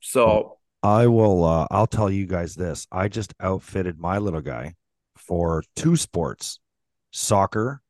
So 0.00 0.58
I 0.82 1.06
will. 1.06 1.44
uh 1.44 1.66
I'll 1.70 1.86
tell 1.86 2.10
you 2.10 2.26
guys 2.26 2.54
this. 2.54 2.86
I 2.90 3.08
just 3.08 3.34
outfitted 3.40 3.98
my 3.98 4.18
little 4.18 4.40
guy 4.40 4.74
for 5.16 5.62
two 5.76 5.96
sports, 5.96 6.58
soccer 7.10 7.82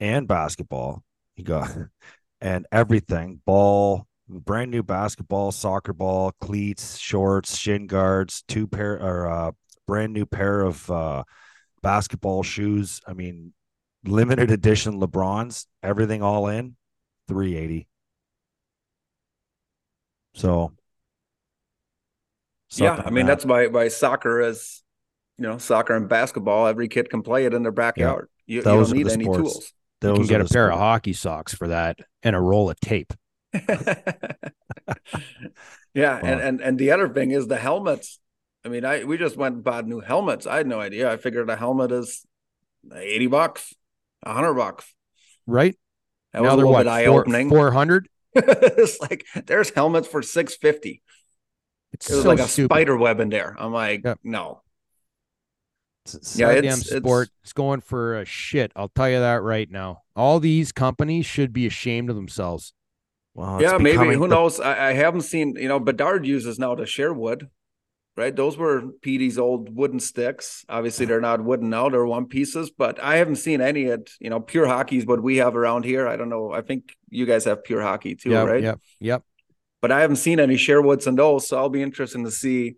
and 0.00 0.28
basketball. 0.28 1.02
He 1.34 1.42
got 1.42 1.70
and 2.40 2.66
everything 2.72 3.40
ball 3.44 4.06
brand 4.28 4.70
new 4.70 4.82
basketball, 4.82 5.52
soccer 5.52 5.92
ball, 5.92 6.32
cleats, 6.40 6.98
shorts, 6.98 7.56
shin 7.56 7.86
guards, 7.86 8.42
two 8.48 8.66
pair 8.66 8.94
or 8.94 9.28
uh, 9.30 9.52
brand 9.86 10.12
new 10.12 10.26
pair 10.26 10.62
of 10.62 10.90
uh, 10.90 11.24
basketball 11.82 12.42
shoes. 12.42 13.00
I 13.06 13.12
mean, 13.12 13.52
limited 14.04 14.50
edition 14.50 15.00
LeBrons, 15.00 15.66
everything 15.82 16.22
all 16.22 16.48
in, 16.48 16.76
380. 17.28 17.86
So 20.34 20.72
yeah, 22.78 23.02
I 23.04 23.10
mean 23.10 23.26
that. 23.26 23.32
that's 23.32 23.46
why 23.46 23.66
why 23.66 23.88
soccer 23.88 24.40
is 24.40 24.82
you 25.38 25.42
know, 25.42 25.58
soccer 25.58 25.94
and 25.94 26.08
basketball, 26.08 26.66
every 26.66 26.88
kid 26.88 27.10
can 27.10 27.22
play 27.22 27.44
it 27.44 27.54
in 27.54 27.62
their 27.62 27.72
backyard. 27.72 28.28
Yeah. 28.46 28.54
You, 28.54 28.58
you, 28.58 28.62
don't 28.62 28.92
need 28.92 29.08
any 29.08 29.24
tools. 29.24 29.72
Those 30.00 30.18
you 30.18 30.24
can 30.24 30.28
get 30.28 30.40
a 30.40 30.44
pair 30.44 30.66
sports. 30.66 30.74
of 30.74 30.78
hockey 30.80 31.12
socks 31.12 31.54
for 31.54 31.68
that 31.68 31.98
and 32.22 32.36
a 32.36 32.40
roll 32.40 32.70
of 32.70 32.78
tape. 32.80 33.12
yeah, 35.94 36.18
and, 36.22 36.40
and 36.40 36.60
and 36.60 36.78
the 36.78 36.90
other 36.90 37.08
thing 37.08 37.30
is 37.30 37.46
the 37.46 37.56
helmets. 37.56 38.18
I 38.64 38.68
mean, 38.68 38.84
I 38.84 39.04
we 39.04 39.16
just 39.16 39.36
went 39.36 39.54
and 39.54 39.64
bought 39.64 39.86
new 39.86 40.00
helmets. 40.00 40.46
I 40.46 40.58
had 40.58 40.66
no 40.66 40.80
idea. 40.80 41.10
I 41.10 41.16
figured 41.16 41.48
a 41.48 41.56
helmet 41.56 41.90
is 41.92 42.26
eighty 42.94 43.28
bucks, 43.28 43.72
hundred 44.26 44.54
bucks. 44.54 44.92
Right. 45.46 45.76
That 46.32 46.42
now 46.42 46.46
was 46.46 46.52
a 46.52 46.56
little 46.56 46.72
what, 46.72 46.84
bit 46.84 46.90
eye 46.90 47.06
opening. 47.06 47.48
Four 47.48 47.70
hundred. 47.70 48.08
it's 48.34 49.00
like 49.00 49.24
there's 49.46 49.70
helmets 49.70 50.08
for 50.08 50.20
six 50.20 50.56
fifty. 50.56 51.02
It's 51.94 52.10
it 52.10 52.14
was 52.14 52.22
so 52.24 52.28
like 52.28 52.40
a 52.40 52.48
stupid. 52.48 52.74
spider 52.74 52.96
web 52.96 53.20
in 53.20 53.28
there. 53.28 53.54
I'm 53.56 53.72
like, 53.72 54.02
yep. 54.04 54.18
no. 54.24 54.60
It's 56.04 56.36
yeah, 56.36 56.50
it's, 56.50 56.90
sport. 56.90 57.28
It's, 57.28 57.36
it's 57.44 57.52
going 57.52 57.80
for 57.80 58.18
a 58.18 58.24
shit. 58.26 58.72
I'll 58.76 58.88
tell 58.90 59.08
you 59.08 59.20
that 59.20 59.42
right 59.42 59.70
now. 59.70 60.02
All 60.16 60.40
these 60.40 60.72
companies 60.72 61.24
should 61.24 61.52
be 61.52 61.66
ashamed 61.66 62.10
of 62.10 62.16
themselves. 62.16 62.74
Well, 63.32 63.62
yeah, 63.62 63.78
maybe 63.78 64.14
who 64.14 64.20
the... 64.20 64.26
knows? 64.26 64.60
I, 64.60 64.88
I, 64.88 64.92
haven't 64.92 65.22
seen. 65.22 65.54
You 65.56 65.68
know, 65.68 65.80
Bedard 65.80 66.26
uses 66.26 66.58
now 66.58 66.74
to 66.74 66.84
Sherwood, 66.84 67.48
right? 68.16 68.34
Those 68.34 68.58
were 68.58 68.90
Petey's 69.02 69.38
old 69.38 69.74
wooden 69.74 69.98
sticks. 69.98 70.64
Obviously, 70.68 71.06
they're 71.06 71.20
not 71.20 71.42
wooden 71.42 71.70
now; 71.70 71.88
they're 71.88 72.04
one 72.04 72.26
pieces. 72.26 72.70
But 72.70 73.02
I 73.02 73.16
haven't 73.16 73.36
seen 73.36 73.60
any 73.60 73.86
at 73.86 74.10
you 74.20 74.30
know 74.30 74.40
pure 74.40 74.66
hockey's 74.66 75.06
what 75.06 75.22
we 75.22 75.38
have 75.38 75.56
around 75.56 75.84
here. 75.84 76.06
I 76.06 76.16
don't 76.16 76.28
know. 76.28 76.52
I 76.52 76.60
think 76.60 76.94
you 77.08 77.24
guys 77.24 77.44
have 77.44 77.64
pure 77.64 77.80
hockey 77.80 78.14
too, 78.14 78.30
yep, 78.30 78.46
right? 78.46 78.62
Yep. 78.62 78.80
Yep. 79.00 79.22
But 79.84 79.92
I 79.92 80.00
haven't 80.00 80.16
seen 80.16 80.40
any 80.40 80.56
Sherwoods 80.56 81.06
and 81.06 81.18
those, 81.18 81.46
so 81.46 81.58
I'll 81.58 81.68
be 81.68 81.82
interested 81.82 82.24
to 82.24 82.30
see 82.30 82.76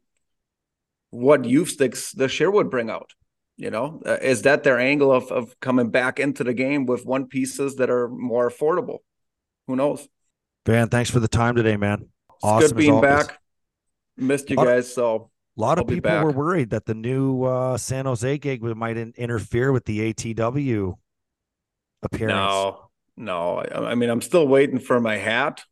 what 1.10 1.44
youth 1.44 1.68
sticks 1.68 2.10
the 2.10 2.26
Sherwood 2.28 2.68
bring 2.68 2.90
out. 2.90 3.12
You 3.56 3.70
know, 3.70 4.02
uh, 4.04 4.16
is 4.20 4.42
that 4.42 4.64
their 4.64 4.80
angle 4.80 5.12
of 5.12 5.30
of 5.30 5.54
coming 5.60 5.90
back 5.90 6.18
into 6.18 6.42
the 6.42 6.52
game 6.52 6.84
with 6.84 7.06
one 7.06 7.28
pieces 7.28 7.76
that 7.76 7.90
are 7.90 8.08
more 8.08 8.50
affordable? 8.50 8.98
Who 9.68 9.76
knows? 9.76 10.08
Van, 10.66 10.88
thanks 10.88 11.08
for 11.08 11.20
the 11.20 11.28
time 11.28 11.54
today, 11.54 11.76
man. 11.76 12.08
It's 12.28 12.38
awesome 12.42 12.70
good 12.70 12.76
being 12.76 13.00
back. 13.00 13.38
Missed 14.16 14.50
you 14.50 14.56
guys. 14.56 14.92
So 14.92 15.30
a 15.56 15.60
lot 15.60 15.78
of 15.78 15.86
people 15.86 16.10
were 16.10 16.32
worried 16.32 16.70
that 16.70 16.86
the 16.86 16.94
new 16.94 17.44
uh, 17.44 17.78
San 17.78 18.06
Jose 18.06 18.36
gig 18.38 18.64
might 18.64 18.96
in- 18.96 19.14
interfere 19.16 19.70
with 19.70 19.84
the 19.84 20.12
ATW 20.12 20.94
appearance. 22.02 22.34
No, 22.34 22.88
no. 23.16 23.58
I, 23.58 23.92
I, 23.92 23.94
mean, 23.94 24.10
I'm 24.10 24.22
still 24.22 24.48
waiting 24.48 24.80
for 24.80 24.98
my 24.98 25.18
hat, 25.18 25.62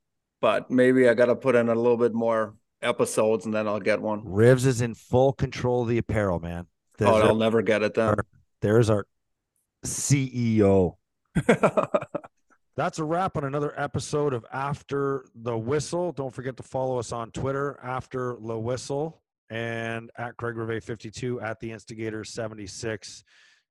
but 0.44 0.70
maybe 0.70 1.08
I 1.08 1.14
got 1.14 1.26
to 1.26 1.36
put 1.36 1.54
in 1.54 1.70
a 1.70 1.74
little 1.74 1.96
bit 1.96 2.12
more 2.12 2.54
episodes 2.82 3.46
and 3.46 3.54
then 3.54 3.66
I'll 3.66 3.80
get 3.80 4.02
one. 4.02 4.20
Rivs 4.24 4.66
is 4.66 4.82
in 4.82 4.94
full 4.94 5.32
control 5.32 5.84
of 5.84 5.88
the 5.88 5.96
apparel, 5.96 6.38
man. 6.38 6.66
Oh, 6.66 6.96
there's 6.98 7.10
oh, 7.10 7.28
I'll 7.28 7.34
never 7.34 7.62
get 7.62 7.82
it 7.82 7.94
then. 7.94 8.16
There's 8.60 8.90
our 8.90 9.06
CEO. 9.86 10.96
That's 12.76 12.98
a 12.98 13.04
wrap 13.04 13.38
on 13.38 13.44
another 13.44 13.72
episode 13.80 14.34
of 14.34 14.44
After 14.52 15.24
the 15.34 15.56
Whistle. 15.56 16.12
Don't 16.12 16.34
forget 16.34 16.58
to 16.58 16.62
follow 16.62 16.98
us 16.98 17.10
on 17.10 17.30
Twitter, 17.30 17.80
After 17.82 18.36
the 18.38 18.58
Whistle, 18.58 19.22
and 19.48 20.10
at 20.18 20.36
Craig 20.36 20.58
Rivet 20.58 20.84
52 20.84 21.40
at 21.40 21.58
the 21.58 21.72
Instigator 21.72 22.22
76. 22.22 23.24